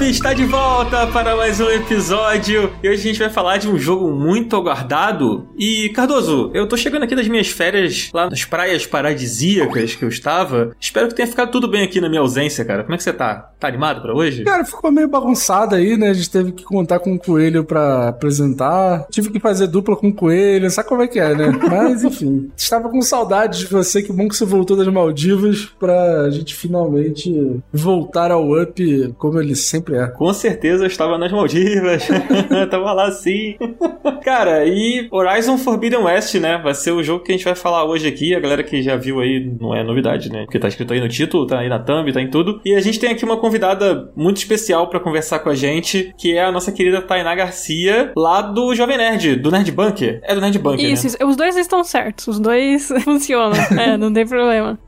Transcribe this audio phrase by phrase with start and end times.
[0.00, 3.78] Está de volta para mais um episódio e hoje a gente vai falar de um
[3.78, 5.48] jogo muito aguardado.
[5.58, 10.08] E Cardoso, eu tô chegando aqui das minhas férias lá nas praias paradisíacas que eu
[10.08, 10.74] estava.
[10.80, 12.82] Espero que tenha ficado tudo bem aqui na minha ausência, cara.
[12.82, 13.50] Como é que você tá?
[13.58, 14.44] Tá animado para hoje?
[14.44, 16.10] Cara, ficou meio bagunçado aí, né?
[16.10, 19.06] A gente teve que contar com o coelho para apresentar.
[19.10, 21.48] Tive que fazer dupla com o coelho, sabe como é que é, né?
[21.68, 24.02] Mas enfim, estava com saudade de você.
[24.02, 29.54] Que bom que você voltou das Maldivas pra gente finalmente voltar ao Up como ele
[29.56, 30.06] sempre é.
[30.08, 32.06] Com certeza eu estava nas Maldivas.
[32.70, 33.56] tava lá sim.
[34.24, 36.58] Cara, e Horizon Forbidden West, né?
[36.62, 38.34] Vai ser o jogo que a gente vai falar hoje aqui.
[38.34, 40.44] A galera que já viu aí não é novidade, né?
[40.44, 42.60] Porque tá escrito aí no título, tá aí na thumb, tá em tudo.
[42.64, 46.36] E a gente tem aqui uma convidada muito especial para conversar com a gente, que
[46.36, 50.20] é a nossa querida Tainá Garcia, lá do Jovem Nerd, do Nerd Bunker.
[50.24, 51.08] É do Nerd Bunker, Isso, né?
[51.14, 51.26] isso.
[51.26, 53.56] os dois estão certos, os dois funcionam.
[53.78, 54.78] é, não tem problema.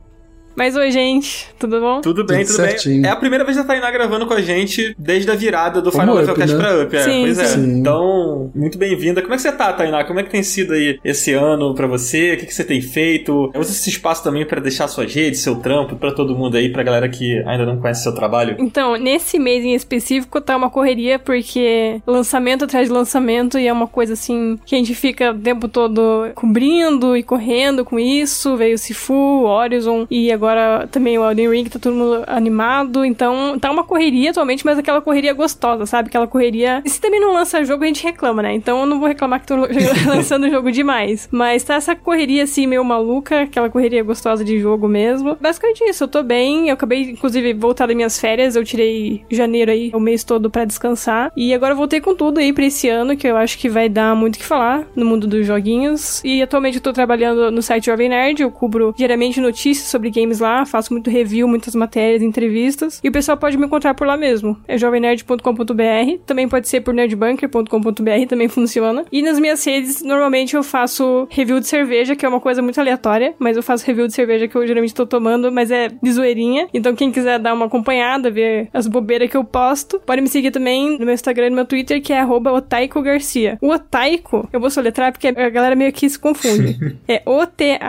[0.59, 2.01] Mas oi, gente, tudo bom?
[2.01, 3.05] Tudo bem, tudo, Tudo bem.
[3.05, 5.89] É a primeira vez que a Tainá gravando com a gente desde a virada do
[5.89, 6.61] Como Final Up, Levelcast né?
[6.61, 6.95] pra Up.
[6.97, 7.45] É, Sim, pois é.
[7.45, 7.79] sim.
[7.79, 9.21] Então, muito bem-vinda.
[9.21, 10.03] Como é que você tá, Tainá?
[10.03, 12.33] Como é que tem sido aí esse ano pra você?
[12.33, 13.49] O que, que você tem feito?
[13.55, 16.83] Usa esse espaço também pra deixar suas redes, seu trampo, pra todo mundo aí, pra
[16.83, 18.57] galera que ainda não conhece seu trabalho.
[18.59, 23.71] Então, nesse mês em específico tá uma correria porque lançamento atrás de lançamento e é
[23.71, 28.57] uma coisa assim que a gente fica o tempo todo cobrindo e correndo com isso.
[28.57, 30.48] Veio o Sifu, Horizon e agora
[30.91, 33.05] também o Elden Ring, tá todo mundo animado.
[33.05, 36.09] Então, tá uma correria atualmente, mas aquela correria gostosa, sabe?
[36.09, 36.81] Aquela correria.
[36.85, 38.53] E se também não lança jogo, a gente reclama, né?
[38.53, 39.55] Então eu não vou reclamar que tô
[40.07, 41.27] lançando jogo demais.
[41.31, 45.37] Mas tá essa correria assim meio maluca, aquela correria gostosa de jogo mesmo.
[45.39, 46.69] Basicamente isso, eu tô bem.
[46.69, 48.55] Eu acabei, inclusive, voltar das minhas férias.
[48.55, 51.31] Eu tirei janeiro aí, o mês todo pra descansar.
[51.35, 54.15] E agora voltei com tudo aí pra esse ano, que eu acho que vai dar
[54.15, 56.21] muito o que falar no mundo dos joguinhos.
[56.23, 58.41] E atualmente eu tô trabalhando no site Jovem Nerd.
[58.41, 62.99] Eu cubro diariamente notícias sobre games lá, faço muito review, muitas matérias, entrevistas.
[63.03, 64.57] E o pessoal pode me encontrar por lá mesmo.
[64.67, 66.17] É jovemnerd.com.br.
[66.25, 69.05] Também pode ser por nerdbunker.com.br, também funciona.
[69.11, 72.79] E nas minhas redes, normalmente eu faço review de cerveja, que é uma coisa muito
[72.79, 76.11] aleatória, mas eu faço review de cerveja que eu geralmente tô tomando, mas é de
[76.11, 76.67] zoeirinha.
[76.73, 80.51] Então quem quiser dar uma acompanhada, ver as bobeiras que eu posto, pode me seguir
[80.51, 82.25] também no meu Instagram e no meu Twitter, que é
[82.69, 83.57] Otaiko Garcia.
[83.61, 86.97] O Otaiko, eu vou soletrar porque a galera meio que se confunde.
[87.07, 87.79] é O-T-A-Y-K-U.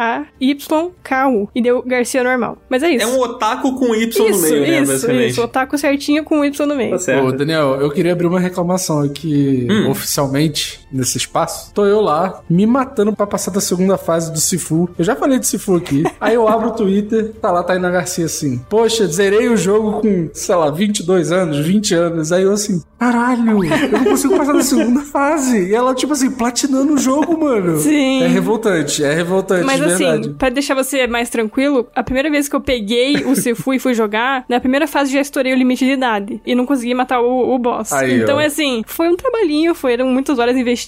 [1.55, 2.59] E deu Garcia normal.
[2.69, 3.05] Mas é isso.
[3.05, 4.81] É um otaku com Y no isso, meio, né?
[4.83, 5.31] isso, basicamente.
[5.31, 5.43] isso.
[5.43, 6.91] Otaku certinho com Y no meio.
[6.93, 7.27] Tá certo.
[7.27, 9.91] Ô, Daniel, eu queria abrir uma reclamação aqui Hum.
[9.91, 11.73] oficialmente nesse espaço.
[11.75, 14.89] Tô eu lá, me matando pra passar da segunda fase do Sifu.
[14.99, 16.05] Eu já falei de Sifu aqui.
[16.21, 18.59] Aí eu abro o Twitter, tá lá Tainá Garcia assim.
[18.69, 22.33] Poxa, zerei o jogo com, sei lá, 22 anos, 20 anos.
[22.33, 25.69] Aí eu assim, caralho, eu não consigo passar da segunda fase.
[25.69, 27.78] E ela, tipo assim, platinando o jogo, mano.
[27.78, 28.22] Sim.
[28.22, 30.21] É revoltante, é revoltante, Mas de verdade.
[30.21, 33.78] assim, pra deixar você mais tranquilo, a primeira vez que eu peguei o Sifu e
[33.78, 36.41] fui jogar, na primeira fase já estourei o limite de idade.
[36.45, 37.93] E não consegui matar o, o boss.
[37.93, 38.41] Aí, então, ó.
[38.41, 40.80] é assim, foi um trabalhinho, foram muitas horas investidas,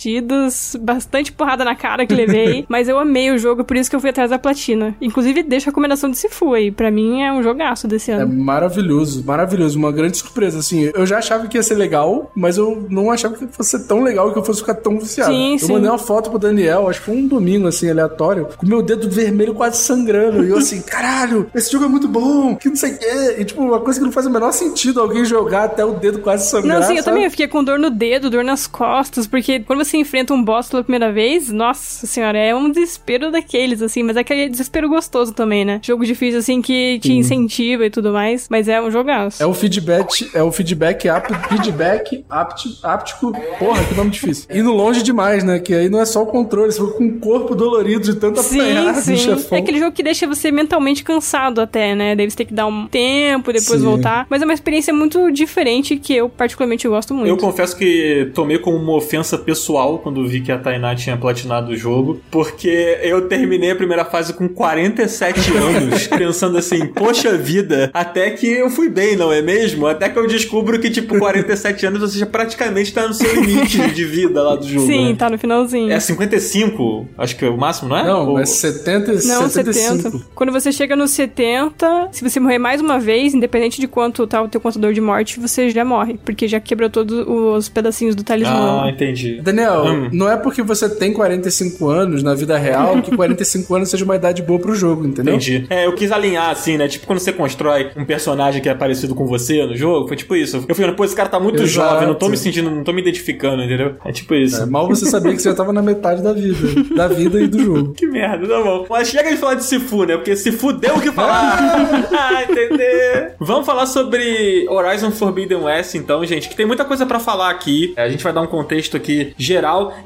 [0.81, 2.65] bastante porrada na cara que levei.
[2.69, 4.95] mas eu amei o jogo, por isso que eu fui atrás da platina.
[5.01, 6.71] Inclusive, deixo a recomendação de Sifu aí.
[6.71, 8.33] Pra mim é um jogaço desse É ano.
[8.35, 9.79] maravilhoso, maravilhoso.
[9.79, 10.91] Uma grande surpresa, assim.
[10.95, 14.03] Eu já achava que ia ser legal, mas eu não achava que fosse ser tão
[14.03, 15.33] legal que eu fosse ficar tão viciado.
[15.33, 15.73] Sim, eu sim.
[15.73, 19.09] mandei uma foto pro Daniel, acho que foi um domingo, assim, aleatório, com meu dedo
[19.09, 20.45] vermelho quase sangrando.
[20.45, 23.37] E eu assim, caralho, esse jogo é muito bom, que não sei o quê.
[23.39, 26.21] E, tipo, uma coisa que não faz o menor sentido alguém jogar até o dedo
[26.21, 26.81] quase sangrar.
[26.81, 29.97] Não, sim, eu também fiquei com dor no dedo, dor nas costas, porque quando você
[29.97, 34.21] enfrenta um boss pela primeira vez, nossa senhora, é um desespero daqueles, assim, mas é
[34.21, 35.81] aquele desespero gostoso também, né?
[35.83, 39.43] Jogo difícil, assim, que te incentiva e tudo mais, mas é um jogaço.
[39.43, 43.33] É o feedback, é o feedback ap, feedback áptico.
[43.59, 44.47] Porra, que nome difícil.
[44.53, 45.59] Indo longe demais, né?
[45.59, 48.41] Que aí não é só o controle, você fica com o corpo dolorido de tanto
[48.41, 49.25] apanhar Sim, do sim.
[49.25, 49.59] chefão.
[49.59, 52.15] É aquele jogo que deixa você mentalmente cansado até, né?
[52.15, 53.87] Daí você tem que dar um tempo, depois Sim.
[53.87, 54.27] voltar.
[54.29, 57.29] Mas é uma experiência muito diferente que eu particularmente gosto muito.
[57.29, 59.72] Eu confesso que tomei como uma ofensa pessoal
[60.03, 64.33] quando vi que a Tainá tinha platinado o jogo, porque eu terminei a primeira fase
[64.33, 69.87] com 47 anos, pensando assim, poxa vida, até que eu fui bem, não é mesmo?
[69.87, 73.91] Até que eu descubro que, tipo, 47 anos você já praticamente tá no seu limite
[73.93, 74.87] de vida lá do jogo.
[74.87, 75.17] Sim, né?
[75.17, 75.91] tá no finalzinho.
[75.91, 78.05] É 55, acho que é o máximo, não é?
[78.05, 79.97] Não, Ou- mas 70 e Não, 75.
[80.03, 80.25] 70.
[80.35, 84.43] Quando você chega no 70, se você morrer mais uma vez, independente de quanto tá
[84.43, 86.19] o teu contador de morte, você já morre.
[86.25, 88.83] Porque já quebrou todos os pedacinhos do talismã.
[88.85, 89.41] Ah, entendi.
[89.41, 90.09] Daniel, Daniel, Hum.
[90.13, 94.17] não é porque você tem 45 anos na vida real que 45 anos seja uma
[94.17, 95.35] idade boa pro jogo, entendeu?
[95.35, 95.67] Entendi.
[95.71, 96.89] É, eu quis alinhar assim, né?
[96.89, 100.35] Tipo quando você constrói um personagem que é parecido com você no jogo, foi tipo
[100.37, 100.65] isso.
[100.69, 101.91] Eu falei, pô, esse cara tá muito Exato.
[101.91, 103.95] jovem, não tô me sentindo, não tô me identificando, entendeu?
[104.05, 104.63] É tipo isso.
[104.63, 106.59] É, mal você sabia que você já tava na metade da vida.
[106.95, 107.93] Da vida e do jogo.
[108.03, 108.87] Que merda, tá bom.
[108.89, 110.17] Mas chega de falar de Sifu, né?
[110.17, 112.09] Porque Sifu deu o que falar.
[112.13, 113.35] ah, entender.
[113.39, 117.93] Vamos falar sobre Horizon Forbidden West, então, gente, que tem muita coisa pra falar aqui.
[117.97, 119.52] A gente vai dar um contexto aqui geral.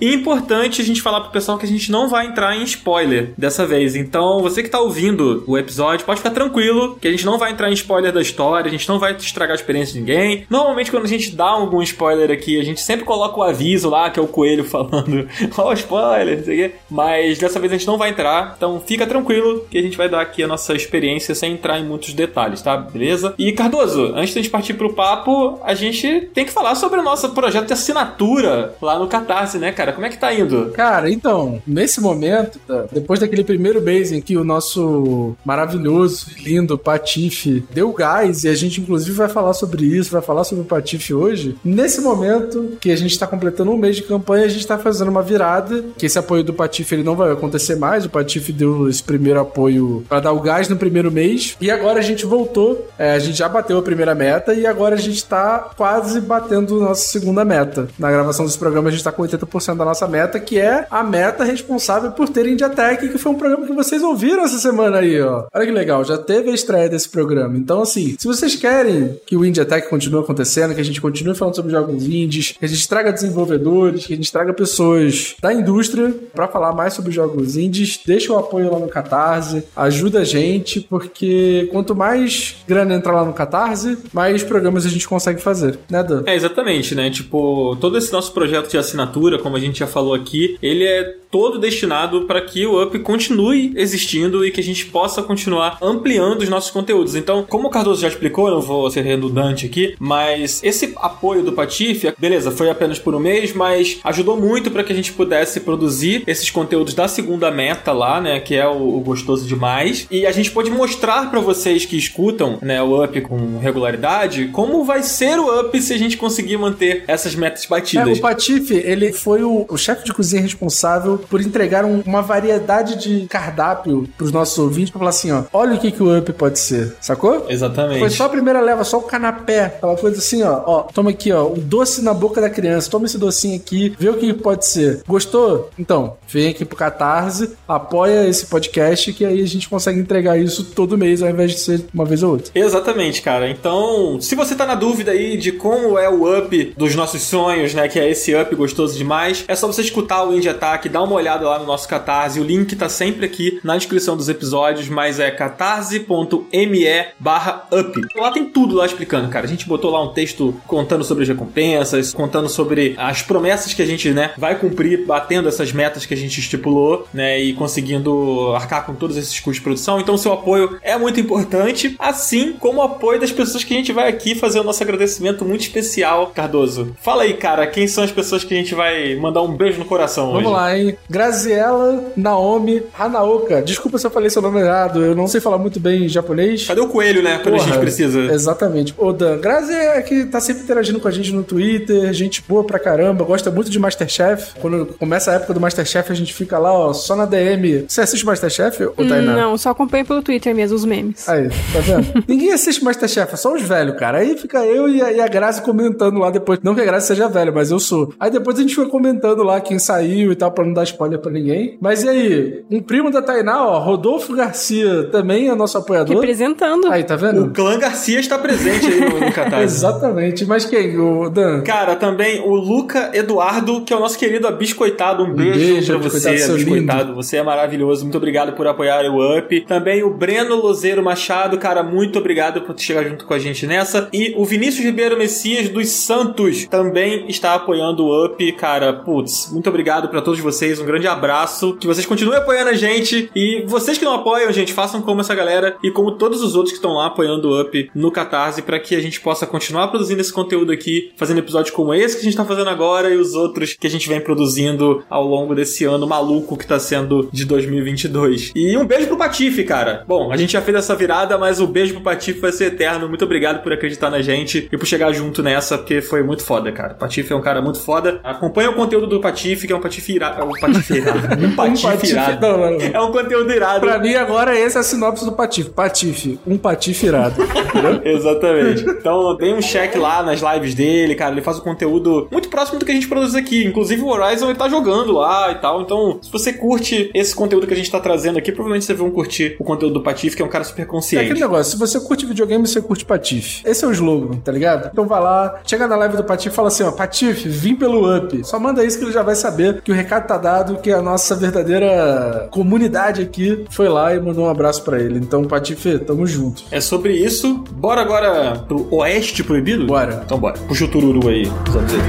[0.00, 2.62] E é importante a gente falar pro pessoal que a gente não vai entrar em
[2.62, 3.96] spoiler dessa vez.
[3.96, 7.52] Então, você que tá ouvindo o episódio, pode ficar tranquilo que a gente não vai
[7.52, 10.46] entrar em spoiler da história, a gente não vai estragar a experiência de ninguém.
[10.48, 14.10] Normalmente, quando a gente dá algum spoiler aqui, a gente sempre coloca o aviso lá,
[14.10, 16.74] que é o coelho falando, ó, spoiler, não sei o quê.
[16.90, 20.08] Mas dessa vez a gente não vai entrar, então fica tranquilo que a gente vai
[20.08, 22.76] dar aqui a nossa experiência sem entrar em muitos detalhes, tá?
[22.76, 23.34] Beleza?
[23.38, 27.00] E Cardoso, antes de a gente partir pro papo, a gente tem que falar sobre
[27.00, 29.25] o nosso projeto de assinatura lá no Catarse,
[29.58, 29.92] né, cara?
[29.92, 30.70] Como é que tá indo?
[30.72, 36.78] Cara, então, nesse momento, tá, depois daquele primeiro mês em que o nosso maravilhoso lindo
[36.78, 40.66] Patife deu gás, e a gente inclusive vai falar sobre isso, vai falar sobre o
[40.66, 44.66] Patife hoje, nesse momento que a gente tá completando um mês de campanha, a gente
[44.66, 48.10] tá fazendo uma virada, que esse apoio do Patife ele não vai acontecer mais, o
[48.10, 52.02] Patife deu esse primeiro apoio para dar o gás no primeiro mês, e agora a
[52.02, 55.70] gente voltou, é, a gente já bateu a primeira meta, e agora a gente tá
[55.76, 57.88] quase batendo nossa segunda meta.
[57.98, 61.02] Na gravação desse programa a gente tá com 80% da nossa meta, que é a
[61.02, 64.98] meta responsável por ter Indie Tech, que foi um programa que vocês ouviram essa semana
[64.98, 65.44] aí, ó.
[65.52, 67.56] Olha que legal, já teve a estreia desse programa.
[67.56, 71.34] Então, assim, se vocês querem que o Indie Tech continue acontecendo, que a gente continue
[71.34, 75.52] falando sobre jogos indies, que a gente traga desenvolvedores, que a gente traga pessoas da
[75.52, 80.24] indústria pra falar mais sobre jogos indies, deixa o apoio lá no Catarse, ajuda a
[80.24, 85.78] gente, porque quanto mais grana entrar lá no Catarse, mais programas a gente consegue fazer,
[85.90, 86.22] né, Dan?
[86.26, 87.10] É, exatamente, né?
[87.10, 89.05] Tipo, todo esse nosso projeto de assinatura,
[89.38, 93.72] como a gente já falou aqui, ele é todo destinado para que o Up continue
[93.76, 97.14] existindo e que a gente possa continuar ampliando os nossos conteúdos.
[97.14, 101.52] Então, como o Cardoso já explicou, não vou ser redundante aqui, mas esse apoio do
[101.52, 105.60] Patife, beleza, foi apenas por um mês, mas ajudou muito para que a gente pudesse
[105.60, 110.24] produzir esses conteúdos da segunda meta lá, né, que é o, o gostoso demais, e
[110.26, 115.02] a gente pode mostrar para vocês que escutam, né, o Up com regularidade, como vai
[115.02, 118.18] ser o Up se a gente conseguir manter essas metas É, batidas.
[118.18, 122.96] o Patife, ele foi o, o chefe de cozinha responsável por entregar um- uma variedade
[122.96, 126.32] de cardápio pros nossos ouvintes pra falar assim, ó, olha o que, que o Up
[126.32, 127.46] pode ser, sacou?
[127.48, 128.00] Exatamente.
[128.00, 131.32] Foi só a primeira leva, só o canapé, aquela coisa assim, ó, ó, toma aqui,
[131.32, 134.66] ó, o doce na boca da criança, toma esse docinho aqui, vê o que pode
[134.66, 135.02] ser.
[135.06, 135.70] Gostou?
[135.78, 140.64] Então, vem aqui pro Catarse, apoia esse podcast, que aí a gente consegue entregar isso
[140.64, 142.50] todo mês, ao invés de ser uma vez ou outra.
[142.54, 143.48] Exatamente, cara.
[143.48, 147.74] Então, se você tá na dúvida aí de como é o up dos nossos sonhos,
[147.74, 151.02] né, que é esse up gostoso demais, é só você escutar o Indie Attack, dar
[151.02, 152.38] uma olhada lá no nosso Catarse.
[152.38, 156.86] O link tá sempre aqui na descrição dos episódios, mas é catarse.me
[157.18, 158.00] barra up.
[158.14, 159.46] Lá tem tudo lá explicando, cara.
[159.46, 163.82] A gente botou lá um texto contando sobre as recompensas, contando sobre as promessas que
[163.82, 168.52] a gente, né, vai cumprir batendo essas metas que a gente estipulou, né, e conseguindo
[168.54, 170.00] arcar com todos esses custos de produção.
[170.00, 173.92] Então, seu apoio é muito importante, assim como o apoio das pessoas que a gente
[173.92, 176.94] vai aqui fazer o nosso agradecimento muito especial, Cardoso.
[177.02, 179.84] Fala aí, cara, quem são as pessoas que a gente vai mandar um beijo no
[179.84, 180.44] coração hoje?
[180.44, 180.96] Vamos lá, hein?
[181.08, 183.62] Graziella Naomi Hanaoka.
[183.62, 186.66] Desculpa se eu falei seu nome errado, eu não sei falar muito bem japonês.
[186.66, 187.40] Cadê o coelho, né?
[187.42, 188.20] Quando a gente Porra, precisa.
[188.32, 188.94] Exatamente.
[188.96, 192.64] Ô, Dan, Grazi é que tá sempre interagindo com a gente no Twitter, gente boa
[192.64, 194.54] pra caramba, gosta muito de Masterchef.
[194.60, 197.84] Quando começa a época do Masterchef, a gente fica lá, ó, só na DM.
[197.88, 199.34] Você assiste Masterchef, ô Tainá?
[199.34, 201.28] Não, só acompanho pelo Twitter mesmo os memes.
[201.28, 202.24] Aí, tá vendo?
[202.28, 204.18] Ninguém assiste Masterchef, é só os velhos, cara.
[204.18, 206.58] Aí fica eu e a, e a Grazi comentando lá depois.
[206.62, 208.12] Não que a Grazi seja velha, mas eu sou.
[208.18, 211.18] Aí depois a gente foi comentando lá quem saiu e tal, pra não dar spoiler
[211.18, 211.78] pra ninguém.
[211.80, 212.64] Mas e aí?
[212.70, 216.16] Um primo da Tainá, ó, Rodolfo Garcia, também é nosso apoiador.
[216.16, 216.86] Representando.
[216.88, 217.44] Aí, tá vendo?
[217.44, 219.64] O clã Garcia está presente aí no, no Catarse.
[219.76, 220.44] Exatamente.
[220.44, 220.98] Mas quem?
[220.98, 221.62] O Dan?
[221.62, 225.24] Cara, também o Luca Eduardo, que é o nosso querido Abiscoitado.
[225.24, 227.14] Um beijo, beijo, pra você, Abiscoitado.
[227.14, 228.02] Você é maravilhoso.
[228.02, 229.60] Muito obrigado por apoiar o Up.
[229.62, 234.08] Também o Breno Lozeiro Machado, cara, muito obrigado por chegar junto com a gente nessa.
[234.12, 238.52] E o Vinícius Ribeiro Messias dos Santos também está apoiando o Up.
[238.56, 240.80] Cara, putz, muito obrigado pra todos vocês.
[240.80, 241.76] Um grande abraço.
[241.76, 243.30] Que vocês continuem apoiando a gente.
[243.34, 246.72] E vocês que não apoiam, gente, façam como essa galera e como todos os outros
[246.72, 250.20] que estão lá apoiando o Up no Catarse para que a gente possa continuar produzindo
[250.20, 253.34] esse conteúdo aqui, fazendo episódios como esse que a gente tá fazendo agora e os
[253.34, 257.44] outros que a gente vem produzindo ao longo desse ano maluco que tá sendo de
[257.44, 258.52] 2022.
[258.54, 260.04] E um beijo pro Patife, cara.
[260.06, 263.08] Bom, a gente já fez essa virada, mas o beijo pro Patife vai ser eterno.
[263.08, 266.72] Muito obrigado por acreditar na gente e por chegar junto nessa, porque foi muito foda,
[266.72, 266.94] cara.
[266.94, 268.20] Patife é um cara muito foda.
[268.22, 270.44] A Acompanha o conteúdo do Patife, que é um Patife irado.
[270.46, 271.44] Um Patife irado.
[271.46, 272.46] Um Patife, Um irado.
[272.46, 272.86] não, não, não.
[272.86, 273.80] É um conteúdo irado.
[273.80, 275.70] Pra mim, agora esse é a sinopse do Patife.
[275.70, 277.42] Patife, um Patife irado.
[278.04, 278.82] Exatamente.
[278.84, 281.32] Então, tem um check lá nas lives dele, cara.
[281.32, 283.64] Ele faz o conteúdo muito próximo do que a gente produz aqui.
[283.64, 285.82] Inclusive, o Horizon ele tá jogando lá e tal.
[285.82, 289.10] Então, se você curte esse conteúdo que a gente tá trazendo aqui, provavelmente você vão
[289.10, 291.40] curtir o conteúdo do Patife, que é um cara super É aquele consciente.
[291.40, 293.62] negócio, se você curte videogame, você curte Patife.
[293.64, 294.88] Esse é o slogan, tá ligado?
[294.92, 298.16] Então vai lá, chega na live do Patife e fala assim, ó, Patife, vim pelo
[298.16, 298.25] Up.
[298.44, 301.02] Só manda isso que ele já vai saber que o recado tá dado, que a
[301.02, 305.18] nossa verdadeira comunidade aqui foi lá e mandou um abraço pra ele.
[305.18, 306.64] Então, Patife, tamo junto.
[306.70, 307.64] É sobre isso.
[307.72, 309.86] Bora agora pro Oeste Proibido?
[309.86, 310.22] Bora.
[310.24, 310.58] Então bora.
[310.66, 312.06] Puxa o tururu aí, os anos 80.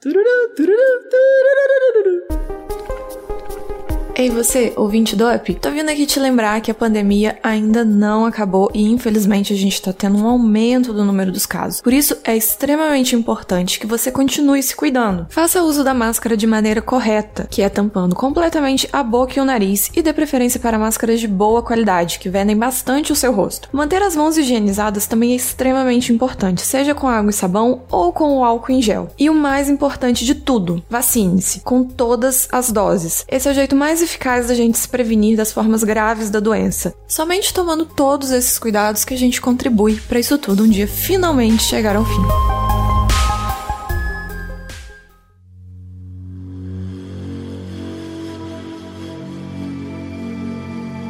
[0.00, 0.78] Tururu, tururu,
[1.10, 2.39] tururu.
[4.20, 8.26] Ei você, ouvinte do Up, tô vindo aqui te lembrar que a pandemia ainda não
[8.26, 11.80] acabou e infelizmente a gente tá tendo um aumento do número dos casos.
[11.80, 15.26] Por isso é extremamente importante que você continue se cuidando.
[15.30, 19.44] Faça uso da máscara de maneira correta, que é tampando completamente a boca e o
[19.46, 23.70] nariz e dê preferência para máscaras de boa qualidade, que vendem bastante o seu rosto.
[23.72, 28.36] Manter as mãos higienizadas também é extremamente importante, seja com água e sabão ou com
[28.36, 29.08] o álcool em gel.
[29.18, 33.24] E o mais importante de tudo, vacine-se com todas as doses.
[33.26, 36.94] Esse é o jeito mais eficaz da gente se prevenir das formas graves da doença.
[37.06, 41.62] Somente tomando todos esses cuidados que a gente contribui para isso tudo um dia finalmente
[41.62, 42.69] chegar ao fim.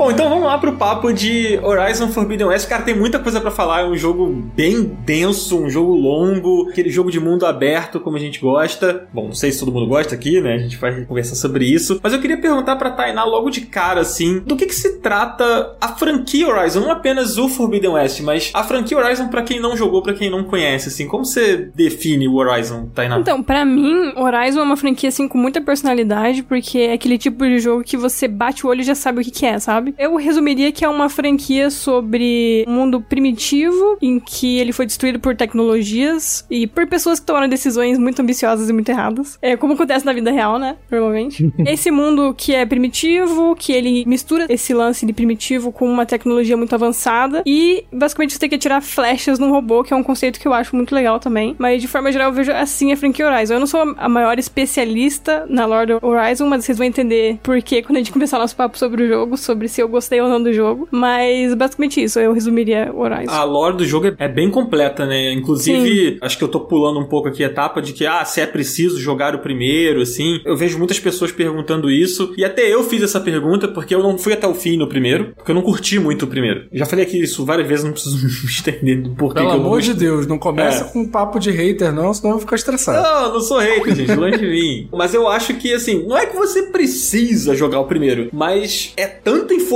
[0.00, 2.66] Bom, então vamos lá pro papo de Horizon Forbidden West.
[2.66, 3.82] Cara, tem muita coisa pra falar.
[3.82, 8.18] É um jogo bem denso, um jogo longo, aquele jogo de mundo aberto, como a
[8.18, 9.06] gente gosta.
[9.12, 10.54] Bom, não sei se todo mundo gosta aqui, né?
[10.54, 12.00] A gente vai conversar sobre isso.
[12.02, 15.76] Mas eu queria perguntar pra Tainá logo de cara, assim, do que que se trata
[15.78, 16.80] a franquia Horizon?
[16.80, 20.30] Não apenas o Forbidden West, mas a franquia Horizon pra quem não jogou, pra quem
[20.30, 21.06] não conhece, assim.
[21.06, 23.18] Como você define o Horizon, Tainá?
[23.18, 27.44] Então, pra mim, Horizon é uma franquia assim com muita personalidade, porque é aquele tipo
[27.44, 29.89] de jogo que você bate o olho e já sabe o que, que é, sabe?
[29.98, 35.18] Eu resumiria que é uma franquia sobre um mundo primitivo em que ele foi destruído
[35.18, 39.38] por tecnologias e por pessoas que tomaram decisões muito ambiciosas e muito erradas.
[39.42, 40.76] É como acontece na vida real, né?
[40.90, 41.52] Normalmente.
[41.66, 46.56] esse mundo que é primitivo, que ele mistura esse lance de primitivo com uma tecnologia
[46.56, 50.40] muito avançada e basicamente você tem que atirar flechas num robô, que é um conceito
[50.40, 51.54] que eu acho muito legal também.
[51.58, 53.54] Mas de forma geral eu vejo assim a franquia Horizon.
[53.54, 57.60] Eu não sou a maior especialista na lore do Horizon, mas vocês vão entender por
[57.62, 60.20] que quando a gente começar o nosso papo sobre o jogo, sobre se eu gostei
[60.20, 60.88] ou não do jogo.
[60.90, 63.30] Mas basicamente isso, eu resumiria o Horizon.
[63.30, 65.32] A lore do jogo é- é bem completa, né?
[65.32, 68.40] Inclusive, acho que eu tô pulando um pouco aqui a etapa de que, ah, se
[68.40, 70.40] é preciso jogar o primeiro, assim.
[70.44, 72.32] Eu vejo muitas pessoas perguntando isso.
[72.36, 75.32] E até eu fiz essa pergunta porque eu não fui até o fim no primeiro.
[75.36, 76.66] Porque eu não curti muito o primeiro.
[76.72, 79.60] Já falei aqui isso várias vezes, não preciso me estender do porquê Pelo que eu
[79.60, 79.94] não amor de.
[79.94, 80.88] Deus, não começa É.
[80.88, 83.02] com um papo de hater, não, senão eu vou ficar estressado.
[83.02, 84.88] Não, eu não sou hater, gente, longe de mim.
[84.92, 89.06] Mas eu acho que, assim, não é que você precisa jogar o primeiro, mas é
[89.06, 89.69] tanta informação,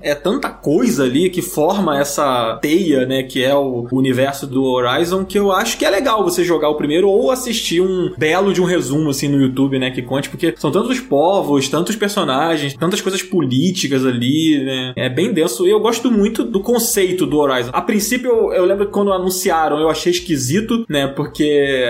[0.00, 5.24] é tanta coisa ali que forma essa teia, né, que é o universo do Horizon,
[5.24, 8.60] que eu acho que é legal você jogar o primeiro ou assistir um belo de
[8.60, 13.00] um resumo, assim, no YouTube, né, que conte, porque são tantos povos, tantos personagens, tantas
[13.00, 15.66] coisas políticas ali, né, é bem denso.
[15.66, 17.70] E eu gosto muito do conceito do Horizon.
[17.72, 21.44] A princípio, eu, eu lembro que quando anunciaram, eu achei esquisito, né, porque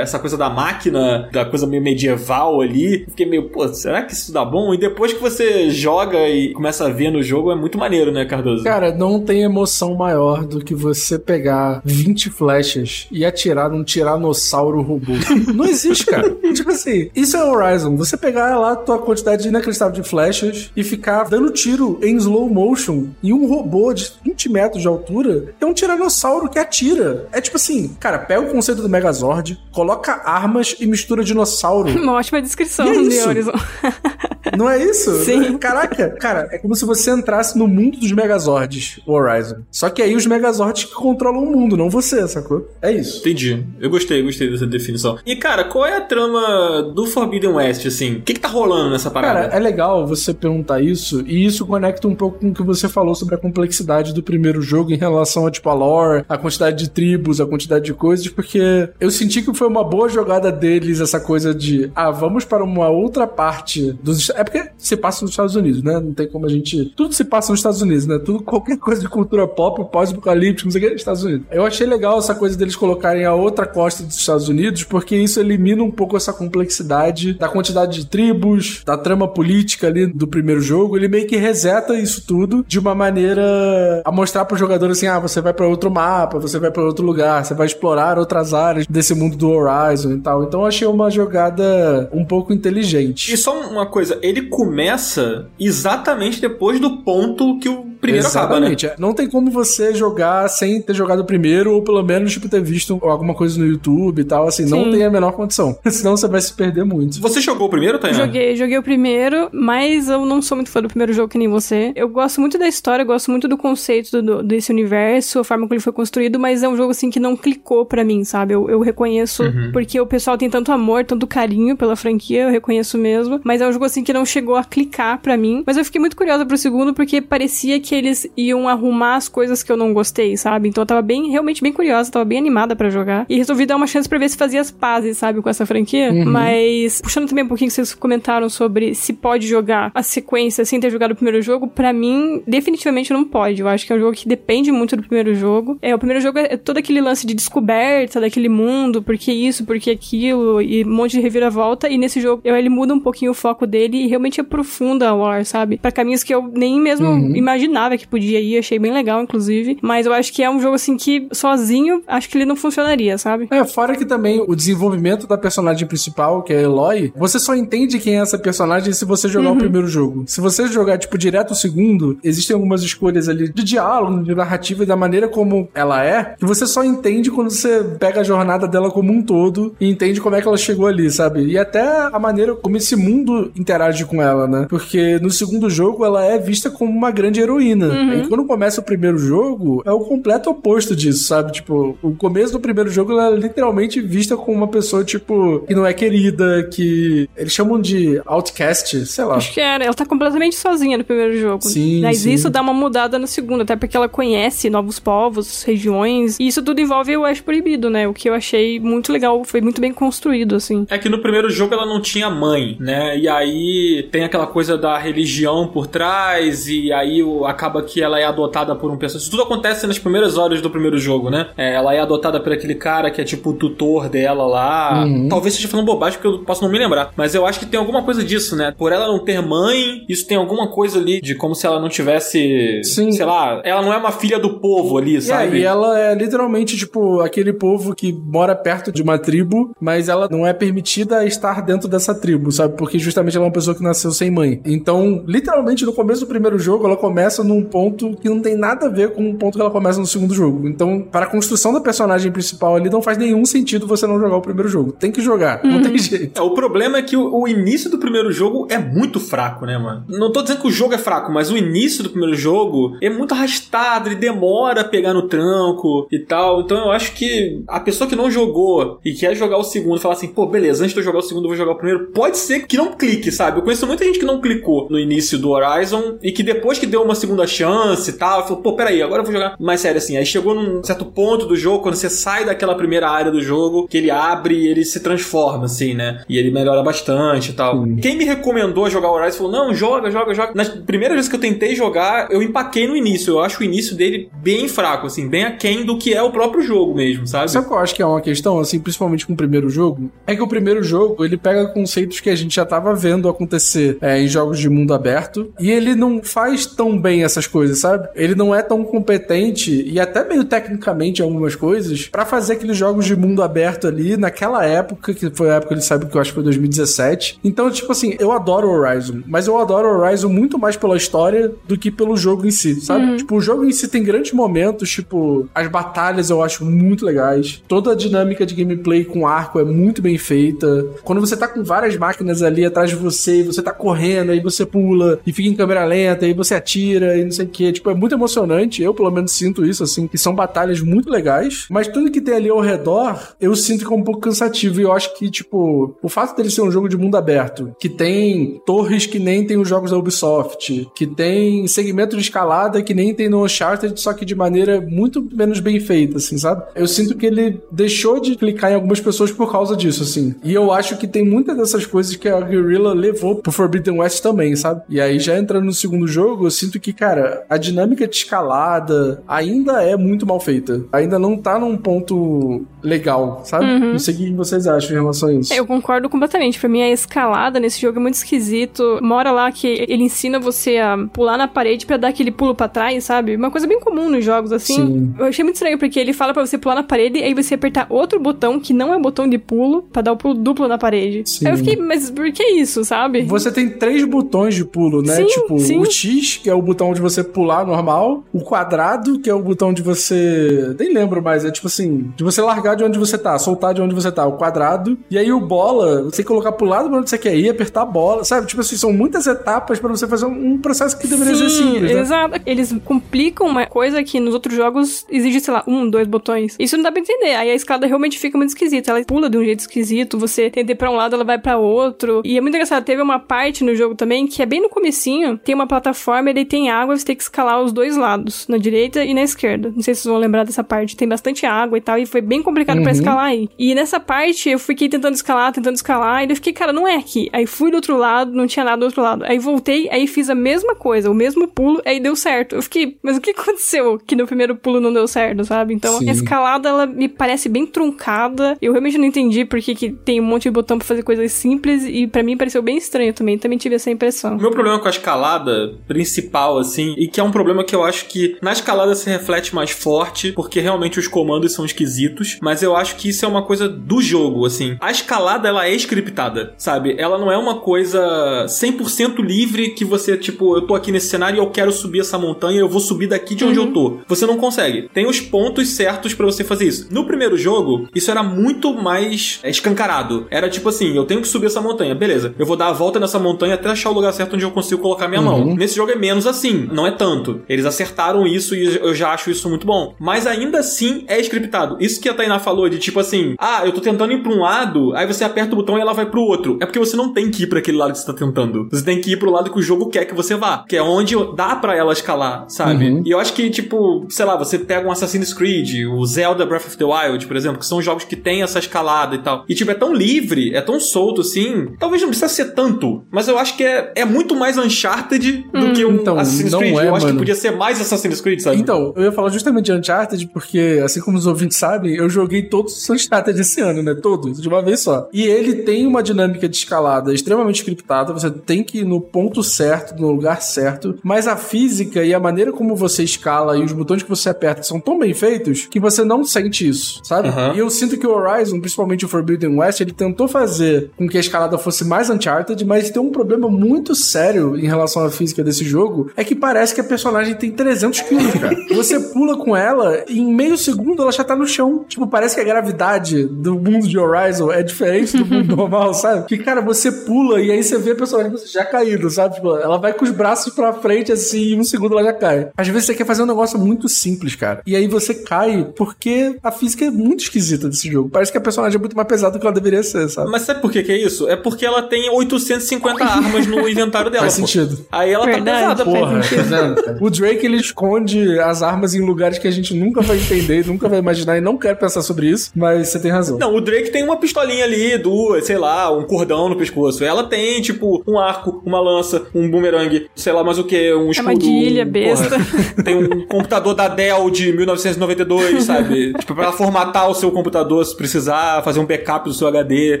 [0.00, 4.32] essa coisa da máquina, da coisa meio medieval ali, fiquei meio, pô, será que isso
[4.32, 4.74] dá bom?
[4.74, 8.24] E depois que você joga e começa a ver no jogo, é muito maneiro, né,
[8.24, 8.64] Cardoso?
[8.64, 14.80] Cara, não tem emoção maior do que você pegar 20 flechas e atirar num tiranossauro
[14.82, 15.12] robô.
[15.54, 16.30] não existe, cara.
[16.52, 17.96] tipo assim, isso é Horizon.
[17.96, 22.48] Você pegar lá a tua quantidade inacreditável de flechas e ficar dando tiro em slow
[22.48, 27.28] motion em um robô de 20 metros de altura, é um tiranossauro que atira.
[27.32, 31.90] É tipo assim, cara, pega o conceito do Megazord, coloca armas e mistura dinossauro.
[31.90, 33.50] Uma ótima descrição E é de isso?
[34.56, 35.24] Não é isso?
[35.24, 35.56] Sim.
[35.58, 39.56] Caraca, cara, é como se você entrasse no mundo dos Megazords, o Horizon.
[39.70, 42.68] Só que aí os Megazords que controlam o mundo, não você, sacou?
[42.82, 43.20] É isso.
[43.20, 43.64] Entendi.
[43.80, 45.18] Eu gostei, gostei dessa definição.
[45.24, 48.16] E, cara, qual é a trama do Forbidden West, assim?
[48.16, 49.42] O que que tá rolando nessa parada?
[49.42, 52.88] Cara, é legal você perguntar isso, e isso conecta um pouco com o que você
[52.88, 56.76] falou sobre a complexidade do primeiro jogo em relação a, tipo, a lore, a quantidade
[56.76, 61.00] de tribos, a quantidade de coisas, porque eu senti que foi uma boa jogada deles
[61.00, 64.30] essa coisa de, ah, vamos para uma outra parte dos...
[64.36, 65.98] É porque se passa nos Estados Unidos, né?
[66.00, 66.92] Não tem como a gente.
[66.96, 68.18] Tudo se passa nos Estados Unidos, né?
[68.18, 71.46] Tudo, qualquer coisa de cultura pop, pós-apocalíptico, não sei o que, Estados Unidos.
[71.50, 75.40] Eu achei legal essa coisa deles colocarem a outra costa dos Estados Unidos, porque isso
[75.40, 80.60] elimina um pouco essa complexidade da quantidade de tribos, da trama política ali do primeiro
[80.60, 80.96] jogo.
[80.96, 85.18] Ele meio que reseta isso tudo de uma maneira a mostrar pro jogador assim: ah,
[85.18, 88.86] você vai para outro mapa, você vai para outro lugar, você vai explorar outras áreas
[88.86, 90.44] desse mundo do Horizon e tal.
[90.44, 93.32] Então eu achei uma jogada um pouco inteligente.
[93.32, 98.86] E só uma coisa, ele começa exatamente depois do ponto que o primeiro Exatamente.
[98.86, 99.06] acaba, né?
[99.08, 102.60] Não tem como você jogar sem ter jogado o primeiro, ou pelo menos, tipo, ter
[102.62, 104.90] visto alguma coisa no YouTube e tal, assim, não Sim.
[104.92, 105.76] tem a menor condição.
[105.90, 107.20] Senão você vai se perder muito.
[107.20, 108.18] Você jogou o primeiro, Tainá?
[108.26, 111.48] Joguei, joguei o primeiro, mas eu não sou muito fã do primeiro jogo que nem
[111.48, 111.92] você.
[111.94, 115.64] Eu gosto muito da história, eu gosto muito do conceito do- desse universo, a forma
[115.66, 118.54] como ele foi construído, mas é um jogo assim que não clicou pra mim, sabe?
[118.54, 122.96] Eu, eu reconheço, porque o pessoal tem tanto amor, tanto carinho pela franquia, eu reconheço
[122.98, 125.62] mesmo, mas é um jogo assim que não chegou a clicar pra mim.
[125.66, 129.62] Mas eu fiquei muito curiosa pro segundo, porque parecia que eles iam arrumar as coisas
[129.62, 130.68] que eu não gostei, sabe?
[130.68, 133.26] Então eu tava bem, realmente bem curiosa, tava bem animada pra jogar.
[133.28, 136.12] E resolvi dar uma chance pra ver se fazia as pazes, sabe, com essa franquia.
[136.24, 140.80] Mas, puxando também um pouquinho que vocês comentaram sobre se pode jogar a sequência sem
[140.80, 143.60] ter jogado o primeiro jogo, pra mim, definitivamente não pode.
[143.60, 145.78] Eu acho que é um jogo que depende muito do primeiro jogo.
[145.80, 149.64] É, o primeiro jogo é todo aquele lance de descoberta daquele mundo, por que isso,
[149.64, 151.88] por que aquilo, e um monte de reviravolta.
[151.88, 155.44] E nesse jogo, ele muda um pouquinho o foco dele e realmente aprofunda a lore,
[155.44, 155.78] sabe?
[155.78, 158.58] Pra caminhos que eu nem mesmo imaginava que podia ir.
[158.58, 159.78] Achei bem legal, inclusive.
[159.82, 163.18] Mas eu acho que é um jogo, assim, que sozinho, acho que ele não funcionaria,
[163.18, 163.48] sabe?
[163.50, 167.54] É, fora que também o desenvolvimento da personagem principal, que é a Eloy, você só
[167.54, 170.24] entende quem é essa personagem se você jogar o primeiro jogo.
[170.26, 174.82] Se você jogar, tipo, direto o segundo, existem algumas escolhas ali de diálogo, de narrativa
[174.82, 178.66] e da maneira como ela é, que você só entende quando você pega a jornada
[178.66, 181.44] dela como um todo e entende como é que ela chegou ali, sabe?
[181.46, 184.66] E até a maneira como esse mundo interage com ela, né?
[184.68, 187.75] Porque no segundo jogo ela é vista como uma grande heroína.
[187.84, 191.52] E quando começa o primeiro jogo, é o completo oposto disso, sabe?
[191.52, 195.74] Tipo, o começo do primeiro jogo ela é literalmente vista como uma pessoa, tipo, que
[195.74, 199.36] não é querida, que eles chamam de outcast, sei lá.
[199.36, 199.84] Acho que era.
[199.84, 201.62] Ela tá completamente sozinha no primeiro jogo.
[201.64, 202.32] Sim, Mas sim.
[202.32, 206.38] isso dá uma mudada no segundo, até porque ela conhece novos povos, regiões.
[206.40, 208.06] E isso tudo envolve o Oeste Proibido, né?
[208.08, 209.44] O que eu achei muito legal.
[209.44, 210.86] Foi muito bem construído, assim.
[210.90, 213.18] É que no primeiro jogo ela não tinha mãe, né?
[213.18, 218.18] E aí tem aquela coisa da religião por trás, e aí o- acaba que ela
[218.18, 219.20] é adotada por um pessoal.
[219.20, 221.48] Isso tudo acontece nas primeiras horas do primeiro jogo, né?
[221.56, 225.04] É, ela é adotada por aquele cara que é tipo o tutor dela lá.
[225.28, 227.10] Talvez esteja falando bobagem porque eu posso não me lembrar.
[227.16, 228.72] Mas eu acho que tem alguma coisa disso, né?
[228.76, 231.88] Por ela não ter mãe, isso tem alguma coisa ali de como se ela não
[231.88, 232.80] tivesse.
[232.84, 233.12] Sim.
[233.12, 235.56] Sei lá, ela não é uma filha do povo ali, E sabe?
[235.56, 240.28] aí ela é literalmente, tipo, aquele povo que mora perto de uma tribo, mas ela
[240.30, 242.76] não é permitida estar dentro dessa tribo, sabe?
[242.76, 244.60] Porque justamente ela é uma pessoa que nasceu sem mãe.
[244.64, 248.86] Então, literalmente, no começo do primeiro jogo, ela começa num ponto que não tem nada
[248.86, 250.68] a ver com o ponto que ela começa no segundo jogo.
[250.68, 254.36] Então, para a construção da personagem principal ali, não faz nenhum sentido você não jogar
[254.36, 254.92] o primeiro jogo.
[254.92, 256.38] Tem que jogar, não tem jeito.
[256.38, 259.78] É, o problema é que o, o início do primeiro jogo é muito fraco, né,
[259.78, 260.04] mano?
[260.08, 263.10] Não tô dizendo que o jogo é fraco, mas o início do primeiro jogo é
[263.10, 266.60] muito arrastado, ele demora a pegar no tranco e tal.
[266.60, 270.14] Então eu acho que a pessoa que não jogou e quer jogar o segundo, falar
[270.14, 272.38] assim, pô, beleza, antes de eu jogar o segundo, eu vou jogar o primeiro, pode
[272.38, 273.58] ser que não clique, sabe?
[273.58, 276.86] Eu conheço muita gente que não clicou no início do Horizon e que depois que
[276.86, 279.98] deu uma segunda chance e tal, falou, pô, peraí, agora eu vou jogar mais sério
[279.98, 280.16] assim.
[280.16, 283.88] Aí chegou num certo ponto do jogo, quando você sai daquela primeira área do jogo,
[283.88, 286.22] que ele abre e ele se transforma, assim, né?
[286.28, 287.84] E ele melhora bastante e tal.
[288.00, 290.52] Quem me recomendou jogar Horizon falou, não, joga, joga, joga.
[290.54, 293.32] Nas primeiras vezes que eu tentei jogar, eu empaquei no início.
[293.32, 296.62] Eu acho o início dele bem fraco, assim, bem aquém do que é o próprio
[296.62, 297.50] jogo mesmo, sabe?
[297.50, 300.10] Sabe o que eu acho que é uma questão, assim, principalmente com o primeiro jogo?
[300.26, 303.98] É que o primeiro jogo, ele pega conceitos que a gente já tava vendo acontecer
[304.00, 308.08] é, em jogos de mundo aberto, e ele não faz tão bem essas coisas, sabe?
[308.14, 313.04] Ele não é tão competente, e até meio tecnicamente algumas coisas, pra fazer aqueles jogos
[313.04, 316.30] de mundo aberto ali, naquela época, que foi a época, ele sabe que eu acho
[316.30, 317.38] que foi 2017.
[317.44, 321.76] Então, tipo assim, eu adoro Horizon, mas eu adoro Horizon muito mais pela história do
[321.76, 323.16] que pelo jogo em si, sabe?
[323.16, 327.62] Tipo, o jogo em si tem grandes momentos, tipo, as batalhas eu acho muito legais.
[327.68, 330.86] Toda a dinâmica de gameplay com arco é muito bem feita.
[331.02, 334.40] Quando você tá com várias máquinas ali atrás de você, e você tá correndo, aí
[334.40, 337.72] você pula e fica em câmera lenta, aí você atira, e não sei o que.
[337.72, 338.82] Tipo, é muito emocionante.
[338.82, 341.66] Eu, pelo menos, sinto isso, assim, que são batalhas muito legais.
[341.70, 344.80] Mas tudo que tem ali ao redor, eu sinto que é um pouco cansativo.
[344.80, 347.88] E eu acho que, tipo, o fato dele ser um jogo de mundo aberto, que
[347.88, 352.94] tem torres que nem tem os jogos da Ubisoft, que tem segmento de escalada que
[352.94, 356.64] nem tem no Uncharted, só que de maneira muito menos bem feita, assim, sabe?
[356.74, 360.34] Eu sinto que ele deixou de clicar em algumas pessoas por causa disso, assim.
[360.42, 364.22] E eu acho que tem muitas dessas coisas que a Guerrilla levou pro Forbidden West
[364.22, 364.82] também, sabe?
[364.88, 367.05] E aí, já entrando no segundo jogo, eu sinto que, cara,
[367.48, 370.84] a dinâmica de escalada ainda é muito mal feita.
[370.92, 373.66] Ainda não tá num ponto legal, sabe?
[373.66, 373.92] Uhum.
[373.92, 375.52] Não sei o que vocês acham em relação a isso.
[375.52, 376.58] Eu concordo completamente.
[376.58, 378.98] Pra mim, a escalada nesse jogo é muito esquisito.
[379.02, 382.68] Mora lá que ele ensina você a pular na parede para dar aquele pulo para
[382.68, 383.36] trás, sabe?
[383.36, 384.74] Uma coisa bem comum nos jogos, assim.
[384.74, 385.14] Sim.
[385.18, 387.54] Eu achei muito estranho, porque ele fala para você pular na parede e aí você
[387.54, 390.68] apertar outro botão que não é o botão de pulo para dar o pulo duplo
[390.68, 391.22] na parede.
[391.28, 391.46] Sim.
[391.46, 393.22] Aí eu fiquei, mas por que isso, sabe?
[393.22, 395.16] Você tem três botões de pulo, né?
[395.16, 395.78] Sim, tipo, sim.
[395.78, 399.42] o X, que é o botão de você pular normal, o quadrado, que é o
[399.42, 400.74] botão de você.
[400.78, 403.80] Nem lembro mais, é tipo assim, de você largar de onde você tá, soltar de
[403.80, 404.98] onde você tá, o quadrado.
[405.10, 407.48] E aí o bola, você tem que colocar pro lado pra onde você quer ir,
[407.48, 408.46] apertar a bola, sabe?
[408.46, 411.92] Tipo assim, são muitas etapas para você fazer um processo que deveria Sim, ser simples.
[411.92, 412.00] Né?
[412.00, 412.40] Exato.
[412.44, 416.56] Eles complicam uma coisa que nos outros jogos exige, sei lá, um, dois botões.
[416.58, 417.34] Isso não dá pra entender.
[417.34, 418.90] Aí a escada realmente fica muito esquisita.
[418.90, 421.58] Ela pula de um jeito esquisito, você tenta ir pra um lado, ela vai para
[421.58, 422.22] outro.
[422.24, 422.84] E é muito engraçado.
[422.84, 426.34] Teve uma parte no jogo também que é bem no comecinho, tem uma plataforma e
[426.34, 429.72] daí tem água, você tem que escalar os dois lados, na direita e na esquerda.
[429.74, 430.96] Não sei se vocês vão lembrar dessa parte.
[430.96, 432.82] Tem bastante água e tal, e foi bem complicado uhum.
[432.82, 433.48] para escalar aí.
[433.58, 436.96] E nessa parte eu fiquei tentando escalar, tentando escalar, e eu fiquei, cara, não é
[436.96, 437.28] aqui.
[437.32, 439.24] Aí fui do outro lado, não tinha nada do outro lado.
[439.24, 442.54] Aí voltei, aí fiz a mesma coisa, o mesmo pulo, aí deu certo.
[442.54, 445.74] Eu fiquei, mas o que aconteceu que no primeiro pulo não deu certo, sabe?
[445.74, 446.08] Então Sim.
[446.08, 448.56] a escalada, ela me parece bem truncada.
[448.60, 451.32] Eu realmente não entendi por que, que tem um monte de botão pra fazer coisas
[451.32, 453.38] simples, e para mim pareceu bem estranho também.
[453.38, 454.36] Também tive essa impressão.
[454.36, 457.84] O meu problema com a escalada principal, assim, e que é um problema que eu
[457.84, 462.62] acho que na escalada se reflete mais forte, porque realmente os comandos são esquisitos, mas
[462.62, 464.76] eu acho que isso é uma coisa do jogo, assim.
[464.80, 466.94] A escalada, ela é scriptada, sabe?
[466.98, 471.36] Ela não é uma coisa 100% livre que você, tipo, eu tô aqui nesse cenário
[471.36, 473.66] e eu quero subir essa montanha, eu vou subir daqui de onde uhum.
[473.66, 473.98] eu tô.
[474.08, 474.88] Você não consegue.
[474.92, 476.88] Tem os pontos certos para você fazer isso.
[476.90, 480.26] No primeiro jogo, isso era muito mais escancarado.
[480.30, 482.34] Era tipo assim, eu tenho que subir essa montanha, beleza.
[482.38, 484.80] Eu vou dar a volta nessa montanha até achar o lugar certo onde eu consigo
[484.80, 485.46] colocar minha uhum.
[485.46, 485.56] mão.
[485.56, 487.42] Nesse jogo é menos assim, não é tanto.
[487.48, 489.94] Eles acertaram isso e eu já acho isso muito bom.
[489.98, 491.76] Mas ainda assim é scriptado.
[491.80, 494.40] Isso que a Tainá falou de tipo assim, ah, eu tô tentando ir pra um
[494.40, 496.58] lado, aí você aperta o botão e ela vai pro outro.
[496.60, 498.68] É porque você não tem que ir para aquele lado que você tá tentando.
[498.70, 500.82] Você tem que ir pro lado que o jogo quer que você vá, que é
[500.82, 502.88] onde dá para ela escalar, sabe?
[502.88, 503.02] Uhum.
[503.04, 506.66] E eu acho que, tipo, sei lá, você pega um Assassin's Creed, o Zelda Breath
[506.66, 509.44] of the Wild, por exemplo, que são jogos que tem essa escalada e tal.
[509.48, 511.68] E, tipo, é tão livre, é tão solto assim.
[511.78, 515.66] Talvez não precisa ser tanto, mas eu acho que é, é muito mais Uncharted do
[515.66, 516.76] hum, que um então, Assassin's Creed.
[516.76, 517.18] É, eu acho mano.
[517.18, 518.58] que podia ser mais Assassin's Creed, sabe?
[518.58, 522.42] Então, eu ia falar justamente de Uncharted, porque, assim como os ouvintes sabem, eu joguei
[522.42, 523.94] todos os Uncharted esse ano, né?
[523.94, 525.08] Todos, de uma vez só.
[525.12, 529.42] E ele tem uma dinâmica de escalada extremamente scriptada, você tem que ir no ponto
[529.42, 533.72] certo, no lugar certo, mas a física e a maneira como você escala e os
[533.72, 537.28] botões que você aperta são tão bem feitos que você não sente isso, sabe?
[537.28, 537.54] Uhum.
[537.54, 541.16] E eu sinto que o Horizon, principalmente o Forbidden West, ele tentou fazer com que
[541.16, 545.42] a escalada fosse mais Uncharted, mas tem um problema muito sério em relação à física
[545.42, 548.56] desse jogo, é que parece que a personagem tem 300 quilos, cara.
[548.74, 551.84] Você pula com ela e em meio segundo ela já tá no chão.
[551.88, 556.26] Tipo, parece que a gravidade do mundo de Horizon é diferente do mundo normal, sabe?
[556.26, 559.36] Que, cara, você pula e aí você vê a personagem já caído, sabe?
[559.36, 562.12] Tipo, ela vai com os braços pra frente assim e em um segundo ela já
[562.12, 562.48] cai.
[562.56, 564.62] Às vezes você quer fazer um negócio muito simples, cara.
[564.66, 568.08] E aí você cai porque a física é muito esquisita desse jogo.
[568.08, 570.30] Parece que a personagem é muito mais pesada do que ela deveria ser, sabe?
[570.30, 571.28] Mas sabe por que, que é isso?
[571.28, 574.22] É porque ela tem 850 armas no inventário dela.
[574.22, 574.46] Faz pô.
[574.46, 574.86] sentido.
[574.90, 576.22] Aí ela tá Verdade, tá pesada, porra.
[576.28, 580.66] Tá o Drake, ele esconde as armas em lugares que a gente nunca vai entender,
[580.66, 583.38] nunca vai imaginar e não quer pensar sobre isso, mas você tem razão.
[583.38, 587.04] Não, o Drake tem uma pistolinha ali, duas, sei lá, um cordão no pescoço.
[587.04, 591.10] Ela tem, tipo, um arco, uma lança, um bumerangue, sei lá mais o que, um
[591.10, 591.28] escudo.
[591.28, 592.30] Armadilha, besta.
[592.30, 592.84] Porra.
[592.84, 596.12] Tem um computador da Dell de 1992, sabe?
[596.18, 600.00] tipo, pra formatar o seu computador se precisar, fazer um backup do seu HD.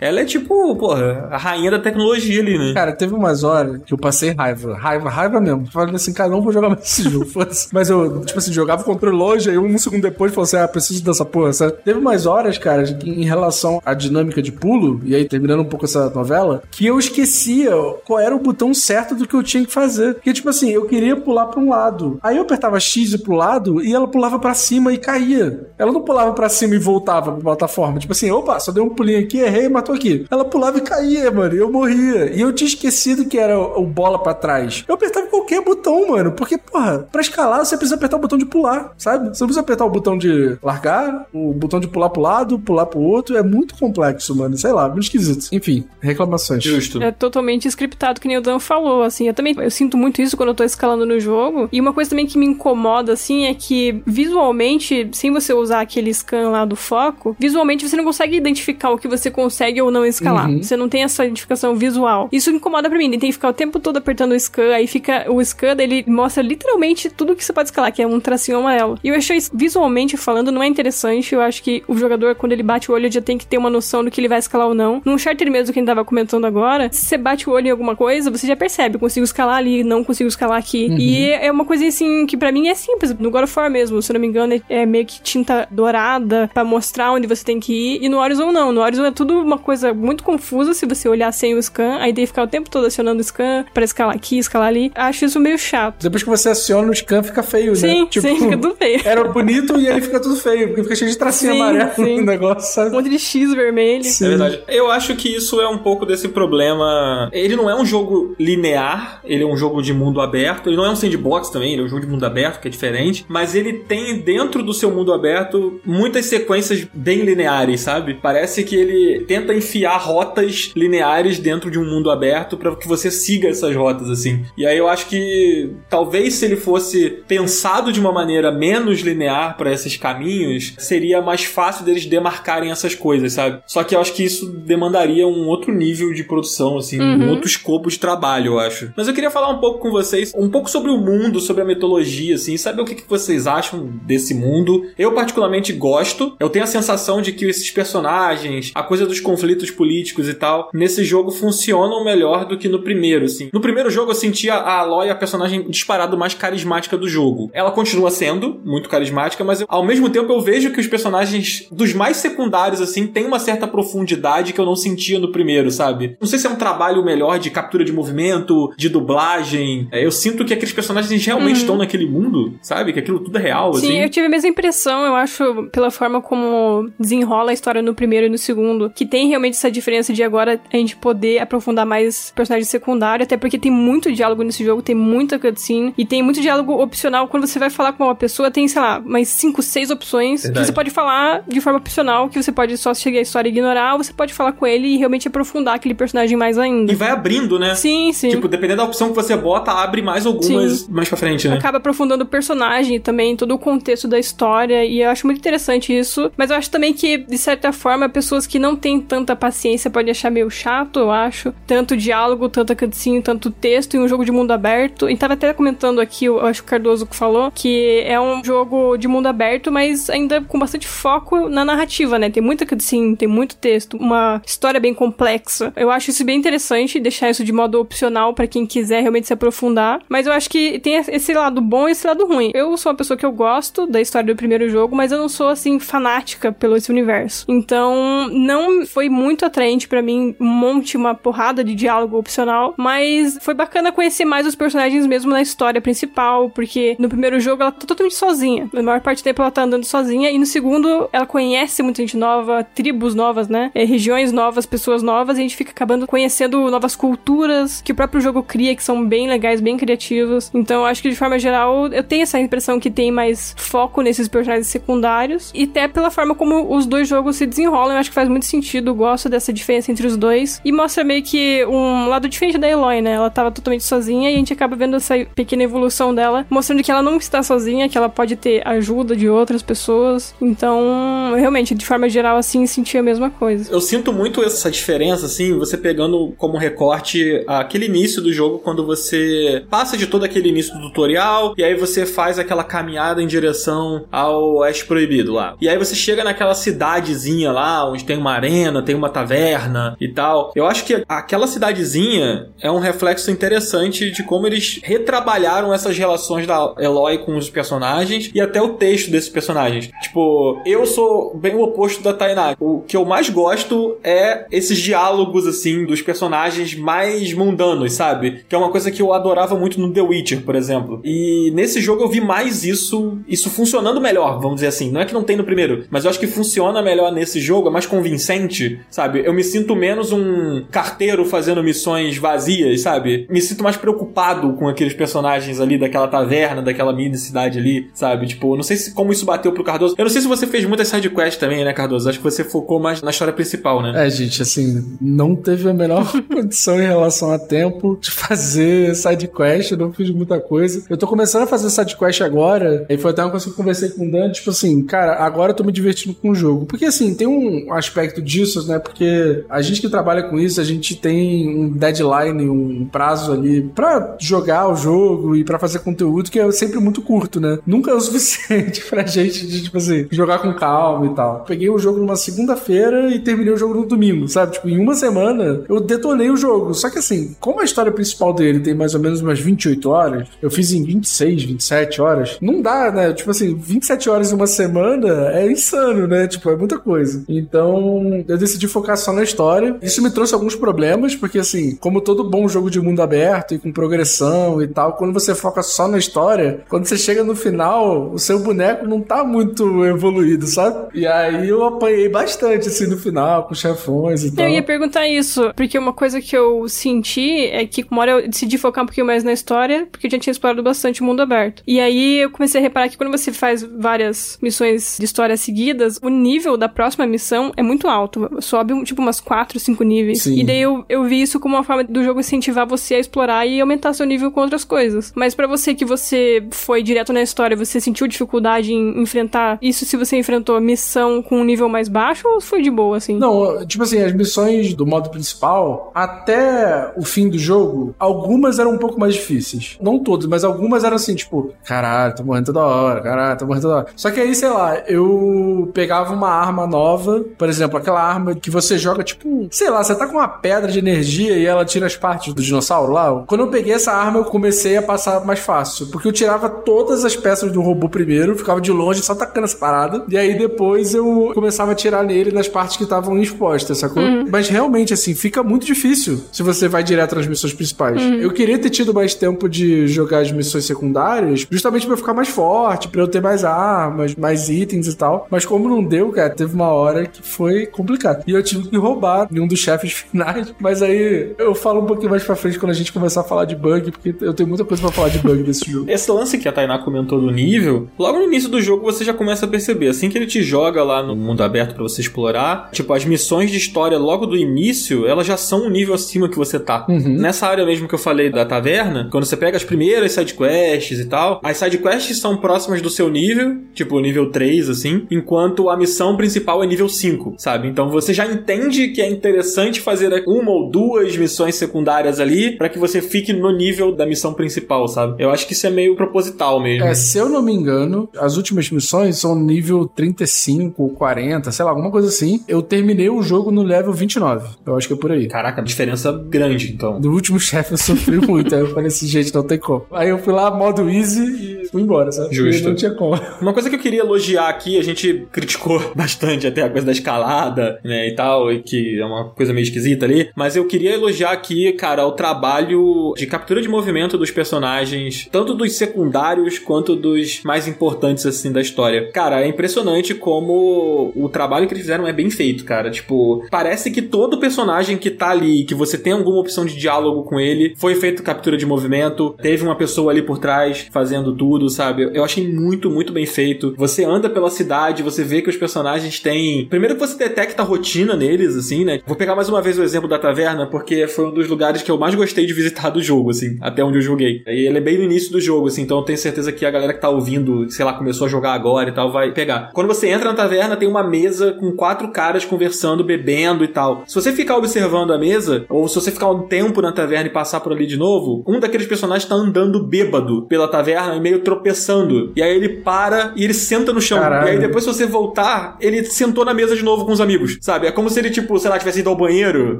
[0.00, 2.72] Ela é tipo, porra, a rainha da tecnologia ali, né?
[2.74, 4.74] Cara, teve umas horas que eu passei raiva.
[4.76, 5.66] Raiva, raiva mesmo.
[5.66, 7.26] Falei assim, cara, não vou jogar mais esse jogo.
[7.72, 10.68] Mas eu, tipo assim, jogava o controle longe, aí um segundo depois falei assim, ah,
[10.68, 11.72] preciso dessa porra, sabe?
[11.84, 15.84] Teve umas horas, cara, em relação à dinâmica de pulo, e aí terminando um pouco
[15.84, 17.72] essa novela, que eu esquecia
[18.04, 20.14] qual era o botão certo do que eu tinha que fazer.
[20.14, 22.18] Porque, tipo assim, eu queria pular pra um lado.
[22.22, 25.68] Aí eu apertava X pro lado e ela pulava para cima e caía.
[25.78, 27.98] Ela não pulava para cima e voltava pra plataforma.
[27.98, 30.26] Tipo assim, opa, só deu um pulinho aqui, errei e matou aqui.
[30.30, 31.54] Ela pulava e caía, mano.
[31.54, 32.34] E eu morria.
[32.34, 34.84] E eu tinha esquecido que era o bola para trás.
[34.86, 38.38] Eu apertava qualquer botão bom, mano, porque, porra, pra escalar você precisa apertar o botão
[38.38, 39.28] de pular, sabe?
[39.28, 42.86] Você não precisa apertar o botão de largar, o botão de pular pro lado, pular
[42.86, 43.36] pro outro.
[43.36, 44.56] É muito complexo, mano.
[44.56, 45.48] Sei lá, muito esquisito.
[45.52, 46.62] Enfim, reclamações.
[46.62, 47.02] Justo.
[47.02, 49.28] É totalmente scriptado, que nem o Dan falou, assim.
[49.28, 51.68] Eu também eu sinto muito isso quando eu tô escalando no jogo.
[51.72, 56.12] E uma coisa também que me incomoda, assim, é que visualmente, sem você usar aquele
[56.12, 60.04] scan lá do foco, visualmente você não consegue identificar o que você consegue ou não
[60.04, 60.48] escalar.
[60.48, 60.62] Uhum.
[60.62, 62.28] Você não tem essa identificação visual.
[62.32, 63.06] Isso me incomoda pra mim.
[63.06, 65.30] Ele tem que ficar o tempo todo apertando o scan, aí fica.
[65.30, 68.98] O scan ele mostra literalmente tudo que você pode escalar, que é um tracinho amarelo.
[69.04, 71.34] E eu achei isso, visualmente falando, não é interessante.
[71.34, 73.70] Eu acho que o jogador, quando ele bate o olho, já tem que ter uma
[73.70, 75.02] noção do que ele vai escalar ou não.
[75.04, 77.70] Num charter mesmo que a gente tava comentando agora, se você bate o olho em
[77.70, 80.88] alguma coisa, você já percebe, consigo escalar ali, não consigo escalar aqui.
[80.98, 83.14] E é uma coisa assim que pra mim é simples.
[83.18, 85.66] No God of War mesmo, se eu não me engano, é- é meio que tinta
[85.70, 88.04] dourada pra mostrar onde você tem que ir.
[88.04, 88.72] E no Horizon não.
[88.72, 91.98] No Horizon é tudo uma coisa muito confusa se você olhar sem o scan.
[92.00, 94.90] Aí tem que ficar o tempo todo acionando o scan pra escalar aqui, escalar ali.
[94.94, 95.83] Acho isso meio chato.
[96.00, 98.08] Depois que você aciona o scan, fica feio, Sim, né?
[98.10, 99.00] sim, fica tudo feio.
[99.04, 102.16] Era bonito e ele fica tudo feio, porque fica cheio de tracinho Sim, amarelo sim.
[102.20, 102.90] no negócio, Um sabe?
[102.96, 104.04] monte de X vermelho.
[104.04, 104.24] Sim.
[104.26, 104.62] É verdade.
[104.68, 107.28] Eu acho que isso é um pouco desse problema.
[107.32, 110.68] Ele não é um jogo linear, ele é um jogo de mundo aberto.
[110.68, 112.70] Ele não é um sandbox também, ele é um jogo de mundo aberto, que é
[112.70, 113.24] diferente.
[113.28, 118.14] Mas ele tem dentro do seu mundo aberto muitas sequências bem lineares, sabe?
[118.14, 123.10] Parece que ele tenta enfiar rotas lineares dentro de um mundo aberto para que você
[123.10, 124.44] siga essas rotas, assim.
[124.56, 129.56] E aí eu acho que talvez se ele fosse pensado de uma maneira menos linear
[129.56, 133.62] para esses caminhos, seria mais fácil deles demarcarem essas coisas, sabe?
[133.66, 137.46] Só que eu acho que isso demandaria um outro nível de produção, assim, um outro
[137.46, 138.92] escopo de trabalho, eu acho.
[138.96, 141.66] Mas eu queria falar um pouco com vocês, um pouco sobre o mundo, sobre a
[141.66, 144.86] mitologia, assim, saber o que, que vocês acham desse mundo.
[144.98, 146.36] Eu particularmente gosto.
[146.38, 150.70] Eu tenho a sensação de que esses personagens, a coisa dos conflitos políticos e tal,
[150.72, 153.50] nesse jogo funcionam melhor do que no primeiro, assim.
[153.52, 157.50] No primeiro jogo eu sentia a Aloy a personagem disparado mais carismática do jogo.
[157.52, 161.66] Ela continua sendo muito carismática, mas eu- ao mesmo tempo eu vejo que os personagens
[161.70, 166.16] dos mais secundários, assim, têm uma certa profundidade que eu não sentia no primeiro, sabe?
[166.20, 169.88] Não sei se é um trabalho melhor de captura de movimento, de dublagem.
[169.90, 172.92] É, Eu sinto que aqueles personagens realmente estão naquele mundo, sabe?
[172.92, 174.00] Que aquilo tudo é real, Sim, assim.
[174.02, 178.26] eu tive a mesma impressão, eu acho, pela forma como desenrola a história no primeiro
[178.26, 182.32] e no segundo, que tem realmente essa diferença de agora a gente poder aprofundar mais
[182.34, 186.40] personagens secundários, até porque tem muito diálogo nesse jogo, tem muita cutscene, e tem muito
[186.40, 187.28] diálogo opcional.
[187.28, 190.60] Quando você vai falar com uma pessoa, tem, sei lá, mais 5, 6 opções Verdade.
[190.60, 193.52] que você pode falar de forma opcional, que você pode só chegar a história e
[193.52, 196.92] ignorar, ou você pode falar com ele e realmente aprofundar aquele personagem mais ainda.
[196.92, 197.74] E vai abrindo, né?
[197.74, 198.30] Sim, sim.
[198.30, 201.56] Tipo, dependendo da opção que você bota, abre mais algumas mais pra frente, né?
[201.56, 205.96] acaba aprofundando o personagem também, todo o contexto da história, e eu acho muito interessante
[205.96, 206.30] isso.
[206.36, 210.10] Mas eu acho também que, de certa forma, pessoas que não têm tanta paciência podem
[210.10, 211.52] achar meio chato, eu acho.
[211.66, 215.08] Tanto diálogo, tanta cutscene, tanto texto em um jogo de mundo aberto.
[215.08, 218.96] E tava até comentando aqui, eu acho que o Cardoso falou, que é um jogo
[218.96, 222.30] de mundo aberto, mas ainda com bastante foco na narrativa, né?
[222.30, 225.72] Tem muita cutscene, tem muito texto, uma história bem complexa.
[225.76, 229.32] Eu acho isso bem interessante, deixar isso de modo opcional pra quem quiser realmente se
[229.32, 230.00] aprofundar.
[230.08, 232.50] Mas eu acho que tem esse lado bom e esse lado ruim.
[232.54, 235.28] Eu sou uma pessoa que eu gosto da história do primeiro jogo, mas eu não
[235.28, 237.44] sou assim fanática pelo esse universo.
[237.48, 243.38] Então, não foi muito atraente pra mim um monte, uma porrada de diálogo opcional, mas
[243.40, 247.72] foi bacana conhecer mais os personagens mesmo na história principal, porque no primeiro jogo ela
[247.72, 248.68] tá totalmente sozinha.
[248.72, 252.02] Na maior parte do tempo ela tá andando sozinha e no segundo ela conhece muita
[252.02, 253.70] gente nova, tribos novas, né?
[253.74, 257.94] É, regiões novas, pessoas novas, e a gente fica acabando conhecendo novas culturas que o
[257.94, 260.50] próprio jogo cria, que são bem legais, bem criativas.
[260.54, 264.02] Então, eu acho que de forma geral, eu tenho essa impressão que tem mais foco
[264.02, 265.50] nesses personagens secundários.
[265.54, 268.46] E até pela forma como os dois jogos se desenrolam, eu acho que faz muito
[268.46, 268.90] sentido.
[268.90, 270.60] Eu gosto dessa diferença entre os dois.
[270.64, 273.12] E mostra meio que um lado diferente da Eloy, né?
[273.12, 276.90] Ela tava totalmente sozinha e a gente acaba vendo essa pequena evolução dela, mostrando que
[276.90, 280.34] ela não está sozinha, que ela pode ter ajuda de outras pessoas.
[280.40, 283.72] Então, realmente, de forma geral, assim, senti a mesma coisa.
[283.72, 288.84] Eu sinto muito essa diferença, assim, você pegando como recorte aquele início do jogo, quando
[288.84, 293.26] você passa de todo aquele início do tutorial, e aí você faz aquela caminhada em
[293.26, 295.56] direção ao Oeste Proibido lá.
[295.60, 300.08] E aí você chega naquela cidadezinha lá, onde tem uma arena, tem uma taverna e
[300.08, 300.52] tal.
[300.54, 306.46] Eu acho que aquela cidadezinha é um reflexo interessante de como eles retrabalharam essas relações
[306.46, 309.90] da Eloy com os personagens e até o texto desses personagens.
[310.02, 312.56] Tipo, eu sou bem o oposto da Tainá.
[312.58, 318.44] O que eu mais gosto é esses diálogos, assim, dos personagens mais mundanos, sabe?
[318.48, 321.00] Que é uma coisa que eu adorava muito no The Witcher, por exemplo.
[321.04, 324.90] E nesse jogo eu vi mais isso, isso funcionando melhor, vamos dizer assim.
[324.90, 327.68] Não é que não tem no primeiro, mas eu acho que funciona melhor nesse jogo,
[327.68, 329.22] é mais convincente, sabe?
[329.24, 333.26] Eu me sinto menos um carteiro fazendo missões vazias, sabe?
[333.28, 337.90] Me sinto mais preocupado com aqueles os personagens ali daquela taverna, daquela mini cidade ali,
[337.92, 338.26] sabe?
[338.26, 339.94] Tipo, não sei se, como isso bateu pro Cardoso.
[339.98, 342.08] Eu não sei se você fez muitas sidequests também, né, Cardoso?
[342.08, 344.06] Acho que você focou mais na história principal, né?
[344.06, 349.72] É, gente, assim, não teve a menor condição em relação a tempo de fazer sidequest,
[349.72, 350.82] não fiz muita coisa.
[350.88, 353.88] Eu tô começando a fazer sidequest agora, e foi até uma coisa que eu conversei
[353.90, 356.66] com o Dan, tipo assim, cara, agora eu tô me divertindo com o jogo.
[356.66, 358.78] Porque assim, tem um aspecto disso, né?
[358.78, 363.62] Porque a gente que trabalha com isso, a gente tem um deadline, um prazo ali
[363.62, 367.58] pra jogar o jogo e pra fazer conteúdo que é sempre muito curto, né?
[367.66, 371.44] Nunca é o suficiente pra gente, de, tipo assim, jogar com calma e tal.
[371.46, 374.52] Peguei o jogo numa segunda-feira e terminei o jogo no domingo, sabe?
[374.52, 376.74] Tipo, em uma semana eu detonei o jogo.
[376.74, 380.28] Só que assim, como a história principal dele tem mais ou menos umas 28 horas,
[380.42, 383.12] eu fiz em 26, 27 horas, não dá, né?
[383.12, 386.26] Tipo assim, 27 horas em uma semana é insano, né?
[386.26, 387.24] Tipo, é muita coisa.
[387.28, 389.76] Então, eu decidi focar só na história.
[389.82, 393.58] Isso me trouxe alguns problemas, porque assim, como todo bom jogo de mundo aberto e
[393.58, 398.10] com progressão e tal, quando você foca só na história, quando você chega no final,
[398.12, 400.88] o seu boneco não tá muito evoluído, sabe?
[400.94, 404.46] E aí eu apanhei bastante, assim, no final, com chefões e tal.
[404.46, 408.28] Eu ia perguntar isso, porque uma coisa que eu senti é que uma hora eu
[408.28, 411.20] decidi focar um pouquinho mais na história, porque eu já tinha explorado bastante o mundo
[411.20, 411.62] aberto.
[411.66, 415.98] E aí eu comecei a reparar que quando você faz várias missões de história seguidas,
[416.02, 418.28] o nível da próxima missão é muito alto.
[418.40, 420.22] Sobe, tipo, umas 4, 5 níveis.
[420.22, 420.38] Sim.
[420.38, 423.46] E daí eu, eu vi isso como uma forma do jogo incentivar você a explorar
[423.46, 425.12] e aumentar seu nível com outras coisas.
[425.16, 429.86] Mas pra você que você foi direto na história, você sentiu dificuldade em enfrentar isso
[429.86, 433.18] se você enfrentou a missão com um nível mais baixo ou foi de boa, assim?
[433.18, 438.72] Não, tipo assim, as missões do modo principal, até o fim do jogo, algumas eram
[438.72, 439.78] um pouco mais difíceis.
[439.80, 443.62] Não todas, mas algumas eram assim, tipo, caralho, tô morrendo toda hora, caralho, tô morrendo
[443.62, 443.86] toda hora.
[443.96, 448.50] Só que aí, sei lá, eu pegava uma arma nova, por exemplo, aquela arma que
[448.50, 451.86] você joga, tipo, sei lá, você tá com uma pedra de energia e ela tira
[451.86, 453.24] as partes do dinossauro lá.
[453.26, 457.02] Quando eu peguei essa arma, eu comecei a passar mais fácil, porque eu tirava todas
[457.02, 460.94] as peças do robô primeiro, ficava de longe só tacando essa parada, e aí depois
[460.94, 464.02] eu começava a tirar nele nas partes que estavam expostas, sacou?
[464.30, 468.02] Mas realmente, assim, fica muito difícil se você vai direto nas missões principais.
[468.20, 472.12] Eu queria ter tido mais tempo de jogar as missões secundárias, justamente pra eu ficar
[472.12, 475.26] mais forte, pra eu ter mais armas, mais itens e tal.
[475.30, 478.24] Mas como não deu, cara, teve uma hora que foi complicado.
[478.26, 480.52] E eu tive que roubar em um dos chefes finais.
[480.60, 483.46] Mas aí eu falo um pouquinho mais pra frente quando a gente começar a falar
[483.46, 485.90] de bug, porque eu tenho muita coisa pra falar de bug desse jogo.
[485.90, 489.14] Esse lance que a Tainá comentou do nível, logo no início do jogo você já
[489.14, 489.88] começa a perceber.
[489.88, 493.50] Assim que ele te joga lá no mundo aberto pra você explorar, tipo, as missões
[493.50, 496.86] de história logo do início, elas já são um nível acima que você tá.
[496.88, 501.06] Nessa área mesmo que eu falei da taverna, quando você pega as primeiras sidequests e
[501.06, 506.16] tal, as sidequests são próximas do seu nível, tipo nível 3, assim, enquanto a missão
[506.16, 507.68] principal é nível 5, sabe?
[507.68, 512.68] Então você já entende que é interessante fazer uma ou duas missões secundárias ali pra
[512.68, 515.22] que você fique no nível da missão principal, sabe?
[515.22, 516.84] Eu acho que isso é meio proposital mesmo.
[516.84, 521.70] É, se eu não me engano, as últimas missões são nível 35, 40, sei lá,
[521.70, 522.42] alguma coisa assim.
[522.48, 524.48] Eu terminei o jogo no level 29.
[524.66, 525.26] Eu acho que é por aí.
[525.26, 527.00] Caraca, diferença grande, então.
[527.00, 528.54] No último chefe eu sofri muito.
[528.54, 529.86] Aí eu falei assim, gente, não tem como.
[529.92, 532.34] Aí eu fui lá, modo easy e fui embora, sabe?
[532.34, 532.50] Justo.
[532.50, 533.20] Porque Não tinha como.
[533.40, 536.92] Uma coisa que eu queria elogiar aqui, a gente criticou bastante até a coisa da
[536.92, 540.94] escalada, né, e tal, e que é uma coisa meio esquisita ali, mas eu queria
[540.94, 546.96] elogiar aqui, cara, o trabalho de captura de movimento dos personagens, tanto dos secundários quanto
[546.96, 549.10] dos mais importantes, assim, da história.
[549.12, 552.90] Cara, é impressionante como o trabalho que eles fizeram é bem feito, cara.
[552.90, 557.24] Tipo, parece que todo personagem que tá ali, que você tem alguma opção de diálogo
[557.24, 561.68] com ele, foi feito captura de movimento, teve uma pessoa ali por trás fazendo tudo,
[561.68, 562.10] sabe?
[562.12, 563.74] Eu achei muito, muito bem feito.
[563.76, 566.66] Você anda pela cidade, você vê que os personagens têm.
[566.66, 569.00] Primeiro que você detecta a rotina neles, assim, né?
[569.06, 571.90] Vou pegar mais uma vez o exemplo da taverna, porque foi um dos lugares que
[571.90, 574.42] eu mais gostei de visitar do jogo, assim, até onde eu joguei.
[574.46, 576.70] E ele é bem no início do jogo, assim, então eu tenho certeza que a
[576.70, 579.70] galera que tá ouvindo, sei lá, começou a jogar agora e tal, vai pegar.
[579.72, 584.04] Quando você entra na taverna, tem uma mesa com quatro caras conversando, bebendo e tal.
[584.06, 587.32] Se você ficar observando a mesa, ou se você ficar um tempo na taverna e
[587.32, 591.40] passar por ali de novo, um daqueles personagens tá andando bêbado pela taverna e meio
[591.40, 592.32] tropeçando.
[592.36, 594.18] E aí ele para e ele senta no chão.
[594.18, 594.48] Caralho.
[594.48, 597.58] E aí depois, se você voltar, ele sentou na mesa de novo com os amigos,
[597.60, 597.86] sabe?
[597.86, 599.78] É como se ele, tipo, sei lá, tivesse ido ao banheiro,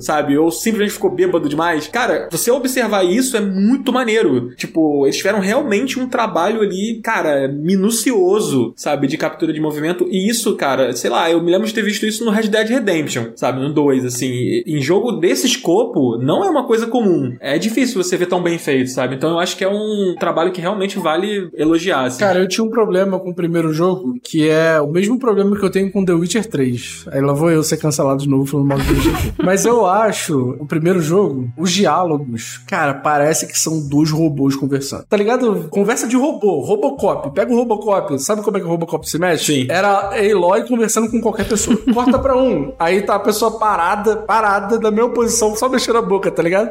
[0.00, 0.36] sabe?
[0.36, 1.88] Ou simplesmente ficou bêbado demais.
[1.88, 4.11] Cara, você observar isso é muito maneiro.
[4.56, 9.06] Tipo, eles tiveram realmente um trabalho ali, cara, minucioso, sabe?
[9.06, 10.06] De captura de movimento.
[10.10, 12.68] E isso, cara, sei lá, eu me lembro de ter visto isso no Red Dead
[12.68, 13.60] Redemption, sabe?
[13.60, 14.62] No 2, assim.
[14.66, 17.36] Em jogo desse escopo, não é uma coisa comum.
[17.40, 19.14] É difícil você ver tão bem feito, sabe?
[19.14, 22.04] Então eu acho que é um trabalho que realmente vale elogiar.
[22.04, 22.20] Assim.
[22.20, 25.64] Cara, eu tinha um problema com o primeiro jogo, que é o mesmo problema que
[25.64, 27.06] eu tenho com The Witcher 3.
[27.10, 29.34] Aí lá vou eu ser cancelado de novo falando mal do Witcher 3.
[29.44, 35.04] Mas eu acho, o primeiro jogo, os diálogos, cara, parece que são dois robôs conversando.
[35.06, 35.68] Tá ligado?
[35.68, 37.30] Conversa de robô, Robocop.
[37.34, 39.44] Pega o Robocop, sabe como é que o Robocop se mexe?
[39.44, 39.66] Sim.
[39.68, 41.76] Era a Eloy conversando com qualquer pessoa.
[41.92, 46.02] Corta pra um, aí tá a pessoa parada, parada, na mesma posição, só mexendo a
[46.02, 46.70] boca, tá ligado?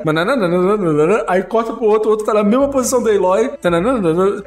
[1.27, 3.51] Aí corta pro outro, o outro tá na mesma posição da Eloy.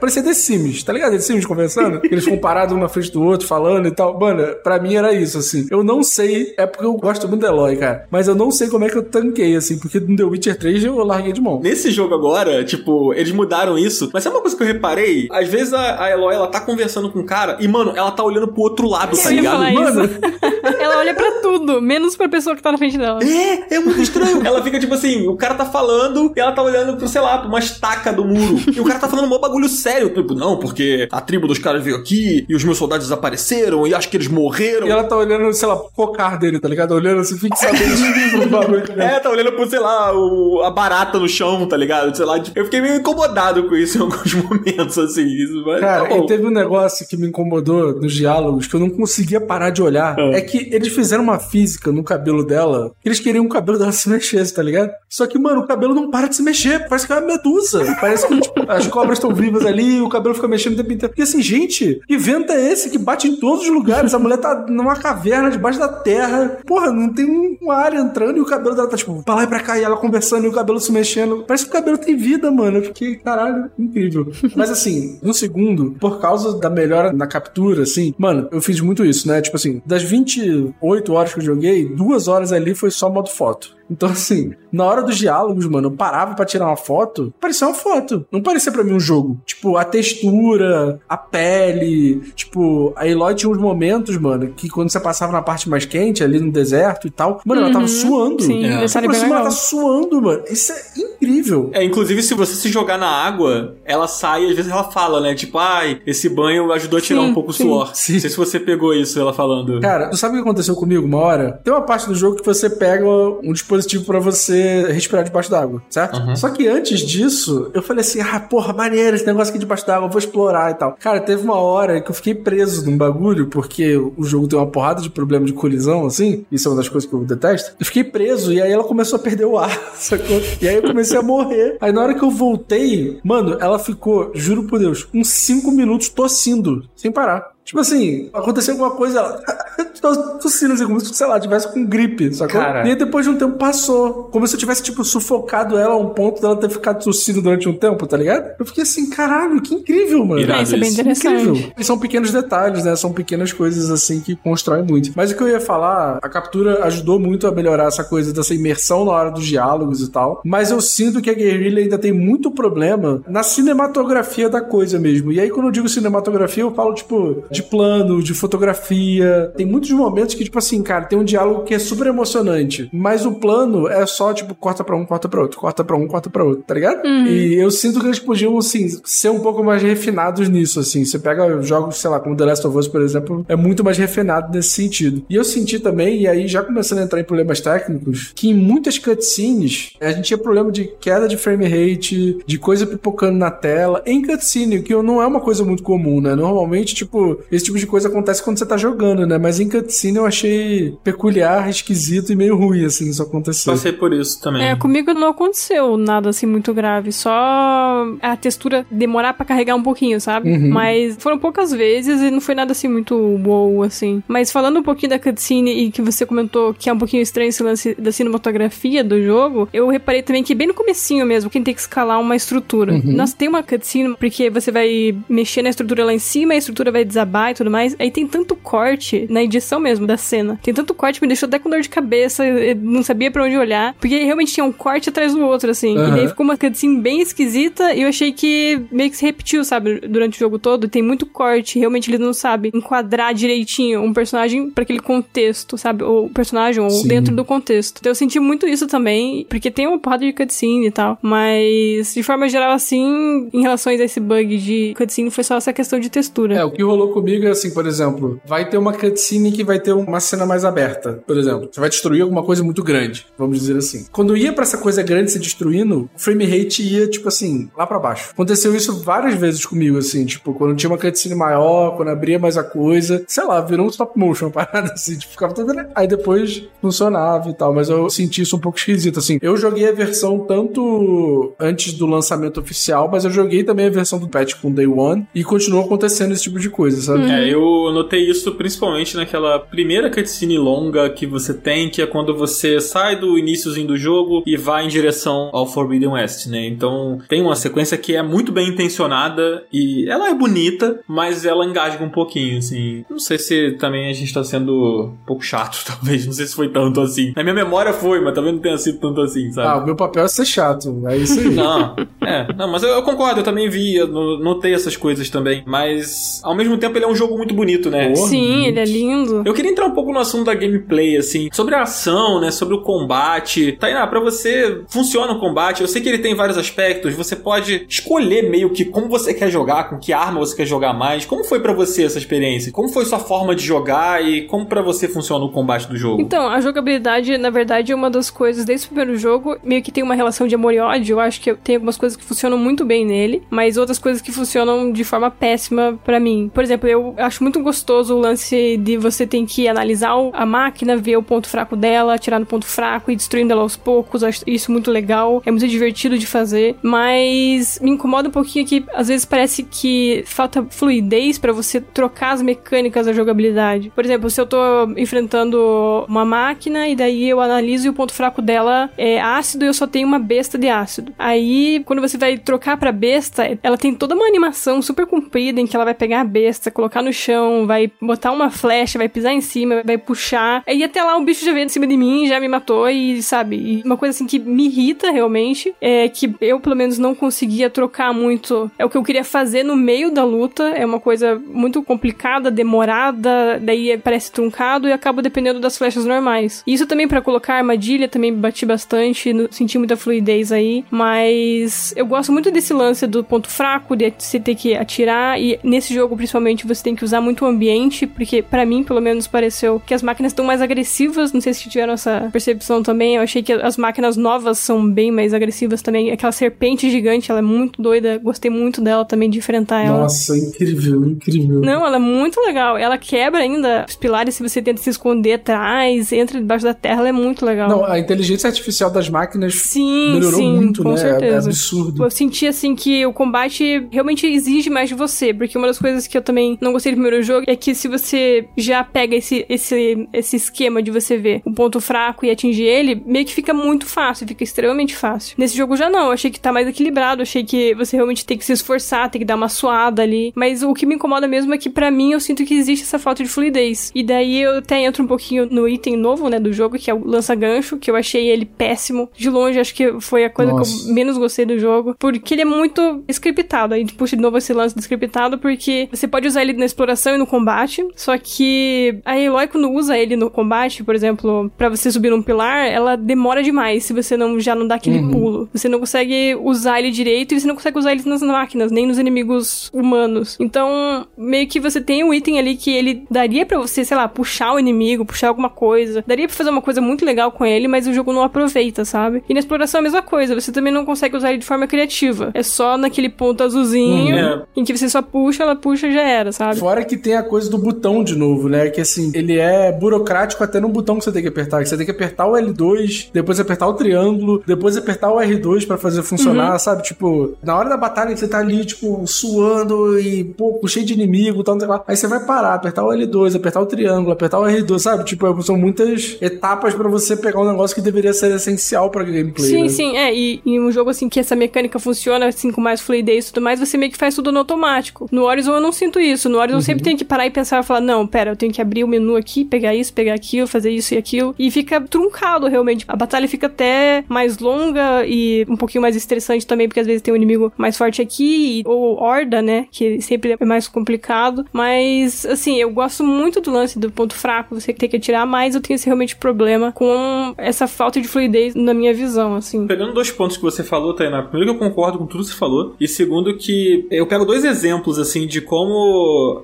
[0.01, 1.13] Parecia The Sims, tá ligado?
[1.13, 2.01] The Sims conversando.
[2.11, 4.19] Eles ficam parados um na frente do outro, falando e tal.
[4.19, 5.67] Mano, pra mim era isso, assim.
[5.71, 8.07] Eu não sei, é porque eu gosto muito da Eloy, cara.
[8.11, 10.85] Mas eu não sei como é que eu tanquei, assim, porque no The Witcher 3
[10.85, 11.61] eu larguei de mão.
[11.61, 14.11] Nesse jogo agora, tipo, eles mudaram isso.
[14.13, 15.29] Mas sabe uma coisa que eu reparei?
[15.31, 18.23] Às vezes a, a Eloy, ela tá conversando com o cara e, mano, ela tá
[18.25, 19.57] olhando pro outro lado, tá Eu ligado?
[19.57, 20.15] falar Mano, isso.
[20.81, 23.21] Ela olha pra tudo, menos pra pessoa que tá na frente dela.
[23.23, 24.41] É, é muito estranho.
[24.47, 27.39] ela fica tipo assim, o cara tá falando e ela tá olhando pro, sei lá,
[27.39, 28.59] pra uma estaca do muro.
[28.75, 30.09] E o cara tá falando um mó bagulho sério.
[30.11, 33.95] Tipo, não, porque a tribo dos caras veio aqui e os meus soldados desapareceram e
[33.95, 34.87] acho que eles morreram.
[34.87, 36.93] E ela tá olhando, sei lá, pro cocar dele, tá ligado?
[36.93, 38.83] Olhando assim, fixamente pro bagulho.
[38.87, 39.05] tá?
[39.05, 42.15] É, tá olhando pro, sei lá, o- a barata no chão, tá ligado?
[42.17, 45.25] Sei lá, tipo, eu fiquei meio incomodado com isso em alguns momentos, assim.
[45.25, 48.91] Isso, Cara, tá e teve um negócio que me incomodou nos diálogos que eu não
[48.91, 50.17] conseguia parar de olhar.
[50.19, 50.31] Ah.
[50.33, 52.93] É que eles fizeram uma física no cabelo dela.
[53.03, 54.91] que Eles queriam que o cabelo dela se mexesse, tá ligado?
[55.09, 56.89] Só que, mano, o cabelo não para de se mexer.
[56.89, 57.85] Parece que é uma medusa.
[58.01, 60.93] Parece que tipo, as cobras estão vivas ali e o cabelo fica mexendo o tempo
[60.93, 61.15] inteiro.
[61.17, 64.15] E assim, gente, que vento é esse que bate em todos os lugares?
[64.15, 66.59] A mulher tá numa caverna debaixo da terra.
[66.67, 67.25] Porra, não tem
[67.61, 69.79] um ar entrando e o cabelo dela tá, tipo, pra lá e pra cá.
[69.79, 71.45] E ela conversando e o cabelo se mexendo.
[71.47, 72.79] Parece que o cabelo tem vida, mano.
[72.79, 74.31] Eu fiquei, caralho, incrível.
[74.57, 79.05] Mas assim, no segundo, por causa da melhora na captura, assim, mano, eu fiz muito
[79.05, 79.41] isso, né?
[79.41, 83.75] Tipo assim, das 28 horas que eu joguei, duas horas ali foi só modo foto.
[83.91, 87.75] Então, assim, na hora dos diálogos, mano, eu parava pra tirar uma foto, parecia uma
[87.75, 88.25] foto.
[88.33, 89.39] Não parecia pra mim um jogo.
[89.45, 92.21] Tipo, a textura, a pele.
[92.35, 96.25] Tipo, a Eloy tinha uns momentos, mano, que quando você passava na parte mais quente,
[96.25, 98.43] ali no deserto e tal, mano, ela tava suando.
[98.43, 98.69] Sim, É.
[98.69, 99.45] bem aproxima, ela legal.
[99.45, 100.43] tá suando, mano.
[100.51, 101.71] Isso é incrível.
[101.75, 105.21] É, inclusive, se você se jogar na água, ela sai e às vezes ela fala,
[105.21, 105.35] né?
[105.35, 107.95] Tipo, ai, esse banho ajudou a tirar Sim, um pouco o suor.
[107.95, 108.15] Sim.
[108.15, 109.81] Não sei se você pegou isso, ela falando.
[109.81, 111.61] Cara, tu sabe o que aconteceu comigo uma hora?
[111.65, 115.83] Tem uma parte do jogo que você pega um dispositivo pra você respirar debaixo d'água,
[115.89, 116.21] certo?
[116.37, 120.09] Só que antes disso, eu falei assim: ah, porra, maneiro esse negócio aqui debaixo d'água,
[120.09, 120.97] vou explorar e tal.
[120.99, 124.67] Cara, teve uma hora que eu fiquei preso num bagulho, porque o jogo tem uma
[124.67, 126.45] porrada de problema de colisão, assim.
[126.51, 127.73] Isso é uma das coisas que eu detesto.
[127.79, 130.41] Eu fiquei preso e aí ela começou a perder o ar, sacou?
[130.61, 131.77] E aí eu comecei a morrer.
[131.81, 136.09] Aí na hora que eu voltei, mano, ela ficou, juro por Deus, uns 5 minutos
[136.09, 137.54] tossindo, sem parar.
[137.65, 139.43] Tipo assim, aconteceu alguma coisa, ela
[140.01, 142.61] tô tossindo assim, como se, sei lá, tivesse com gripe, sacou?
[142.61, 142.87] Cara.
[142.87, 144.25] E aí depois de um tempo passou.
[144.25, 147.69] Como se eu tivesse, tipo, sufocado ela a um ponto dela ter ficado tossindo durante
[147.69, 148.55] um tempo, tá ligado?
[148.59, 150.41] Eu fiquei assim, caralho, que incrível, mano.
[150.41, 150.61] Irado.
[150.61, 151.01] É, isso é bem isso.
[151.01, 151.49] interessante.
[151.49, 151.73] Incrível.
[151.79, 152.95] E são pequenos detalhes, né?
[152.97, 155.13] São pequenas coisas assim que constroem muito.
[155.17, 158.55] Mas o que eu ia falar, a captura ajudou muito a melhorar essa coisa dessa
[158.55, 160.43] imersão na hora dos diálogos e tal.
[160.45, 165.33] Mas eu sinto que a Guerrilla ainda tem muito problema na cinematografia da coisa mesmo.
[165.33, 169.53] E aí, quando eu digo cinematografia, eu falo, tipo, de plano, de fotografia.
[169.57, 172.89] Tem muitos momentos que, tipo assim, cara, tem um diálogo que é super emocionante.
[172.93, 176.07] Mas o plano é só, tipo, corta pra um, corta pra outro, corta pra um,
[176.07, 177.07] corta pra outro, tá ligado?
[177.07, 181.05] E eu sinto que eles podiam, assim, ser um pouco mais refinados nisso, assim.
[181.05, 183.97] Você pega jogos, sei lá, como The Last of Us, por exemplo, é muito mais
[183.97, 185.25] refinado nesse sentido.
[185.29, 188.55] E eu senti também, e aí já começando a entrar em problemas técnicos, que em
[188.55, 193.51] muitas cutscenes a gente tinha problema de queda de frame rate, de coisa pipocando na
[193.51, 196.35] tela, em cutscene, que não é uma coisa muito comum, né?
[196.35, 199.39] Normalmente, tipo, esse tipo de coisa acontece quando você tá jogando, né?
[199.39, 203.71] Mas em cutscene eu achei peculiar, esquisito e meio ruim, assim, isso acontecer.
[203.71, 204.63] Passei por isso também.
[204.63, 209.83] É, comigo não aconteceu nada assim muito grave, só a textura demorar pra carregar um
[209.83, 210.51] pouquinho, sabe?
[210.51, 210.71] Uhum.
[210.71, 214.23] Mas foram poucas vezes e não foi nada assim muito wow, assim.
[214.27, 217.49] Mas falando um pouquinho da cutscene e que você comentou que é um pouquinho estranho
[217.49, 221.63] esse lance da cinematografia do jogo, eu reparei também que bem no comecinho mesmo, quem
[221.63, 222.95] tem que escalar uma estrutura.
[222.95, 223.13] Uhum.
[223.13, 226.91] Nossa, tem uma cutscene porque você vai mexer na estrutura lá em cima, a estrutura
[226.91, 227.95] vai desabar e tudo mais.
[227.99, 230.59] Aí tem tanto corte na edição mesmo da cena.
[230.63, 233.45] Tem tanto corte que me deixou até com dor de cabeça, eu não sabia pra
[233.45, 235.97] onde olhar, porque realmente tinha um corte atrás do outro, assim.
[235.97, 236.09] Aham.
[236.09, 239.65] E daí ficou uma cutscene bem esquisita e eu achei que meio que se repetiu,
[239.65, 240.89] sabe, durante o jogo todo.
[240.89, 246.05] Tem muito corte, realmente eles não sabem enquadrar direitinho um personagem pra aquele contexto, sabe?
[246.05, 247.09] Ou o personagem, ou Sim.
[247.09, 247.99] dentro do contexto.
[247.99, 251.19] Então eu senti muito isso também, porque tem uma porrada de cutscene e tal.
[251.21, 255.73] Mas, de forma geral, assim, em relação a esse bug de cutscene, foi só essa
[255.73, 256.57] questão de textura.
[256.57, 259.79] É, o que rolou comigo é assim, por exemplo, vai ter uma cutscene que vai
[259.79, 261.69] ter uma cena mais aberta, por exemplo.
[261.71, 264.07] Você vai destruir alguma coisa muito grande, vamos dizer assim.
[264.13, 267.87] Quando ia para essa coisa grande se destruindo, o frame rate ia, tipo assim, lá
[267.87, 268.31] para baixo.
[268.33, 272.57] Aconteceu isso várias vezes comigo, assim, tipo, quando tinha uma cutscene maior, quando abria mais
[272.57, 275.91] a coisa, sei lá, virou um stop motion, parada assim, tipo, ficava toda.
[275.95, 279.39] Aí depois funcionava e tal, mas eu senti isso um pouco esquisito, assim.
[279.43, 284.19] Eu joguei a versão tanto antes do lançamento oficial, mas eu joguei também a versão
[284.19, 287.14] do patch com Day One e continuou acontecendo esse tipo de coisa, sabe?
[287.23, 292.35] É, eu notei isso principalmente naquela primeira cutscene longa que você tem, que é quando
[292.37, 296.67] você sai do iníciozinho do jogo e vai em direção ao Forbidden West, né?
[296.67, 301.65] Então tem uma sequência que é muito bem intencionada e ela é bonita, mas ela
[301.67, 303.05] engasga um pouquinho, assim.
[303.11, 306.27] Não sei se também a gente tá sendo um pouco chato, talvez.
[306.27, 307.33] Não sei se foi tanto assim.
[307.37, 309.69] Na minha memória foi, mas talvez não tenha sido tanto assim, sabe?
[309.69, 311.55] Ah, o meu papel é ser chato, é isso aí.
[311.55, 315.29] Não, é, não, mas eu, eu concordo, eu também vi, eu no- notei essas coisas
[315.31, 315.63] também.
[315.67, 318.13] Mas ao mesmo tempo ele é um jogo muito bonito, né?
[318.13, 318.29] Porra.
[318.29, 319.43] Sim, ele é lindo.
[319.45, 322.75] Eu queria entrar um pouco no assunto da gameplay, assim, sobre a ação, né, sobre
[322.75, 323.73] o combate.
[323.73, 325.83] Tainá, pra você, funciona o combate?
[325.83, 329.51] Eu sei que ele tem vários aspectos, você pode escolher meio que como você quer
[329.51, 331.25] jogar, com que arma você quer jogar mais.
[331.25, 332.73] Como foi pra você essa experiência?
[332.73, 336.21] Como foi sua forma de jogar e como pra você funciona o combate do jogo?
[336.21, 339.93] Então, a jogabilidade, na verdade, é uma das coisas desde o primeiro jogo, meio que
[339.93, 341.15] tem uma relação de amor e ódio.
[341.15, 344.33] Eu acho que tem algumas coisas que funcionam muito bem nele, mas outras coisas que
[344.33, 346.51] funcionam de forma péssima pra mim.
[346.53, 350.97] Por exemplo, eu acho muito gostoso o lance de você ter que analisar a máquina,
[350.97, 354.23] ver o ponto fraco dela, atirar no ponto fraco e destruindo ela aos poucos.
[354.23, 358.85] Acho isso muito legal, é muito divertido de fazer, mas me incomoda um pouquinho que
[358.95, 363.91] às vezes parece que falta fluidez pra você trocar as mecânicas da jogabilidade.
[363.95, 364.57] Por exemplo, se eu tô
[364.97, 369.69] enfrentando uma máquina e daí eu analiso e o ponto fraco dela é ácido e
[369.69, 371.13] eu só tenho uma besta de ácido.
[371.19, 375.67] Aí, quando você vai trocar pra besta, ela tem toda uma animação super comprida em
[375.67, 379.33] que ela vai pegar a besta, colocar no chão, vai botar uma flecha, vai pisar
[379.33, 380.63] em cima, vai puxar.
[380.67, 383.23] Aí até lá o bicho já veio em cima de mim, já me matou e,
[383.23, 387.15] sabe, e uma coisa assim que me irrita realmente é que eu, pelo menos, não
[387.15, 388.71] conseguia trocar muito.
[388.79, 392.51] É o que eu queria fazer no meio da luta, é uma coisa muito complicada,
[392.51, 396.63] demorada, daí parece truncado e acaba dependendo das flechas normais.
[396.67, 402.33] Isso também pra colocar armadilha também bati bastante, senti muita fluidez aí, mas eu gosto
[402.33, 406.64] muito desse lance do ponto fraco, de você ter que atirar e nesse jogo principalmente
[406.67, 410.03] você tem que usar muito o ambiente, porque pra mim pelo menos pareceu que as
[410.03, 413.77] máquinas estão mais agressivas, não sei se tiveram essa percepção também, eu achei que as
[413.77, 418.51] máquinas novas são bem mais agressivas também, aquela serpente gigante, ela é muito doida, gostei
[418.51, 419.99] muito dela também de enfrentar ela.
[420.03, 421.61] Nossa, incrível, incrível.
[421.61, 422.77] Não, ela é muito legal.
[422.77, 427.01] Ela quebra ainda os pilares se você tenta se esconder atrás, entra debaixo da terra,
[427.01, 427.69] ela é muito legal.
[427.69, 430.95] Não, a inteligência artificial das máquinas Sim, melhorou sim, muito, com né?
[430.95, 431.49] É- É certeza.
[431.51, 432.05] absurdo.
[432.05, 436.07] Eu senti assim que o combate realmente exige mais de você, porque uma das coisas
[436.07, 439.47] que eu também não gostei do primeiro jogo é que se você já pega esse,
[439.49, 443.55] esse, esse esquema de você ver o ponto fraco e atingir ele, meio que fica
[443.55, 445.35] muito fácil, fica extremamente fácil.
[445.39, 448.37] Nesse jogo já não, eu achei que tá mais equilibrado, achei que você realmente tem
[448.37, 450.33] que se esforçar, tem que dar uma suada ali.
[450.35, 452.99] Mas o que me incomoda mesmo é que pra mim eu sinto que existe essa
[452.99, 453.91] falta de fluidez.
[453.95, 456.95] E daí eu até entro um pouquinho no item novo, né, do jogo, que é
[456.95, 459.09] o lança-gancho, que eu achei ele péssimo.
[459.17, 460.89] De longe, acho que foi a coisa que Nossa.
[460.89, 463.75] eu menos gostei do jogo, porque ele é muito scriptado.
[463.75, 466.65] Aí gente puxa de novo esse lance do scriptado, porque você pode usar ele na
[466.65, 471.51] exploração e no combate, só que a Eloy, quando usa ele no combate, por exemplo,
[471.57, 475.01] pra você subir num pilar, ela demora demais se você não já não dá aquele
[475.01, 475.49] pulo.
[475.53, 478.87] Você não consegue usar ele direito e você não consegue usar ele nas máquinas, nem
[478.87, 480.37] nos inimigos humanos.
[480.41, 484.07] Então, meio que você tem um item ali que ele daria pra você, sei lá,
[484.09, 486.05] puxar o inimigo, puxar alguma coisa.
[486.07, 489.23] Daria pra fazer uma coisa muito legal com ele, mas o jogo não aproveita, sabe?
[489.29, 491.67] E na exploração é a mesma coisa, você também não consegue usar ele de forma
[491.67, 492.31] criativa.
[492.35, 494.43] É só naquele ponto azulzinho Uhum.
[494.57, 496.59] em que você só puxa, ela puxa já era, sabe?
[496.59, 498.69] Fora que tem a coisa do botão de novo, né?
[498.71, 501.63] Que assim, ele é burocrático até no botão que você tem que apertar.
[501.63, 505.67] Que você tem que apertar o L2, depois apertar o triângulo, depois apertar o R2
[505.67, 506.59] pra fazer funcionar, Uhum.
[506.59, 506.83] sabe?
[506.83, 511.41] Tipo, na hora da batalha você tá ali, tipo, suando e, pô, cheio de inimigo
[511.41, 511.83] e tal, lá.
[511.87, 515.05] Aí você vai parar, apertar o L2, apertar o triângulo, apertar o R2, sabe?
[515.05, 519.49] Tipo, são muitas etapas pra você pegar um negócio que deveria ser essencial pra gameplay.
[519.49, 519.69] Sim, né?
[519.69, 520.15] sim, é.
[520.15, 523.43] E em um jogo assim que essa mecânica funciona assim com mais fluidez e tudo
[523.45, 525.09] mais, você meio que faz tudo no automático.
[525.11, 526.24] No Horizon eu não sinto isso.
[526.29, 528.53] No Horizon eu sempre tenho que parar e pensar e falar: não, pera, eu tenho
[528.53, 531.35] que abrir o menu aqui, pegar isso, pegar aquilo, fazer isso e aquilo.
[531.39, 532.85] E fica truncado realmente.
[532.89, 537.03] A batalha fica até mais longa e um pouquinho mais estressante também, porque às vezes
[537.03, 539.67] tem um inimigo mais forte aqui, ou horda, né?
[539.71, 541.45] Que sempre é mais complicado.
[541.53, 545.55] Mas, assim, eu gosto muito do lance do ponto fraco, você tem que atirar, mas
[545.55, 549.67] eu tenho esse realmente problema com essa falta de fluidez na minha visão, assim.
[549.67, 552.37] Pegando dois pontos que você falou, Tainá, Primeiro que eu concordo com tudo que você
[552.37, 552.77] falou.
[552.81, 555.75] E segundo que eu pego dois exemplos, assim, de como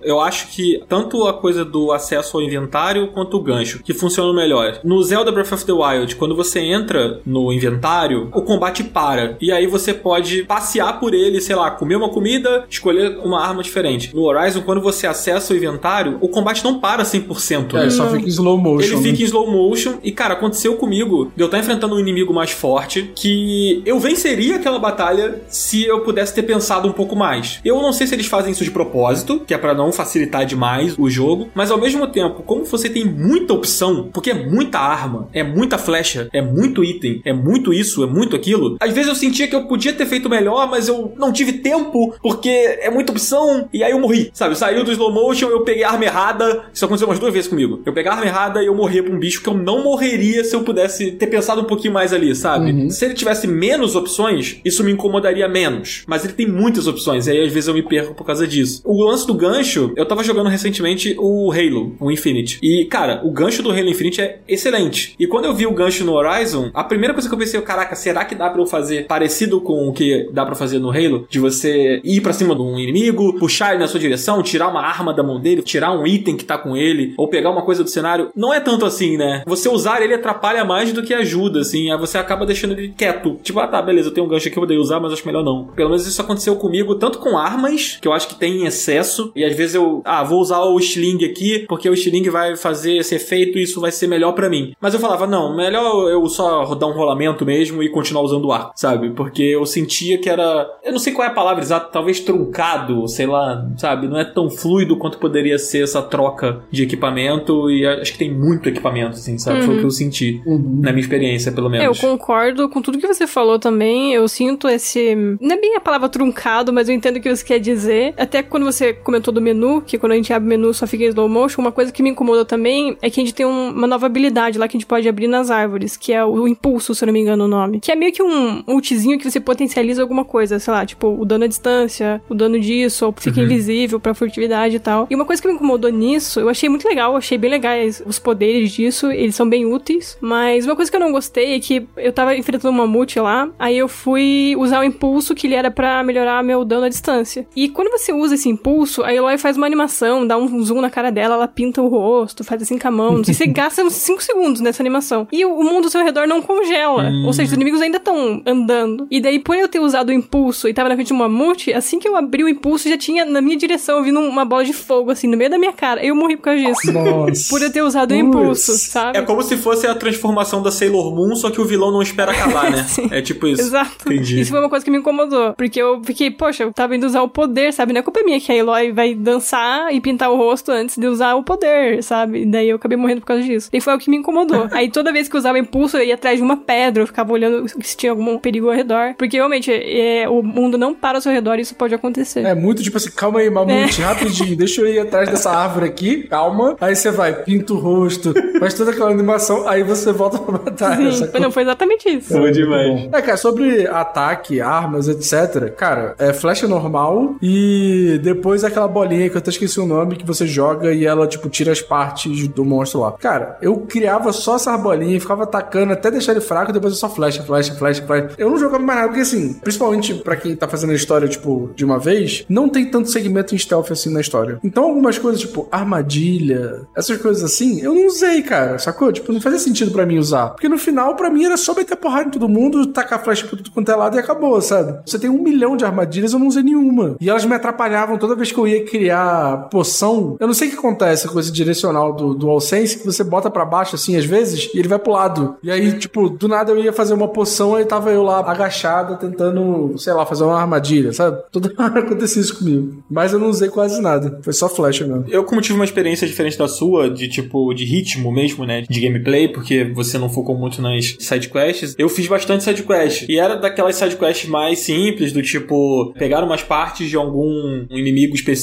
[0.02, 4.34] eu acho que tanto a coisa do acesso ao inventário quanto o gancho, que funcionam
[4.34, 4.80] melhor.
[4.84, 9.36] No Zelda Breath of the Wild, quando você entra no inventário, o combate para.
[9.40, 13.62] E aí você pode passear por ele, sei lá, comer uma comida, escolher uma arma
[13.62, 14.14] diferente.
[14.14, 17.74] No Horizon, quando você acessa o inventário, o combate não para 100%.
[17.74, 17.90] É, né?
[17.90, 18.86] só fica em slow motion.
[18.86, 19.02] Ele né?
[19.02, 19.94] fica em slow motion.
[20.02, 24.56] E, cara, aconteceu comigo de eu estar enfrentando um inimigo mais forte que eu venceria
[24.56, 27.60] aquela batalha se eu pudesse ter pensado um pouco mais.
[27.64, 30.94] Eu não sei se eles fazem isso de propósito, que é pra não facilitar demais
[30.96, 35.28] o jogo, mas ao mesmo tempo, como você tem muita opção, porque é muita arma,
[35.32, 39.16] é muita flecha, é muito item, é muito isso, é muito aquilo, às vezes eu
[39.16, 43.10] sentia que eu podia ter feito melhor, mas eu não tive tempo, porque é muita
[43.10, 44.56] opção, e aí eu morri, sabe?
[44.56, 47.82] Saiu do slow motion, eu peguei a arma errada, isso aconteceu umas duas vezes comigo.
[47.84, 50.44] Eu peguei a arma errada e eu morria pra um bicho que eu não morreria
[50.44, 52.88] se eu pudesse ter pensado um pouquinho mais ali, sabe?
[52.92, 56.04] Se ele tivesse menos opções, isso me incomodaria menos.
[56.06, 58.80] Mas ele tem muitas opções, e aí às vezes eu me perco por causa disso.
[58.84, 62.58] O lance do gancho, eu tava jogando recentemente o Halo, o Infinite.
[62.62, 65.14] E, cara, o gancho do Halo Infinite é excelente.
[65.18, 67.96] E quando eu vi o gancho no Horizon, a primeira coisa que eu pensei, caraca,
[67.96, 71.26] será que dá pra eu fazer parecido com o que dá pra fazer no Halo?
[71.28, 74.82] De você ir pra cima de um inimigo, puxar ele na sua direção, tirar uma
[74.82, 77.82] arma da mão dele, tirar um item que tá com ele, ou pegar uma coisa
[77.82, 78.30] do cenário.
[78.36, 79.42] Não é tanto assim, né?
[79.46, 81.90] Você usar ele atrapalha mais do que ajuda, assim.
[81.90, 83.38] Aí você acaba deixando ele quieto.
[83.42, 85.44] Tipo, ah tá, beleza, eu tenho um gancho aqui, eu poderia usar, mas acho melhor
[85.44, 85.66] não.
[85.68, 89.29] Pelo menos isso aconteceu comigo, tanto com armas, que eu acho que tem em excesso,
[89.34, 92.96] e às vezes eu, ah, vou usar o Sling aqui, porque o Sling vai fazer
[92.96, 94.72] esse efeito e isso vai ser melhor pra mim.
[94.80, 98.52] Mas eu falava, não, melhor eu só dar um rolamento mesmo e continuar usando o
[98.52, 99.10] arco, sabe?
[99.10, 103.06] Porque eu sentia que era, eu não sei qual é a palavra exata, talvez truncado,
[103.08, 104.08] sei lá, sabe?
[104.08, 108.32] Não é tão fluido quanto poderia ser essa troca de equipamento, e acho que tem
[108.32, 109.62] muito equipamento, assim, sabe?
[109.62, 112.00] Foi o que eu senti, na minha experiência, pelo Eu menos.
[112.00, 114.12] concordo com tudo que você falou também.
[114.14, 115.14] Eu sinto esse.
[115.40, 118.14] Não é bem a palavra truncado, mas eu entendo o que você quer dizer.
[118.16, 121.04] Até quando você comentou do menu, que quando a gente abre o menu só fica
[121.04, 123.70] em slow motion, uma coisa que me incomoda também é que a gente tem um-
[123.70, 126.94] uma nova habilidade lá que a gente pode abrir nas árvores, que é o impulso,
[126.94, 127.80] se eu não me engano o nome.
[127.80, 131.24] Que é meio que um ultizinho que você potencializa alguma coisa, sei lá, tipo o
[131.24, 135.06] dano à distância, o dano disso, ou fica invisível pra furtividade e tal.
[135.10, 138.18] E uma coisa que me incomodou nisso, eu achei muito legal, achei bem legais os
[138.18, 141.86] poderes disso, eles são bem úteis, mas uma coisa que eu não gostei é que
[141.96, 145.70] eu tava enfrentando um mamute lá, aí eu fui usar o impulso que ele era
[145.70, 147.46] pra melhorar meu dano à distância.
[147.56, 150.90] E quando você usa esse impulso, a Eloy faz uma animação, dá um zoom na
[150.90, 153.82] cara dela, ela pinta o rosto, faz assim com a mão, não sei, você gasta
[153.82, 155.26] uns 5 segundos nessa animação.
[155.32, 158.42] E o, o mundo ao seu redor não congela, ou seja, os inimigos ainda estão
[158.46, 159.06] andando.
[159.10, 161.72] E daí, por eu ter usado o impulso e tava na frente de um mamute,
[161.72, 164.72] assim que eu abri o impulso, já tinha na minha direção vindo uma bola de
[164.72, 166.04] fogo, assim, no meio da minha cara.
[166.04, 166.92] Eu morri por causa disso.
[166.92, 167.48] Nossa.
[167.48, 169.18] Por eu ter usado o impulso, sabe?
[169.18, 172.32] É como se fosse a transformação da Sailor Moon, só que o vilão não espera
[172.32, 172.86] acabar, né?
[173.10, 173.62] É tipo isso.
[173.62, 174.06] Exato.
[174.06, 174.40] Entendi.
[174.40, 175.54] Isso foi uma coisa que me incomodou.
[175.54, 177.92] Porque eu fiquei, poxa, eu tava indo usar o poder, sabe?
[177.92, 181.06] Não é culpa minha que a Eloy vai dançar e pintar o rosto antes de
[181.06, 182.42] usar o poder, sabe?
[182.42, 183.70] E daí eu acabei morrendo por causa disso.
[183.72, 184.68] E foi o que me incomodou.
[184.72, 187.32] Aí toda vez que eu usava impulso, eu ia atrás de uma pedra, eu ficava
[187.32, 189.14] olhando se tinha algum perigo ao redor.
[189.16, 192.44] Porque realmente, é, o mundo não para ao seu redor e isso pode acontecer.
[192.44, 193.50] É muito tipo assim, calma aí, É.
[193.50, 196.76] mamute, rapidinho, deixa eu ir atrás dessa árvore aqui, calma.
[196.80, 201.10] Aí você vai, pinta o rosto, faz toda aquela animação, aí você volta pra batalha.
[201.12, 202.32] Sim, não, foi exatamente isso.
[202.34, 203.08] Bom demais.
[203.12, 205.70] É, cara, sobre ataque, armas, etc.
[205.74, 210.26] Cara, é flecha normal e depois aquela bolinha que eu até esqueci o nome que
[210.26, 213.12] você joga e ela, tipo, tira as partes do monstro lá.
[213.12, 216.98] Cara, eu criava só essas bolinhas e ficava atacando até deixar ele fraco, depois eu
[216.98, 218.30] só flecha, flecha, flecha, flecha.
[218.38, 221.70] Eu não jogava mais nada, porque assim, principalmente pra quem tá fazendo a história, tipo,
[221.74, 224.58] de uma vez, não tem tanto segmento em stealth assim na história.
[224.62, 229.12] Então algumas coisas, tipo, armadilha, essas coisas assim, eu não usei, cara, sacou?
[229.12, 230.50] Tipo, não fazia sentido pra mim usar.
[230.50, 233.56] Porque no final, pra mim, era só meter porrada em todo mundo, tacar flecha pra
[233.56, 235.00] tudo quanto é lado e acabou, sabe?
[235.06, 237.16] Você tem um milhão de armadilhas, eu não usei nenhuma.
[237.20, 240.36] E elas me atrapalhavam toda vez que eu ia criar poção.
[240.40, 243.50] Eu não sei o que acontece com esse direcional do, do AllSense, que você bota
[243.50, 245.56] pra baixo, assim, às vezes, e ele vai pro lado.
[245.62, 249.16] E aí, tipo, do nada eu ia fazer uma poção, aí tava eu lá agachada,
[249.16, 251.42] tentando, sei lá, fazer uma armadilha, sabe?
[251.50, 253.02] Toda hora acontecia isso comigo.
[253.10, 254.38] Mas eu não usei quase nada.
[254.42, 255.24] Foi só flecha mesmo.
[255.28, 258.84] Eu, como tive uma experiência diferente da sua, de tipo, de ritmo mesmo, né?
[258.88, 263.26] De gameplay, porque você não focou muito nas sidequests, eu fiz bastante sidequest.
[263.28, 268.59] E era daquelas sidequests mais simples, do tipo, pegar umas partes de algum inimigo específico,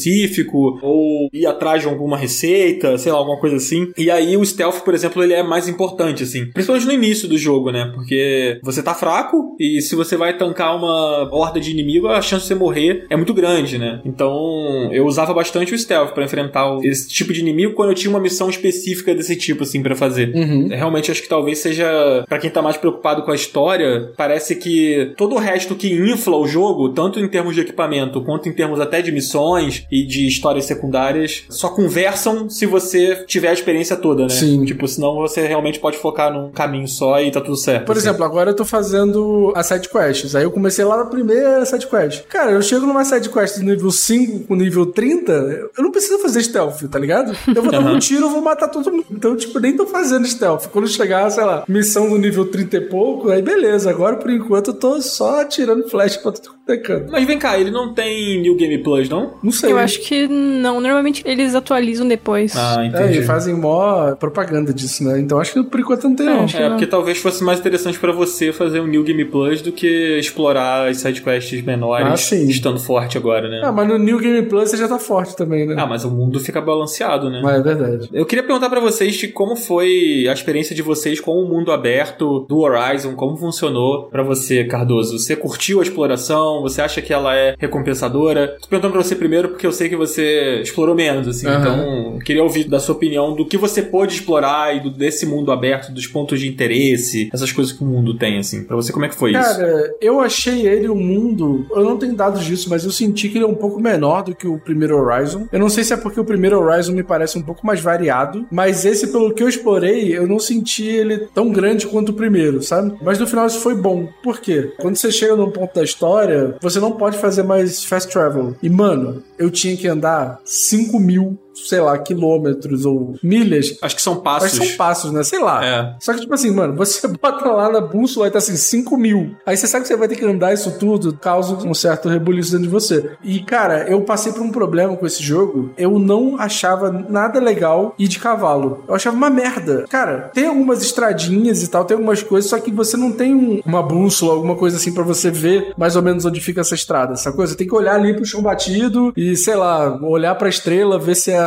[0.82, 3.92] ou ir atrás de alguma receita, sei lá, alguma coisa assim.
[3.98, 6.46] E aí o stealth, por exemplo, ele é mais importante, assim.
[6.52, 7.92] Principalmente no início do jogo, né?
[7.94, 12.44] Porque você tá fraco, e se você vai tancar uma horda de inimigo, a chance
[12.44, 14.02] de você morrer é muito grande, né?
[14.06, 18.10] Então, eu usava bastante o stealth pra enfrentar esse tipo de inimigo quando eu tinha
[18.10, 20.34] uma missão específica desse tipo, assim, pra fazer.
[20.36, 20.68] Uhum.
[20.68, 25.14] Realmente acho que talvez seja, pra quem tá mais preocupado com a história, parece que
[25.18, 28.80] todo o resto que infla o jogo, tanto em termos de equipamento quanto em termos
[28.80, 34.24] até de missões e de histórias secundárias, só conversam se você tiver a experiência toda,
[34.24, 34.30] né?
[34.30, 34.66] Sim.
[34.66, 37.86] Tipo, senão você realmente pode focar num caminho só e tá tudo certo.
[37.86, 38.08] Por assim.
[38.08, 40.36] exemplo, agora eu tô fazendo as side quests.
[40.36, 42.24] Aí eu comecei lá na primeira side quest.
[42.28, 46.20] Cara, eu chego numa side quest do nível 5 com nível 30, eu não preciso
[46.20, 47.36] fazer stealth, tá ligado?
[47.48, 49.06] Eu vou dar um tiro, eu vou matar todo mundo.
[49.12, 50.68] Então, tipo, nem tô fazendo stealth.
[50.68, 53.90] Quando chegar, sei lá, missão do nível 30 e pouco, aí beleza.
[53.90, 57.12] Agora, por enquanto, eu tô só atirando flash pra tudo quanto é canto.
[57.12, 59.34] Mas vem cá, ele não tem New Game Plus, não?
[59.42, 59.70] Não sei.
[59.78, 60.80] Eu acho que não.
[60.82, 62.56] Normalmente eles atualizam depois.
[62.56, 63.20] Ah, É, entendi.
[63.20, 65.20] e fazem mó propaganda disso, né?
[65.20, 66.46] Então acho que por enquanto não tem, não.
[66.46, 66.70] É, não.
[66.72, 70.88] porque talvez fosse mais interessante pra você fazer um New Game Plus do que explorar
[70.90, 72.48] as sidequests menores Ah, sim.
[72.48, 73.62] estando forte agora, né?
[73.64, 75.76] Ah, mas no New Game Plus você já tá forte também, né?
[75.78, 77.42] Ah, mas o mundo fica balanceado, né?
[77.44, 78.10] Mas é verdade.
[78.14, 81.72] Eu queria perguntar pra vocês de como foi a experiência de vocês com o mundo
[81.72, 85.18] aberto do Horizon, como funcionou pra você, Cardoso.
[85.20, 86.62] Você curtiu a exploração?
[86.62, 88.58] Você acha que ela é recompensadora?
[88.62, 91.48] Tô perguntando pra você primeiro porque eu sei que você explorou menos, assim.
[91.48, 91.60] Aham.
[91.60, 95.26] Então, eu queria ouvir da sua opinião do que você pôde explorar e do, desse
[95.26, 98.64] mundo aberto, dos pontos de interesse, essas coisas que o mundo tem, assim.
[98.64, 99.42] Pra você, como é que foi isso?
[99.42, 101.66] Cara, eu achei ele um mundo.
[101.72, 104.36] Eu não tenho dados disso, mas eu senti que ele é um pouco menor do
[104.36, 105.48] que o primeiro Horizon.
[105.52, 108.46] Eu não sei se é porque o primeiro Horizon me parece um pouco mais variado,
[108.52, 112.62] mas esse, pelo que eu explorei, eu não senti ele tão grande quanto o primeiro,
[112.62, 112.94] sabe?
[113.02, 114.08] Mas no final isso foi bom.
[114.24, 114.72] Por quê?
[114.78, 118.56] Quando você chega num ponto da história, você não pode fazer mais fast travel.
[118.62, 123.78] E, mano, eu tinha que andar 5 mil, sei lá, quilômetros ou milhas.
[123.82, 124.60] Acho que são Acho passos.
[124.60, 125.24] que são passos, né?
[125.24, 125.66] Sei lá.
[125.66, 125.96] É.
[126.00, 129.36] Só que, tipo assim, mano, você bota lá na bússola e tá assim, 5 mil.
[129.46, 132.52] Aí você sabe que você vai ter que andar isso tudo, causa um certo rebuliço
[132.52, 133.12] dentro de você.
[133.24, 135.72] E, cara, eu passei por um problema com esse jogo.
[135.78, 138.84] Eu não achava nada legal ir de cavalo.
[138.88, 139.86] Eu achava uma merda.
[139.90, 143.62] Cara, tem algumas estradinhas e tal, tem algumas coisas, só que você não tem um-
[143.66, 147.14] uma bússola, alguma coisa assim pra você ver mais ou menos onde fica essa estrada,
[147.14, 147.56] essa coisa.
[147.56, 151.32] Tem que olhar ali pro chão batido e, sei lá, olhar pra estrela, ver se
[151.32, 151.40] é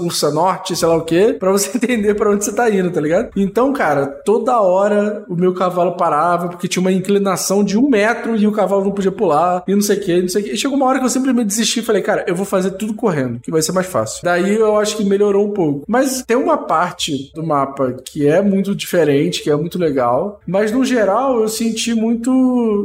[0.00, 3.00] Ursa Norte, sei lá o quê, pra você entender pra onde você tá indo, tá
[3.00, 3.30] ligado?
[3.36, 8.36] Então, cara, toda hora o meu cavalo parava porque tinha uma inclinação de um metro
[8.36, 10.52] e o cavalo não podia pular e não sei o que, não sei o que.
[10.52, 12.94] E chegou uma hora que eu simplesmente desisti e falei, cara, eu vou fazer tudo
[12.94, 14.20] correndo, que vai ser mais fácil.
[14.22, 15.84] Daí eu acho que melhorou um pouco.
[15.86, 20.72] Mas tem uma parte do mapa que é muito diferente, que é muito legal, mas
[20.72, 22.30] no geral eu senti muito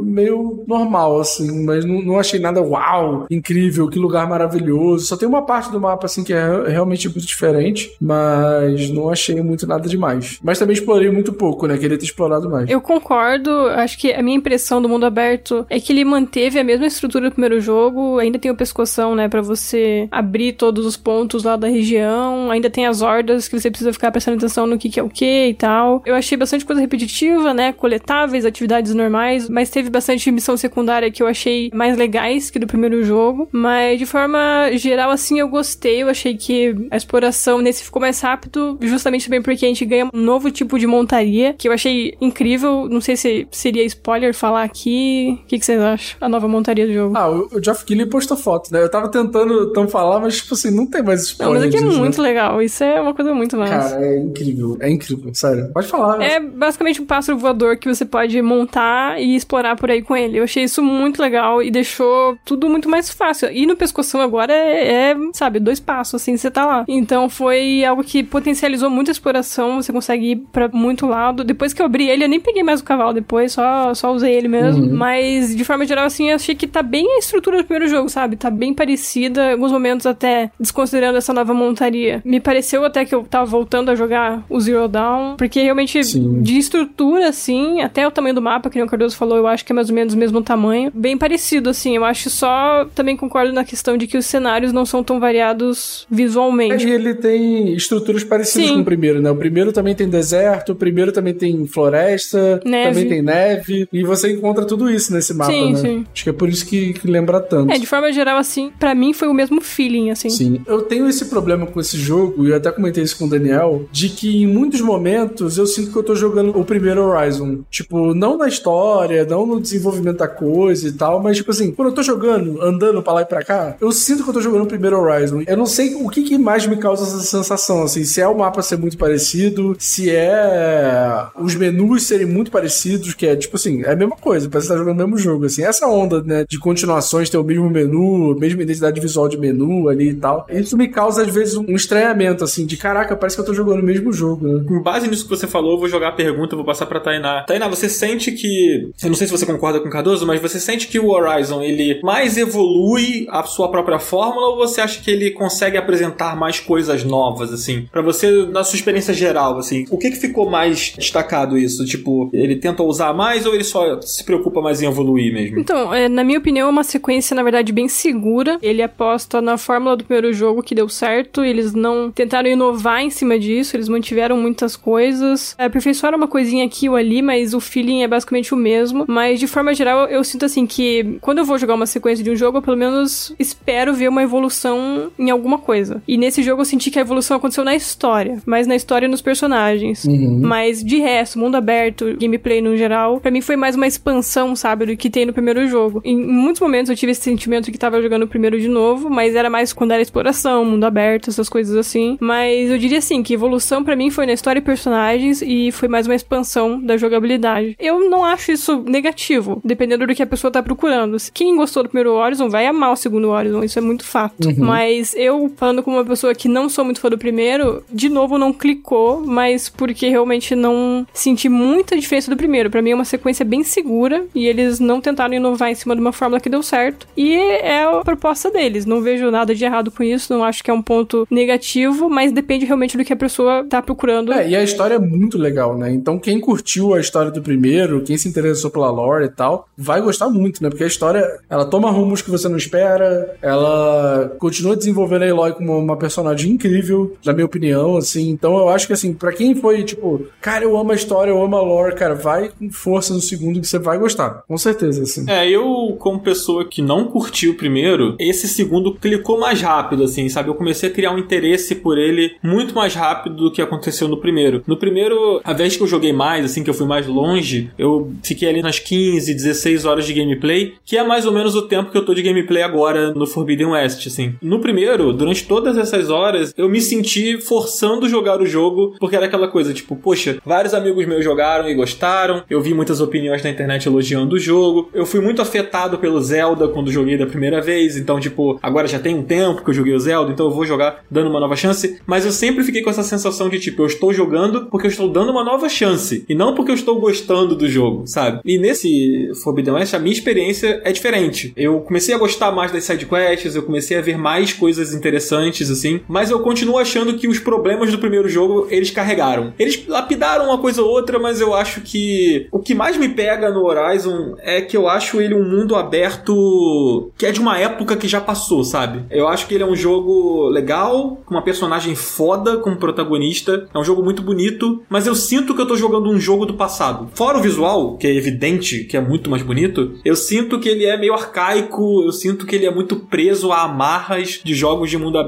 [0.04, 5.06] meio normal, assim, mas não, não achei nada uau, incrível, que lugar maravilhoso.
[5.06, 9.40] Só tem uma parte do mapa, assim, que é realmente muito diferente, mas não achei
[9.42, 10.38] muito nada demais.
[10.42, 11.76] Mas também explorei muito pouco, né?
[11.78, 12.68] Queria ter explorado mais.
[12.68, 16.64] Eu concordo, acho que a minha impressão do mundo aberto é que ele manteve a
[16.64, 20.96] mesma estrutura do primeiro jogo, ainda tem o pescoção, né, Pra você abrir todos os
[20.96, 24.78] pontos lá da região, ainda tem as hordas que você precisa ficar prestando atenção no
[24.78, 26.02] que, que é o que e tal.
[26.06, 31.22] Eu achei bastante coisa repetitiva, né, coletáveis, atividades normais, mas teve bastante missão secundária que
[31.22, 36.02] eu achei mais legais que do primeiro jogo, mas de forma geral, assim, eu gostei,
[36.02, 40.08] eu achei que a exploração nesse ficou mais rápido, justamente também porque a gente ganha
[40.12, 42.88] um novo tipo de montaria, que eu achei incrível.
[42.88, 45.38] Não sei se seria spoiler falar aqui.
[45.44, 46.16] O que, que vocês acham?
[46.20, 47.16] A nova montaria do jogo.
[47.16, 48.82] Ah, o o Geoff Keighley postou foto, né?
[48.82, 51.76] Eu tava tentando tão falar, mas, tipo assim, não tem mais Não, spoiler mas aqui
[51.76, 51.98] é disso, né?
[51.98, 52.62] muito legal.
[52.62, 53.90] Isso é uma coisa muito massa.
[53.90, 54.76] Cara, é incrível.
[54.80, 55.70] É incrível, sério.
[55.72, 56.22] Pode falar.
[56.22, 60.38] É basicamente um pássaro voador que você pode montar e explorar por aí com ele.
[60.38, 63.50] Eu achei isso muito legal e deixou tudo muito mais fácil.
[63.50, 66.84] E no pescoção agora é, é, sabe, dois passos, assim, você tá lá.
[66.88, 71.44] Então foi algo que potencializou muito a exploração, você consegue ir pra muito lado.
[71.44, 74.34] Depois que eu abri ele, eu nem peguei mais o cavalo depois, só, só usei
[74.34, 74.86] ele mesmo.
[74.94, 78.08] Mas, de forma geral, assim, eu achei que tá bem a estrutura do primeiro jogo,
[78.08, 78.36] sabe?
[78.36, 82.20] Tá bem parecida, em alguns momentos até desconsiderando essa nova montaria.
[82.24, 86.42] Me pareceu até que eu tava voltando a jogar o Zero Dawn, porque realmente Sim.
[86.42, 89.64] de estrutura, assim, até o tamanho do mapa, que nem o Cardoso falou, eu acho
[89.64, 90.90] que é mais ou menos o mesmo tamanho.
[90.94, 91.96] Bem parecido, assim.
[91.96, 92.86] Eu acho só.
[92.94, 96.86] Também concordo na questão de que os cenários não são tão variados visualmente.
[96.86, 98.74] E ele tem estruturas parecidas Sim.
[98.76, 99.30] com o primeiro, né?
[99.30, 102.88] O primeiro também tem deserto, o primeiro também tem floresta, Neve.
[102.88, 105.78] também tem neve, e você encontra tudo isso nesse mapa, Sim, né?
[105.78, 106.06] sim.
[106.12, 107.72] Acho que é por isso que, que lembra tanto.
[107.72, 110.30] É, de forma geral, assim, pra mim foi o mesmo feeling, assim.
[110.30, 113.28] Sim, eu tenho esse problema com esse jogo, e eu até comentei isso com o
[113.30, 117.58] Daniel, de que em muitos momentos eu sinto que eu tô jogando o primeiro Horizon.
[117.70, 121.88] Tipo, não na história, não no desenvolvimento da coisa e tal, mas tipo assim, quando
[121.88, 124.62] eu tô jogando, andando pra lá e pra cá, eu sinto que eu tô jogando
[124.64, 125.42] o primeiro Horizon.
[125.46, 128.38] Eu não sei o que, que mais me causa essa sensação, assim, se é o
[128.38, 133.82] mapa ser muito parecido, se é os menus serem muito parecidos, que é tipo assim,
[133.82, 136.44] é a mesma coisa, parece que tá jogando o mesmo jogo, assim, essa onda, né,
[136.48, 140.76] de continuações, ter o mesmo menu, mesma identidade visual de menu ali e tal, isso
[140.76, 143.84] me causa às vezes um estranhamento, assim, de caraca, parece que eu tô jogando o
[143.84, 144.64] mesmo jogo, né?
[144.66, 147.42] Com base nisso que você falou, eu vou jogar a pergunta, vou passar pra Tainá.
[147.42, 150.60] Tainá, você sente que, eu não sei se você concorda com o Cardoso, mas você
[150.60, 155.10] sente que o Horizon, ele mais evolui a sua própria fórmula ou você acha que
[155.10, 155.95] ele consegue apresentar
[156.36, 157.86] mais coisas novas, assim?
[157.90, 161.84] Pra você, na sua experiência geral, assim, o que que ficou mais destacado isso?
[161.84, 165.58] Tipo, ele tenta usar mais ou ele só se preocupa mais em evoluir mesmo?
[165.58, 168.58] Então, é, na minha opinião, é uma sequência, na verdade, bem segura.
[168.62, 173.10] Ele aposta na fórmula do primeiro jogo que deu certo, eles não tentaram inovar em
[173.10, 177.60] cima disso, eles mantiveram muitas coisas, é, aperfeiçoaram uma coisinha aqui ou ali, mas o
[177.60, 179.04] feeling é basicamente o mesmo.
[179.08, 182.30] Mas, de forma geral, eu sinto assim que quando eu vou jogar uma sequência de
[182.30, 185.85] um jogo, eu pelo menos espero ver uma evolução em alguma coisa.
[186.06, 189.08] E nesse jogo eu senti que a evolução aconteceu na história, mas na história e
[189.08, 190.04] nos personagens.
[190.04, 190.40] Uhum.
[190.42, 194.86] Mas de resto, mundo aberto, gameplay no geral, pra mim foi mais uma expansão, sabe,
[194.86, 196.00] do que tem no primeiro jogo.
[196.04, 199.34] Em muitos momentos eu tive esse sentimento que tava jogando o primeiro de novo, mas
[199.34, 202.16] era mais quando era exploração, mundo aberto, essas coisas assim.
[202.20, 205.88] Mas eu diria assim que evolução para mim foi na história e personagens e foi
[205.88, 207.76] mais uma expansão da jogabilidade.
[207.78, 211.16] Eu não acho isso negativo, dependendo do que a pessoa tá procurando.
[211.32, 214.48] Quem gostou do primeiro Horizon vai amar o segundo Horizon, isso é muito fato.
[214.48, 214.54] Uhum.
[214.58, 218.38] Mas eu, falando como uma pessoa que não sou muito fã do primeiro, de novo
[218.38, 222.70] não clicou, mas porque realmente não senti muita diferença do primeiro.
[222.70, 226.00] Para mim é uma sequência bem segura e eles não tentaram inovar em cima de
[226.00, 227.06] uma fórmula que deu certo.
[227.16, 228.86] E é a proposta deles.
[228.86, 232.32] Não vejo nada de errado com isso, não acho que é um ponto negativo, mas
[232.32, 234.32] depende realmente do que a pessoa tá procurando.
[234.32, 235.90] É, e a história é muito legal, né?
[235.92, 240.00] Então quem curtiu a história do primeiro, quem se interessou pela lore e tal, vai
[240.00, 240.68] gostar muito, né?
[240.68, 245.52] Porque a história, ela toma rumos que você não espera, ela continua desenvolvendo a Eloy
[245.52, 248.28] como uma personagem incrível, na minha opinião, assim.
[248.28, 251.42] Então eu acho que, assim, pra quem foi, tipo, cara, eu amo a história, eu
[251.42, 254.42] amo a lore, cara, vai com força no segundo que você vai gostar.
[254.46, 255.24] Com certeza, assim.
[255.28, 260.28] É, eu, como pessoa que não curtiu o primeiro, esse segundo clicou mais rápido, assim,
[260.28, 260.48] sabe?
[260.48, 264.20] Eu comecei a criar um interesse por ele muito mais rápido do que aconteceu no
[264.20, 264.62] primeiro.
[264.66, 268.12] No primeiro, a vez que eu joguei mais, assim, que eu fui mais longe, eu
[268.22, 271.90] fiquei ali nas 15, 16 horas de gameplay, que é mais ou menos o tempo
[271.90, 274.34] que eu tô de gameplay agora no Forbidden West, assim.
[274.40, 279.24] No primeiro, durante todas essas horas, eu me senti forçando jogar o jogo, porque era
[279.24, 283.48] aquela coisa, tipo, poxa, vários amigos meus jogaram e gostaram, eu vi muitas opiniões na
[283.48, 287.96] internet elogiando o jogo, eu fui muito afetado pelo Zelda quando joguei da primeira vez,
[287.96, 290.66] então, tipo, agora já tem um tempo que eu joguei o Zelda, então eu vou
[290.66, 293.86] jogar dando uma nova chance, mas eu sempre fiquei com essa sensação de, tipo, eu
[293.86, 297.56] estou jogando porque eu estou dando uma nova chance, e não porque eu estou gostando
[297.56, 298.40] do jogo, sabe?
[298.44, 301.54] E nesse Forbidden West, a minha experiência é diferente.
[301.56, 304.92] Eu comecei a gostar mais das sidequests, eu comecei a ver mais coisas
[305.36, 309.52] interessantes, assim, mas eu continuo achando que os problemas do primeiro jogo, eles carregaram.
[309.58, 313.50] Eles lapidaram uma coisa ou outra, mas eu acho que o que mais me pega
[313.50, 317.96] no Horizon é que eu acho ele um mundo aberto que é de uma época
[317.96, 319.04] que já passou, sabe?
[319.10, 323.78] Eu acho que ele é um jogo legal, com uma personagem foda como protagonista, é
[323.78, 327.08] um jogo muito bonito, mas eu sinto que eu tô jogando um jogo do passado.
[327.14, 330.84] Fora o visual, que é evidente que é muito mais bonito, eu sinto que ele
[330.84, 334.98] é meio arcaico, eu sinto que ele é muito preso a amarras de jogos de
[334.98, 335.25] mundo aberto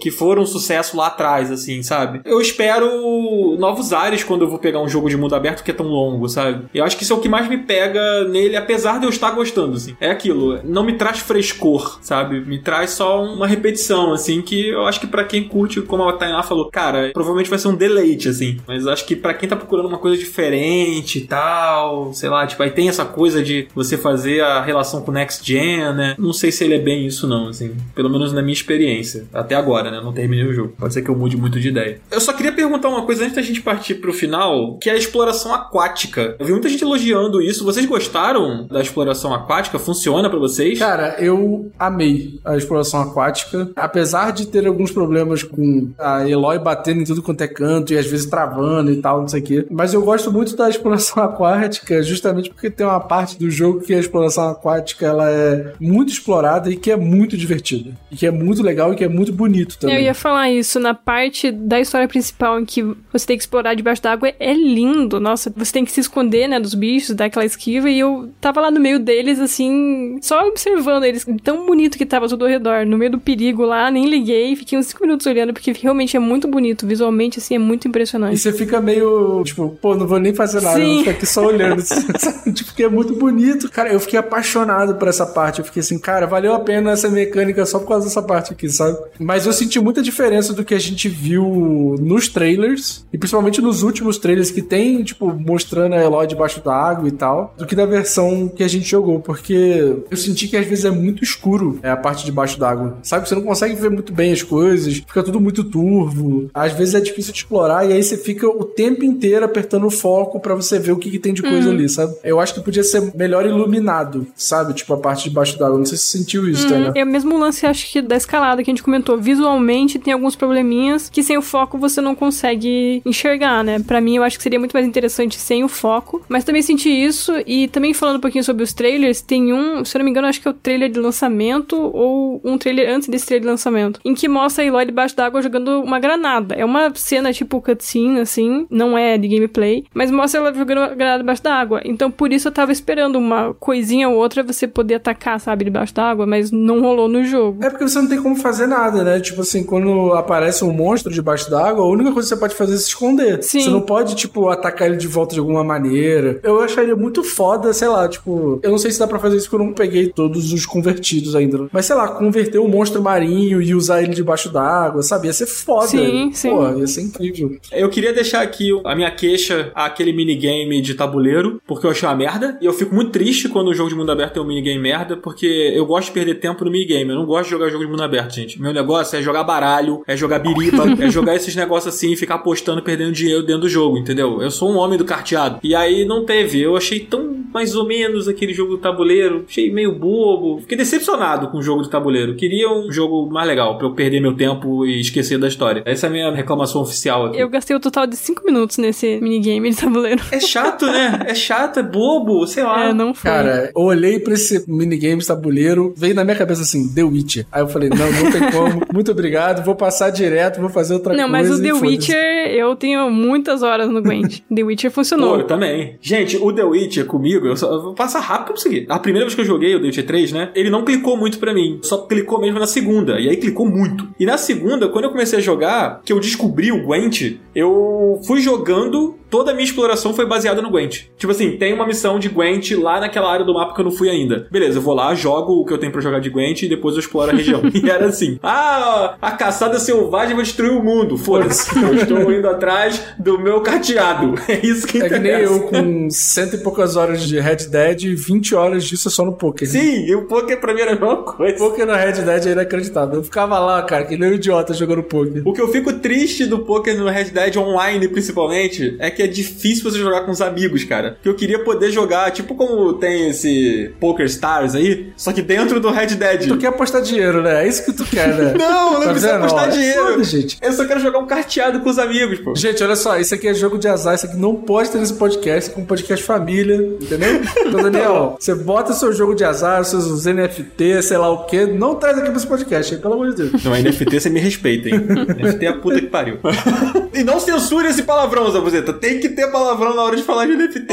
[0.00, 2.20] que foram um sucesso lá atrás, assim, sabe?
[2.24, 5.74] Eu espero novos ares quando eu vou pegar um jogo de mundo aberto que é
[5.74, 6.66] tão longo, sabe?
[6.74, 9.30] Eu acho que isso é o que mais me pega nele, apesar de eu estar
[9.30, 9.96] gostando, assim.
[10.00, 12.40] É aquilo, não me traz frescor, sabe?
[12.40, 16.12] Me traz só uma repetição, assim, que eu acho que para quem curte, como a
[16.12, 18.58] Tainá falou, cara, provavelmente vai ser um deleite, assim.
[18.66, 22.62] Mas acho que para quem tá procurando uma coisa diferente e tal, sei lá, tipo,
[22.62, 26.14] aí tem essa coisa de você fazer a relação com Next Gen, né?
[26.18, 27.74] Não sei se ele é bem isso, não, assim.
[27.94, 29.26] Pelo menos na minha experiência.
[29.36, 30.00] Até agora, né?
[30.02, 30.74] Não terminei o jogo.
[30.78, 32.00] Pode ser que eu mude muito de ideia.
[32.10, 34.96] Eu só queria perguntar uma coisa antes da gente partir pro final, que é a
[34.96, 36.36] exploração aquática.
[36.38, 37.64] Eu vi muita gente elogiando isso.
[37.64, 39.78] Vocês gostaram da exploração aquática?
[39.78, 40.78] Funciona para vocês?
[40.78, 43.70] Cara, eu amei a exploração aquática.
[43.76, 47.98] Apesar de ter alguns problemas com a Eloy batendo em tudo quanto é canto e
[47.98, 49.66] às vezes travando e tal, não sei o quê.
[49.70, 53.94] Mas eu gosto muito da exploração aquática justamente porque tem uma parte do jogo que
[53.94, 57.92] a exploração aquática ela é muito explorada e que é muito divertida.
[58.10, 59.96] E que é muito legal e que é muito bonito também.
[59.96, 63.74] Eu ia falar isso, na parte da história principal em que você tem que explorar
[63.74, 65.20] debaixo d'água, é lindo.
[65.20, 68.60] Nossa, você tem que se esconder, né, dos bichos, dar aquela esquiva, e eu tava
[68.60, 71.26] lá no meio deles, assim, só observando eles.
[71.42, 74.78] Tão bonito que tava tudo ao redor, no meio do perigo lá, nem liguei, fiquei
[74.78, 78.34] uns 5 minutos olhando, porque realmente é muito bonito, visualmente, assim, é muito impressionante.
[78.34, 80.82] E você fica meio, tipo, pô, não vou nem fazer nada, Sim.
[80.82, 81.82] eu vou ficar aqui só olhando.
[82.52, 83.70] tipo, que é muito bonito.
[83.70, 85.60] Cara, eu fiquei apaixonado por essa parte.
[85.60, 88.68] Eu fiquei assim, cara, valeu a pena essa mecânica só por causa dessa parte aqui,
[88.68, 88.98] sabe?
[89.18, 93.82] Mas eu senti muita diferença do que a gente viu nos trailers, e principalmente nos
[93.82, 97.74] últimos trailers que tem, tipo, mostrando a Eloy debaixo da água e tal, do que
[97.74, 101.78] da versão que a gente jogou, porque eu senti que às vezes é muito escuro
[101.82, 102.98] é, a parte de baixo d'água.
[103.02, 103.28] Sabe?
[103.28, 106.50] Você não consegue ver muito bem as coisas, fica tudo muito turvo.
[106.54, 109.90] Às vezes é difícil de explorar, e aí você fica o tempo inteiro apertando o
[109.90, 112.14] foco para você ver o que, que tem de coisa ali, sabe?
[112.24, 114.74] Eu acho que podia ser melhor iluminado, sabe?
[114.74, 115.78] Tipo, a parte de baixo d'água.
[115.78, 116.92] Não sei se você sentiu isso, Hum, né?
[116.96, 119.05] é o mesmo lance, acho que, da escalada que a gente comentou.
[119.14, 123.78] Visualmente tem alguns probleminhas que sem o foco você não consegue enxergar, né?
[123.80, 126.22] Pra mim, eu acho que seria muito mais interessante sem o foco.
[126.28, 129.96] Mas também senti isso, e também falando um pouquinho sobre os trailers, tem um, se
[129.96, 133.08] eu não me engano, acho que é o trailer de lançamento, ou um trailer antes
[133.08, 136.54] desse trailer de lançamento, em que mostra a Eloy debaixo d'água jogando uma granada.
[136.54, 140.94] É uma cena tipo cutscene, assim, não é de gameplay, mas mostra ela jogando uma
[140.94, 141.80] granada debaixo d'água.
[141.84, 145.94] Então por isso eu tava esperando uma coisinha ou outra você poder atacar, sabe, debaixo
[145.94, 147.64] d'água, mas não rolou no jogo.
[147.64, 149.20] É porque você não tem como fazer nada, né?
[149.20, 152.74] Tipo assim, quando aparece um monstro debaixo d'água, a única coisa que você pode fazer
[152.74, 153.42] é se esconder.
[153.42, 153.60] Sim.
[153.60, 156.40] Você não pode, tipo, atacar ele de volta de alguma maneira.
[156.42, 159.48] Eu acharia muito foda, sei lá, tipo, eu não sei se dá pra fazer isso
[159.48, 161.66] porque eu não peguei todos os convertidos ainda.
[161.72, 165.26] Mas sei lá, converter um monstro marinho e usar ele debaixo d'água, sabe?
[165.26, 165.88] Ia ser foda.
[165.88, 166.50] Sim, sim.
[166.50, 167.56] Pô, ia ser incrível.
[167.72, 172.14] Eu queria deixar aqui a minha queixa àquele minigame de tabuleiro, porque eu achei uma
[172.14, 172.58] merda.
[172.60, 175.16] E eu fico muito triste quando o jogo de mundo aberto tem um minigame merda,
[175.16, 177.10] porque eu gosto de perder tempo no minigame.
[177.10, 178.60] Eu não gosto de jogar jogo de mundo aberto, gente.
[178.60, 182.36] Meu negócio é jogar baralho, é jogar biriba, é jogar esses negócios assim e ficar
[182.36, 184.40] apostando, perdendo dinheiro dentro do jogo, entendeu?
[184.40, 185.58] Eu sou um homem do carteado.
[185.62, 186.60] E aí não teve.
[186.60, 189.44] Eu achei tão mais ou menos aquele jogo do tabuleiro.
[189.48, 190.60] Achei meio bobo.
[190.60, 192.36] Fiquei decepcionado com o jogo do tabuleiro.
[192.36, 195.82] Queria um jogo mais legal, pra eu perder meu tempo e esquecer da história.
[195.86, 197.38] Essa é a minha reclamação oficial aqui.
[197.38, 200.22] Eu gastei o total de 5 minutos nesse minigame de tabuleiro.
[200.30, 201.20] É chato, né?
[201.26, 202.90] É chato, é bobo, sei lá.
[202.90, 203.30] É, não foi.
[203.30, 207.46] Cara, eu olhei pra esse minigame de tabuleiro, veio na minha cabeça assim, The Witcher.
[207.50, 208.65] Aí eu falei, não, não tem como.
[208.92, 211.32] Muito obrigado, vou passar direto, vou fazer outra Não, coisa.
[211.32, 211.72] mas o The.
[211.72, 214.40] Witcher, eu tenho muitas horas no Gwent.
[214.54, 215.38] The Witcher Pô, funcionou.
[215.38, 215.96] eu também.
[216.00, 218.86] Gente, o The Witcher comigo, eu, só, eu vou passar rápido pra conseguir.
[218.88, 220.50] A primeira vez que eu joguei o The Witcher 3, né?
[220.54, 221.78] Ele não clicou muito pra mim.
[221.82, 223.18] Só clicou mesmo na segunda.
[223.20, 224.08] E aí clicou muito.
[224.18, 228.40] E na segunda, quando eu comecei a jogar, que eu descobri o Gwent, eu fui
[228.40, 229.16] jogando.
[229.28, 231.04] Toda a minha exploração foi baseada no Gwent.
[231.18, 233.90] Tipo assim, tem uma missão de Gwent lá naquela área do mapa que eu não
[233.92, 234.46] fui ainda.
[234.50, 236.94] Beleza, eu vou lá, jogo o que eu tenho pra jogar de Gwent e depois
[236.94, 237.62] eu exploro a região.
[237.74, 241.16] e era assim: ah, a caçada selvagem vai destruir o mundo.
[241.18, 241.76] Foda-se.
[241.76, 244.34] eu estou indo atrás do meu carteado.
[244.48, 245.50] É isso que É que interessa.
[245.50, 249.10] nem eu com cento e poucas horas de Red Dead e 20 horas disso é
[249.10, 249.68] só no poker.
[249.68, 251.56] Sim, e o poker pra mim era a mesma coisa.
[251.58, 253.16] Poker no Red Dead é inacreditável.
[253.16, 255.42] Eu ficava lá, cara, que nem um idiota jogando poker.
[255.44, 259.26] O que eu fico triste do poker no Red Dead Online, principalmente, é que é
[259.26, 261.18] difícil você jogar com os amigos, cara.
[261.22, 265.80] Que eu queria poder jogar, tipo como tem esse Poker Stars aí, só que dentro
[265.80, 266.46] do Red Dead.
[266.48, 267.64] Tu quer apostar dinheiro, né?
[267.64, 268.54] É isso que tu quer, né?
[268.58, 269.38] Não, não Tá precisa vendo?
[269.38, 270.04] apostar Ó, é dinheiro.
[270.12, 270.58] foda, gente.
[270.62, 272.54] Eu só quero jogar um carteado com os amigos, pô.
[272.54, 275.14] Gente, olha só, isso aqui é jogo de azar, isso aqui não pode ter nesse
[275.14, 277.40] podcast, é um podcast família, entendeu?
[277.66, 281.94] Então, Daniel, você bota seu jogo de azar, seus NFT, sei lá o quê, não
[281.96, 283.00] traz aqui pra esse podcast, hein?
[283.00, 283.64] pelo amor de Deus.
[283.64, 284.96] Não, NFT você me respeita, hein?
[285.38, 286.38] NFT é a puta que pariu.
[287.14, 288.92] e não censure esse palavrão, Zabuzeta.
[289.06, 290.86] Tem que ter palavrão na hora de falar de NFT.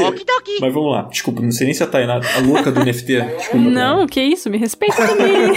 [0.60, 1.02] Mas vamos lá.
[1.10, 3.20] Desculpa, não sei nem se a Tainá, a louca do NFT.
[3.20, 3.68] Desculpa.
[3.70, 5.52] Não, que isso, me respeita também.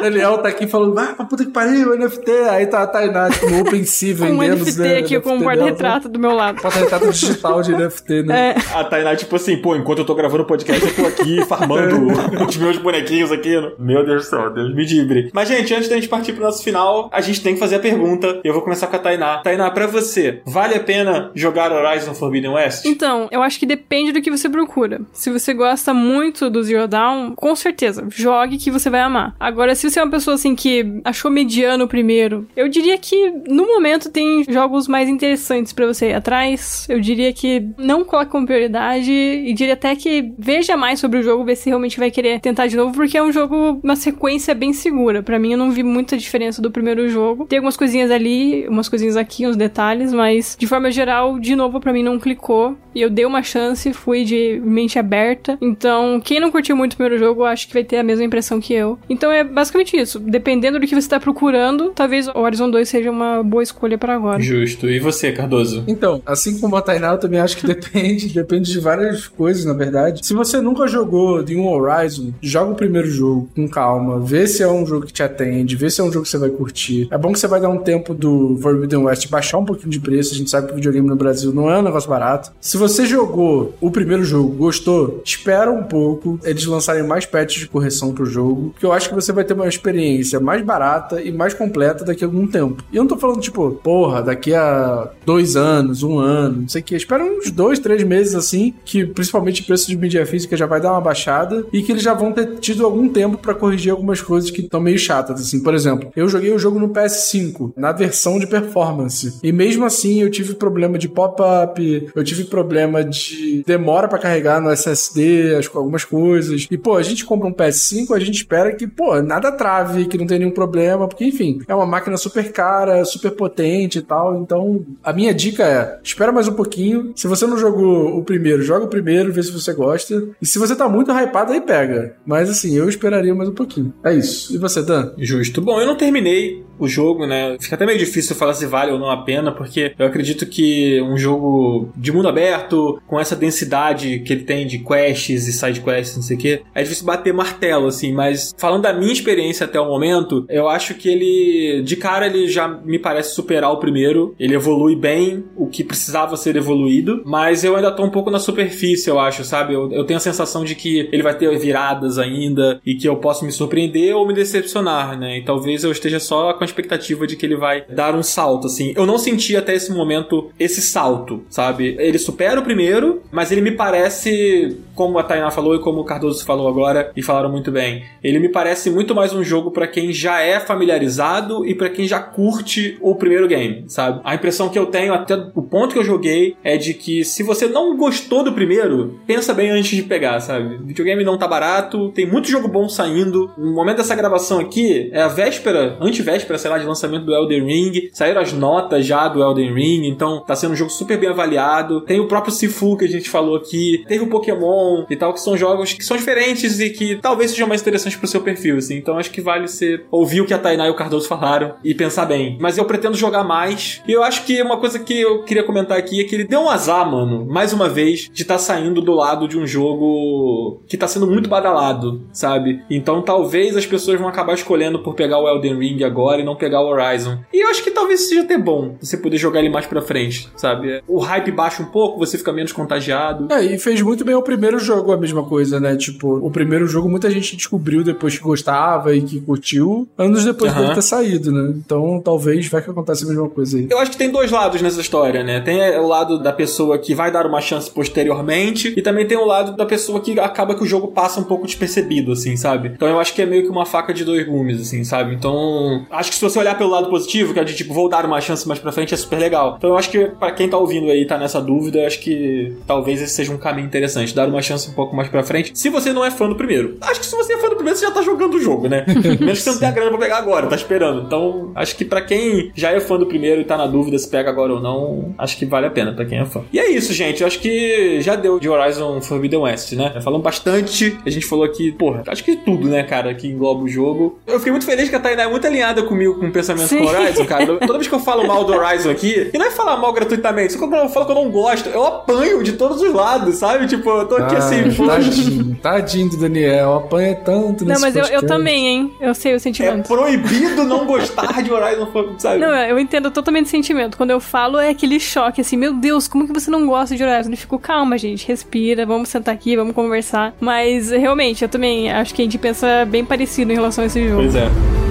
[0.00, 2.30] Daniel tá aqui falando, ah, pra puta que pariu, NFT.
[2.50, 4.64] Aí tá a Tainá, tipo, no OpenSea com um vendendo.
[4.64, 6.56] NFT né, aqui, com um guarda-retrato do meu lado.
[6.56, 6.62] né?
[6.62, 8.54] Porta-retrato digital de NFT, né?
[8.56, 11.44] É, A Tainá, tipo assim, pô, enquanto eu tô gravando o podcast, eu tô aqui
[11.46, 12.06] farmando
[12.48, 13.54] os meus bonequinhos aqui.
[13.60, 15.30] no- Meu Deus do céu, Deus me livre.
[15.34, 17.80] Mas, gente, antes da gente partir pro nosso final, a gente tem que fazer a
[17.80, 18.40] pergunta.
[18.44, 19.38] E eu vou começar com a Tainá.
[19.38, 20.99] Tainá, pra você, vale a pena
[21.34, 22.84] jogar Horizon Forbidden West?
[22.86, 25.00] Então, eu acho que depende do que você procura.
[25.12, 29.34] Se você gosta muito do Zero Dawn, com certeza, jogue que você vai amar.
[29.38, 33.66] Agora, se você é uma pessoa assim que achou mediano primeiro, eu diria que no
[33.66, 36.86] momento tem jogos mais interessantes pra você ir atrás.
[36.88, 41.22] Eu diria que não coloque como prioridade e diria até que veja mais sobre o
[41.22, 44.54] jogo, ver se realmente vai querer tentar de novo, porque é um jogo, uma sequência
[44.54, 45.22] bem segura.
[45.22, 47.46] Pra mim, eu não vi muita diferença do primeiro jogo.
[47.46, 51.80] Tem algumas coisinhas ali, umas coisinhas aqui, uns detalhes, mas de forma geral, de novo,
[51.80, 52.76] pra mim não clicou.
[52.94, 55.56] E eu dei uma chance, fui de mente aberta.
[55.60, 58.60] Então, quem não curtiu muito o primeiro jogo, acho que vai ter a mesma impressão
[58.60, 58.98] que eu.
[59.08, 60.18] Então é basicamente isso.
[60.18, 64.14] Dependendo do que você tá procurando, talvez o Horizon 2 seja uma boa escolha pra
[64.14, 64.42] agora.
[64.42, 64.88] Justo.
[64.88, 65.84] E você, Cardoso?
[65.86, 69.72] Então, assim como a Tainá, eu também acho que depende, depende de várias coisas, na
[69.72, 70.26] verdade.
[70.26, 74.62] Se você nunca jogou de um Horizon, joga o primeiro jogo com calma, vê se
[74.62, 77.08] é um jogo que te atende, vê se é um jogo que você vai curtir.
[77.10, 80.00] É bom que você vai dar um tempo do Forbidden West baixar um pouquinho de
[80.00, 82.52] preço, a gente sabe que videogame no Brasil não é um negócio barato.
[82.60, 87.68] Se você jogou o primeiro jogo, gostou, espera um pouco eles lançarem mais patches de
[87.68, 91.30] correção pro jogo, que eu acho que você vai ter uma experiência mais barata e
[91.30, 92.82] mais completa daqui a algum tempo.
[92.92, 96.80] E eu não tô falando, tipo, porra, daqui a dois anos, um ano, não sei
[96.80, 96.96] o que.
[96.96, 100.80] Espera uns dois, três meses assim, que principalmente o preço de mídia física já vai
[100.80, 104.20] dar uma baixada e que eles já vão ter tido algum tempo para corrigir algumas
[104.20, 105.62] coisas que estão meio chatas, assim.
[105.62, 109.38] Por exemplo, eu joguei o jogo no PS5, na versão de performance.
[109.42, 114.60] E mesmo assim eu tive problema de pop-up, eu tive problema de demora para carregar
[114.60, 116.68] no SSD, algumas coisas.
[116.70, 120.16] E, pô, a gente compra um PS5, a gente espera que, pô, nada trave, que
[120.16, 124.36] não tenha nenhum problema, porque, enfim, é uma máquina super cara, super potente e tal.
[124.40, 127.12] Então, a minha dica é: espera mais um pouquinho.
[127.16, 130.28] Se você não jogou o primeiro, joga o primeiro, vê se você gosta.
[130.40, 132.14] E se você tá muito hypado, aí pega.
[132.24, 133.92] Mas, assim, eu esperaria mais um pouquinho.
[134.04, 134.54] É isso.
[134.54, 135.12] E você, Dan?
[135.18, 135.60] Justo.
[135.60, 137.56] Bom, eu não terminei o jogo, né?
[137.60, 141.00] Fica até meio difícil falar se vale ou não a pena, porque eu acredito que
[141.02, 145.80] um jogo de mundo aberto, com essa densidade que ele tem de quests e side
[145.80, 149.66] quests, não sei o que, é difícil bater martelo, assim, mas falando da minha experiência
[149.66, 153.78] até o momento, eu acho que ele, de cara, ele já me parece superar o
[153.78, 158.30] primeiro, ele evolui bem o que precisava ser evoluído, mas eu ainda tô um pouco
[158.30, 159.74] na superfície, eu acho, sabe?
[159.74, 163.16] Eu, eu tenho a sensação de que ele vai ter viradas ainda e que eu
[163.16, 165.38] posso me surpreender ou me decepcionar, né?
[165.38, 168.92] E talvez eu esteja só com expectativa de que ele vai dar um salto, assim.
[168.96, 171.96] Eu não senti até esse momento esse salto, sabe?
[171.98, 176.04] Ele supera o primeiro, mas ele me parece, como a Tainá falou e como o
[176.04, 179.86] Cardoso falou agora, e falaram muito bem, ele me parece muito mais um jogo para
[179.86, 184.20] quem já é familiarizado e para quem já curte o primeiro game, sabe?
[184.24, 187.42] A impressão que eu tenho, até o ponto que eu joguei, é de que se
[187.42, 190.76] você não gostou do primeiro, pensa bem antes de pegar, sabe?
[190.76, 193.50] O videogame não tá barato, tem muito jogo bom saindo.
[193.56, 197.64] No momento dessa gravação aqui, é a véspera, antevéspera, sei lá, de lançamento do Elden
[197.64, 198.10] Ring.
[198.12, 202.00] Saíram as notas já do Elden Ring, então tá sendo um jogo super bem avaliado.
[202.02, 205.40] Tem o próprio Sifu que a gente falou aqui, teve o Pokémon e tal, que
[205.40, 208.96] são jogos que são diferentes e que talvez sejam mais interessantes pro seu perfil, assim.
[208.96, 211.94] Então acho que vale você ouvir o que a Tainá e o Cardoso falaram e
[211.94, 212.58] pensar bem.
[212.60, 214.02] Mas eu pretendo jogar mais.
[214.06, 216.60] E eu acho que uma coisa que eu queria comentar aqui é que ele deu
[216.60, 220.82] um azar, mano, mais uma vez, de estar tá saindo do lado de um jogo
[220.86, 222.82] que tá sendo muito badalado, sabe?
[222.90, 226.49] Então talvez as pessoas vão acabar escolhendo por pegar o Elden Ring agora e não
[226.56, 227.38] pegar o Horizon.
[227.52, 230.48] E eu acho que talvez seja até bom você poder jogar ele mais pra frente,
[230.56, 231.02] sabe?
[231.06, 233.52] O hype baixa um pouco, você fica menos contagiado.
[233.52, 235.96] É, e fez muito bem o primeiro jogo a mesma coisa, né?
[235.96, 240.72] Tipo, o primeiro jogo muita gente descobriu depois que gostava e que curtiu, anos depois
[240.72, 240.80] uhum.
[240.80, 241.74] dele ter saído, né?
[241.76, 243.86] Então talvez vai que aconteça a mesma coisa aí.
[243.90, 245.60] Eu acho que tem dois lados nessa história, né?
[245.60, 249.44] Tem o lado da pessoa que vai dar uma chance posteriormente e também tem o
[249.44, 252.92] lado da pessoa que acaba que o jogo passa um pouco despercebido, assim, sabe?
[252.94, 255.34] Então eu acho que é meio que uma faca de dois gumes, assim, sabe?
[255.34, 258.24] Então, acho que se você olhar pelo lado positivo, que é de tipo, vou dar
[258.24, 259.76] uma chance mais pra frente, é super legal.
[259.78, 263.20] Então eu acho que para quem tá ouvindo aí, tá nessa dúvida, acho que talvez
[263.20, 266.12] esse seja um caminho interessante, dar uma chance um pouco mais pra frente, se você
[266.12, 266.96] não é fã do primeiro.
[267.00, 269.04] Acho que se você é fã do primeiro, você já tá jogando o jogo, né?
[269.40, 271.22] Menos que você não tenha grana pra pegar agora, tá esperando.
[271.22, 274.28] Então, acho que para quem já é fã do primeiro e tá na dúvida se
[274.28, 276.62] pega agora ou não, acho que vale a pena para quem é fã.
[276.72, 277.40] E é isso, gente.
[277.40, 280.20] Eu acho que já deu de Horizon Forbidden West, né?
[280.22, 281.18] Falamos bastante.
[281.24, 284.38] A gente falou aqui, porra, acho que tudo, né, cara, que engloba o jogo.
[284.46, 286.98] Eu fiquei muito feliz que a Tainá é muito alinhada comigo com o pensamento Sim.
[286.98, 287.66] com Horizon, cara.
[287.66, 290.72] Toda vez que eu falo mal do Horizon aqui, e não é falar mal gratuitamente,
[290.72, 293.86] só quando eu falo que eu não gosto, eu apanho de todos os lados, sabe?
[293.86, 298.24] Tipo, eu tô aqui ah, assim, tadinho, tadinho do Daniel, apanha tanto Não, mas eu,
[298.26, 299.12] eu, também, hein?
[299.20, 300.12] Eu sei o sentimento.
[300.12, 302.08] É proibido não gostar de Horizon,
[302.38, 302.58] sabe?
[302.58, 304.16] Não, eu entendo totalmente o sentimento.
[304.16, 307.22] Quando eu falo, é aquele choque, assim, meu Deus, como que você não gosta de
[307.22, 307.50] Horizon?
[307.50, 310.54] Eu fico, calma, gente, respira, vamos sentar aqui, vamos conversar.
[310.60, 314.28] Mas, realmente, eu também acho que a gente pensa bem parecido em relação a esse
[314.28, 314.42] jogo.
[314.42, 315.09] Pois é.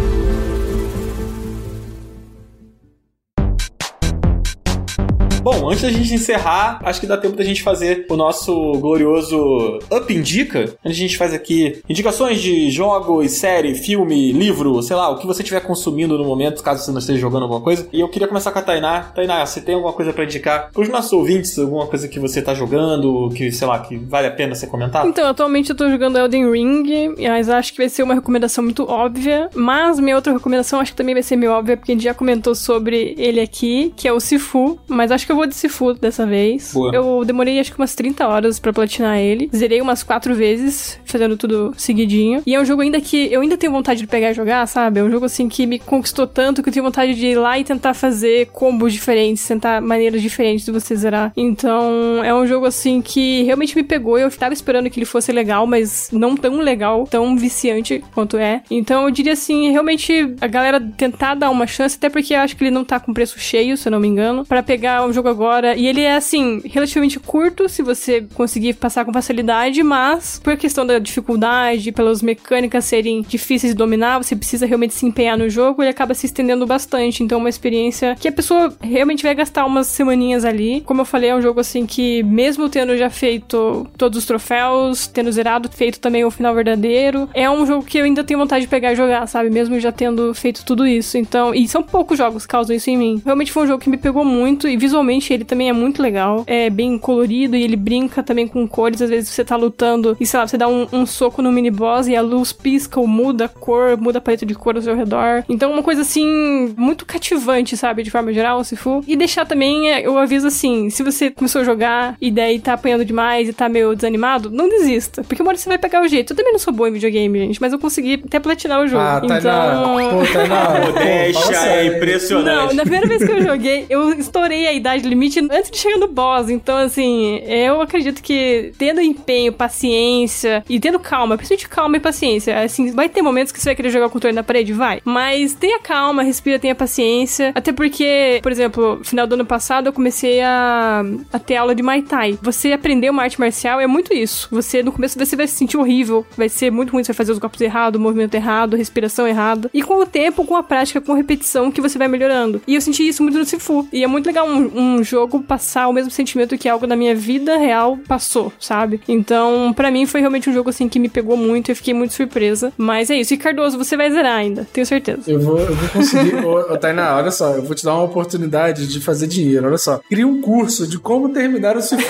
[5.51, 9.79] Bom, antes da gente encerrar, acho que dá tempo da gente fazer o nosso glorioso
[9.91, 15.09] Up Indica, onde a gente faz aqui indicações de jogos, série, filme, livro, sei lá,
[15.09, 17.87] o que você estiver consumindo no momento, caso você não esteja jogando alguma coisa.
[17.91, 19.01] E eu queria começar com a Tainá.
[19.15, 21.57] Tainá, você tem alguma coisa para indicar pros nossos ouvintes?
[21.57, 25.09] Alguma coisa que você tá jogando, que, sei lá, que vale a pena ser comentado?
[25.09, 28.87] Então, atualmente eu tô jogando Elden Ring, mas acho que vai ser uma recomendação muito
[28.87, 29.49] óbvia.
[29.55, 32.13] Mas minha outra recomendação acho que também vai ser meio óbvia, porque a gente já
[32.13, 34.77] comentou sobre ele aqui, que é o Sifu.
[34.87, 36.71] Mas acho que eu vou de Sifu dessa vez.
[36.73, 36.93] Boa.
[36.93, 39.49] Eu demorei acho que umas 30 horas para platinar ele.
[39.55, 42.43] Zerei umas quatro vezes, fazendo tudo seguidinho.
[42.45, 44.99] E é um jogo ainda que eu ainda tenho vontade de pegar e jogar, sabe?
[44.99, 47.57] É um jogo assim que me conquistou tanto que eu tenho vontade de ir lá
[47.57, 51.31] e tentar fazer combos diferentes, tentar maneiras diferentes de você zerar.
[51.35, 54.17] Então, é um jogo assim que realmente me pegou.
[54.17, 58.61] Eu tava esperando que ele fosse legal, mas não tão legal, tão viciante quanto é.
[58.69, 62.55] Então, eu diria assim, realmente a galera tentar dar uma chance, até porque eu acho
[62.55, 65.13] que ele não tá com preço cheio, se eu não me engano, para pegar um
[65.13, 65.75] jogo jogo agora.
[65.75, 70.85] E ele é, assim, relativamente curto, se você conseguir passar com facilidade, mas por questão
[70.85, 75.83] da dificuldade, pelas mecânicas serem difíceis de dominar, você precisa realmente se empenhar no jogo,
[75.83, 77.23] ele acaba se estendendo bastante.
[77.23, 80.81] Então, é uma experiência que a pessoa realmente vai gastar umas semaninhas ali.
[80.81, 85.07] Como eu falei, é um jogo, assim, que mesmo tendo já feito todos os troféus,
[85.07, 88.61] tendo zerado, feito também o final verdadeiro, é um jogo que eu ainda tenho vontade
[88.61, 89.49] de pegar e jogar, sabe?
[89.49, 91.17] Mesmo já tendo feito tudo isso.
[91.17, 93.21] Então, e são poucos jogos que causam isso em mim.
[93.25, 96.43] Realmente foi um jogo que me pegou muito e visualmente ele também é muito legal.
[96.45, 99.01] É bem colorido e ele brinca também com cores.
[99.01, 101.71] Às vezes você tá lutando e, sei lá, você dá um, um soco no mini
[101.71, 104.81] boss e a luz pisca ou muda a cor, muda a paleta de cor ao
[104.81, 105.43] seu redor.
[105.47, 108.03] Então, uma coisa assim, muito cativante, sabe?
[108.03, 109.03] De forma geral, se for.
[109.07, 112.73] E deixar também, é, eu aviso assim: se você começou a jogar e daí tá
[112.73, 115.23] apanhando demais e tá meio desanimado, não desista.
[115.23, 116.33] Porque uma hora você vai pegar o jeito.
[116.33, 119.01] Eu também não sou boa em videogame, gente, mas eu consegui até platinar o jogo.
[119.01, 119.41] Ah, tá então.
[119.41, 120.09] na...
[120.09, 120.79] Pô, tá na...
[120.85, 122.45] Modéstia é impressionante.
[122.69, 125.97] Não, na primeira vez que eu joguei, eu estourei a idade limite antes de chegar
[125.97, 126.49] no boss.
[126.49, 132.59] Então, assim, eu acredito que tendo empenho, paciência e tendo calma, principalmente calma e paciência,
[132.61, 134.73] assim, vai ter momentos que você vai querer jogar o controle na parede?
[134.73, 135.01] Vai.
[135.03, 137.51] Mas tenha calma, respira, tenha paciência.
[137.55, 141.83] Até porque, por exemplo, final do ano passado eu comecei a, a ter aula de
[141.83, 142.37] Muay Thai.
[142.41, 144.47] Você aprender uma arte marcial é muito isso.
[144.51, 147.31] Você, no começo, você vai se sentir horrível, vai ser muito ruim, você vai fazer
[147.31, 149.69] os golpes errados, o movimento errado, respiração errada.
[149.73, 152.61] E com o tempo, com a prática, com a repetição, que você vai melhorando.
[152.67, 153.87] E eu senti isso muito no Sifu.
[153.91, 157.15] E é muito legal um, um jogo passar o mesmo sentimento que algo na minha
[157.15, 159.01] vida real passou, sabe?
[159.07, 161.69] Então, para mim, foi realmente um jogo, assim, que me pegou muito.
[161.69, 162.71] Eu fiquei muito surpresa.
[162.77, 163.33] Mas é isso.
[163.33, 165.23] E Cardoso, você vai zerar ainda, tenho certeza.
[165.27, 166.35] Eu vou, eu vou conseguir.
[166.45, 169.67] ô, ô, Tainá, olha só, eu vou te dar uma oportunidade de fazer dinheiro.
[169.67, 169.99] Olha só.
[170.09, 172.03] Cria um curso de como terminar o Sifu.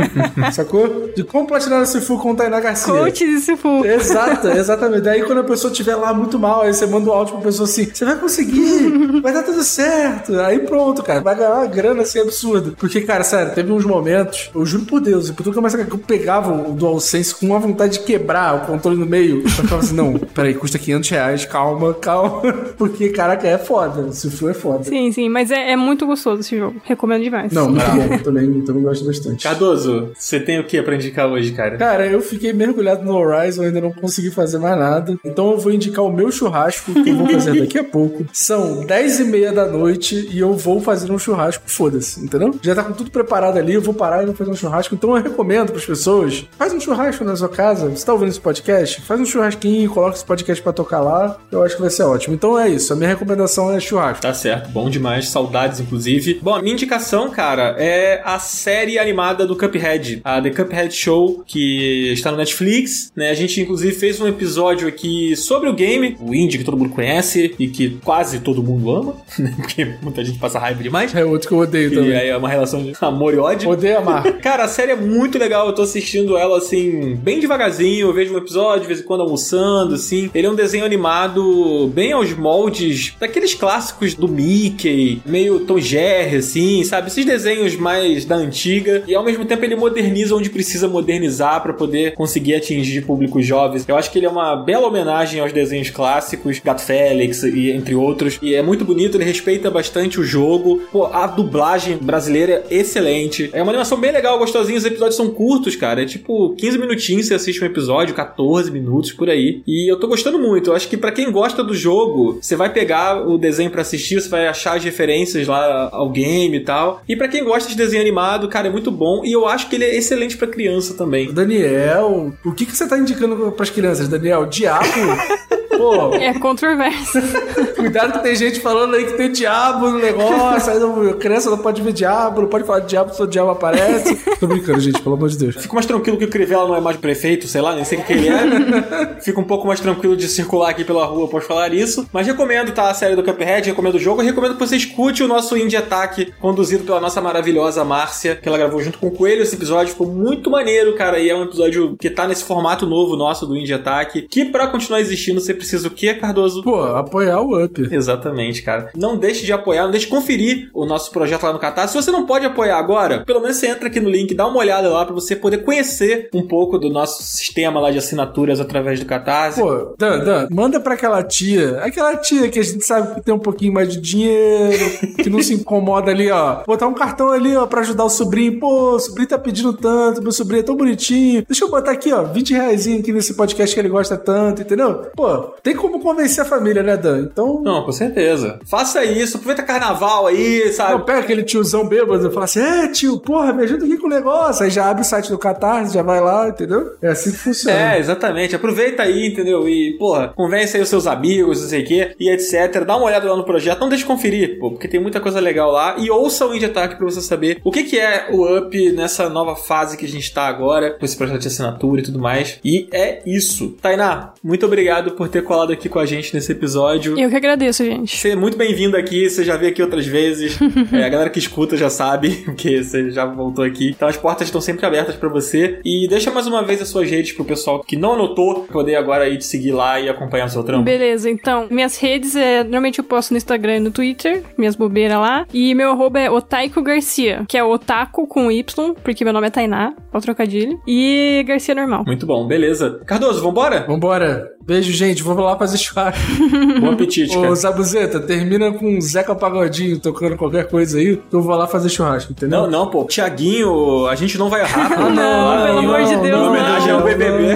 [0.52, 1.10] sacou?
[1.14, 2.92] De como platinar o Sifu com o Tainá Garcia.
[2.92, 3.84] Coach de Sifu.
[3.84, 5.02] Exato, exatamente.
[5.02, 7.68] Daí quando a pessoa estiver lá muito mal, aí você manda um áudio pra pessoa
[7.68, 10.38] assim: você vai conseguir, vai dar tudo certo.
[10.40, 11.20] Aí pronto, cara.
[11.20, 12.72] Vai ganhar uma grana assim absurda.
[12.78, 15.62] Porque, cara, sério, teve uns momentos, eu juro por Deus, e por tudo que eu
[15.62, 19.42] mais que eu pegava o DualSense com uma vontade de quebrar o controle no meio.
[19.42, 22.42] Eu ficava assim: não, peraí, custa 500 reais, calma, calma.
[22.76, 24.02] Porque, caraca, é foda.
[24.02, 24.84] O Sifu é foda.
[24.84, 26.80] Sim, sim, mas é, é muito gostoso esse jogo.
[26.84, 27.52] Recomendo demais.
[27.52, 28.14] Não, muito bom.
[28.14, 29.42] Eu também, eu também gosto bastante.
[29.42, 31.76] Cardoso, você tem o que pra indicar hoje, cara?
[31.76, 35.18] Cara, eu fiquei mergulhado no Horizon, ainda não consegui fazer mais nada.
[35.24, 38.24] Então eu vou indicar o meu churrasco, que eu vou fazer daqui a pouco.
[38.32, 42.54] São 10 e meia da noite e eu vou fazer um churrasco, foda-se, entendeu?
[42.62, 44.94] Já tá com tudo preparado ali, eu vou parar e vou fazer um churrasco.
[44.94, 48.40] Então eu recomendo pras pessoas, faz um churrasco na sua casa, você tá ouvindo esse
[48.40, 49.00] podcast?
[49.02, 52.34] Faz um churrasquinho, coloca esse podcast pra tocar lá, eu acho que vai ser ótimo.
[52.34, 54.22] Então é isso, a minha recomendação é churrasco.
[54.22, 56.40] Tá certo, bom demais, saudades inclusive.
[56.42, 61.42] Bom, a minha indicação, cara, é a série animada do Cuphead, a The Cuphead Show,
[61.46, 63.30] que está no Netflix, né?
[63.30, 66.90] A gente inclusive fez um episódio aqui sobre o game, o indie que todo mundo
[66.90, 69.54] conhece e que quase todo mundo ama, né?
[69.56, 71.14] Porque muita gente passa raiva demais.
[71.14, 73.70] É outro que eu odeio E aí é uma relação de amor e ódio.
[73.70, 74.24] Odeio amar.
[74.40, 78.34] Cara, a série é muito legal, eu tô assistindo ela assim, bem devagarzinho, eu vejo
[78.34, 80.30] um episódio, de vez em quando almoçando, assim.
[80.34, 86.36] Ele é um desenho animado bem aos moldes daqueles clássicos do Mickey, meio Tom Jerry,
[86.36, 87.08] assim, sabe?
[87.08, 89.02] Esses desenhos mais da antiga.
[89.06, 93.84] E ao mesmo tempo ele moderniza onde precisa modernizar pra poder conseguir atingir públicos jovens.
[93.86, 97.94] Eu acho que ele é uma bela homenagem aos desenhos clássicos, Gato Félix e entre
[97.94, 98.38] outros.
[98.42, 100.82] E é muito bonito, ele respeita bastante o jogo.
[100.92, 103.50] Pô, a dublagem brasileira é excelente.
[103.52, 104.78] É uma animação bem legal, gostosinha.
[104.78, 106.02] Os episódios são curtos, cara.
[106.02, 109.62] É tipo 15 minutinhos você assiste um episódio, 14 minutos por aí.
[109.66, 110.70] E eu tô gostando muito.
[110.70, 114.20] Eu acho que pra quem gosta do jogo, você vai pegar o desenho pra assistir,
[114.20, 117.02] você vai achar as referências lá ao game e tal.
[117.08, 119.24] E pra quem gosta de desenho animado, cara, é muito bom.
[119.24, 121.32] E eu acho que ele é excelente pra criança também.
[121.32, 124.46] Daniel, o que, que você tá indicando pras crianças, Daniel?
[124.46, 124.86] Diabo?
[125.76, 127.18] Pô, É controverso.
[127.76, 131.58] cuidado que tem gente falando aí que tem diabo no negócio, aí não, criança não
[131.58, 134.16] pode ver diabo, não pode falar de diabo se o diabo aparece.
[134.40, 135.56] Tô brincando, gente, pelo amor de Deus.
[135.56, 138.04] Fico mais tranquilo que o Crivella não é mais prefeito, sei lá, nem sei o
[138.04, 139.16] que ele é.
[139.20, 142.08] Fico um pouco mais tranquilo de circular aqui pela rua após falar isso.
[142.12, 142.90] Mas recomendo, tá?
[142.90, 144.22] A série do Cuphead, recomendo o jogo.
[144.22, 148.48] E recomendo que você escute o nosso Indie Attack, conduzido pela nossa maravilhosa Márcia, que
[148.48, 149.42] ela gravou junto com o Coelho.
[149.42, 151.18] Esse episódio ficou muito maneiro, cara.
[151.18, 154.22] E é um episódio que tá nesse formato novo nosso do Indie Attack.
[154.28, 156.62] Que pra continuar existindo, você precisa o quê, Cardoso?
[156.62, 157.88] Pô, apoiar o Up.
[157.90, 158.90] Exatamente, cara.
[158.96, 161.92] Não deixe de apoiar, não deixe de conferir o nosso projeto lá no Catarse.
[161.92, 164.58] Se você não pode apoiar agora, pelo menos você entra aqui no link, dá uma
[164.58, 169.00] olhada lá pra você poder conhecer um pouco do nosso sistema lá de assinaturas através
[169.00, 169.60] do Catarse.
[169.60, 173.34] Pô, Dan, Dan, manda pra aquela tia, aquela tia que a gente sabe que tem
[173.34, 174.84] um pouquinho mais de dinheiro,
[175.22, 176.62] que não se incomoda ali, ó.
[176.66, 178.58] Botar um cartão ali, ó, pra ajudar o sobrinho.
[178.60, 181.44] Pô, o sobrinho tá pedindo tanto, meu sobrinho é tão bonitinho.
[181.46, 185.06] Deixa eu botar aqui, ó, 20 reais aqui nesse podcast que ele gosta tanto, entendeu?
[185.16, 187.22] Pô, Tem como convencer a família, né, Dan?
[187.22, 187.60] Então.
[187.60, 188.60] Não, com certeza.
[188.64, 190.92] Faça isso, aproveita carnaval aí, sabe?
[190.92, 194.06] Não, pega aquele tiozão bêbado e fala assim: é, tio, porra, me ajuda aqui com
[194.06, 194.62] o negócio.
[194.62, 196.92] Aí já abre o site do Catarse, já vai lá, entendeu?
[197.02, 197.94] É assim que funciona.
[197.94, 198.54] É, exatamente.
[198.54, 199.68] Aproveita aí, entendeu?
[199.68, 202.84] E, porra, convence aí os seus amigos, não sei o quê, e etc.
[202.86, 203.80] Dá uma olhada lá no projeto.
[203.80, 205.96] Não deixe de conferir, pô, porque tem muita coisa legal lá.
[205.98, 209.28] E ouça o Indie Attack pra você saber o que, que é o Up nessa
[209.28, 212.60] nova fase que a gente tá agora, com esse projeto de assinatura e tudo mais.
[212.64, 213.74] E é isso.
[213.82, 217.18] Tainá, muito obrigado por ter colado aqui com a gente nesse episódio.
[217.18, 218.14] Eu que agradeço, gente.
[218.14, 220.58] Você é muito bem-vindo aqui, você já veio aqui outras vezes.
[220.92, 223.90] É, a galera que escuta já sabe, porque você já voltou aqui.
[223.90, 225.80] Então as portas estão sempre abertas pra você.
[225.84, 229.24] E deixa mais uma vez as suas redes pro pessoal que não anotou poder agora
[229.24, 230.84] aí te seguir lá e acompanhar o seu trampo.
[230.84, 232.62] Beleza, então, minhas redes é.
[232.62, 235.46] Normalmente eu posto no Instagram e no Twitter, minhas bobeiras lá.
[235.52, 239.50] E meu arroba é Otaiko Garcia, que é Otaku com Y, porque meu nome é
[239.50, 240.80] Tainá, é o trocadilho.
[240.86, 242.04] E Garcia normal.
[242.06, 243.00] Muito bom, beleza.
[243.06, 243.84] Cardoso, vambora?
[243.86, 244.55] Vambora.
[244.66, 245.22] Beijo, gente.
[245.22, 246.20] Vou lá fazer churrasco.
[246.80, 247.54] Bom apetite, Ô, cara.
[247.54, 252.32] Zabuzeta, termina com Zeca Pagodinho tocando qualquer coisa aí, que eu vou lá fazer churrasco,
[252.32, 252.62] entendeu?
[252.62, 253.04] Não, não, pô.
[253.04, 254.92] Tiaguinho, a gente não vai errar.
[254.92, 256.98] Ah, não, pelo amor de Deus, Em homenagem não.
[256.98, 257.46] ao BBB.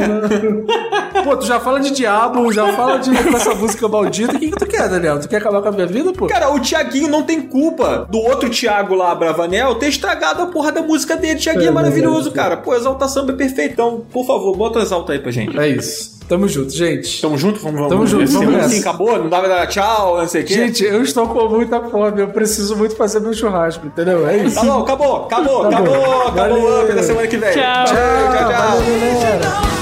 [1.24, 4.36] Pô, tu já fala de diabo, já fala de com essa música maldita.
[4.36, 5.20] O que, que tu quer, Daniel?
[5.20, 6.26] Tu quer acabar com a minha vida, pô?
[6.26, 10.72] Cara, o Tiaguinho não tem culpa do outro Thiago lá, Bravanel, ter estragado a porra
[10.72, 11.38] da música dele.
[11.38, 12.34] Tiaguinho é É maravilhoso, verdade.
[12.36, 12.56] cara.
[12.56, 13.72] Pô, Exalta Samba é perfeito.
[13.72, 15.58] Então, por favor, bota o Exalta aí pra gente.
[15.58, 16.18] É isso.
[16.28, 17.20] Tamo junto, gente.
[17.20, 17.58] Tamo junto?
[17.60, 17.90] Vamos, vamos.
[17.92, 18.66] Tamo junto, vamos ano, nessa.
[18.68, 19.18] assim, acabou?
[19.18, 20.54] Não dava dar tchau, não sei o quê?
[20.54, 22.20] Gente, eu estou com muita fome.
[22.20, 24.28] Eu preciso muito fazer meu churrasco, entendeu?
[24.28, 24.54] É isso.
[24.54, 25.94] Tá bom, acabou, acabou, Tá acabou,
[26.28, 26.62] acabou Valeu.
[26.62, 27.50] o Up da semana que vem.
[27.52, 27.62] Tchau.
[27.84, 28.52] tchau, tchau.
[28.52, 29.79] Valeu, galera.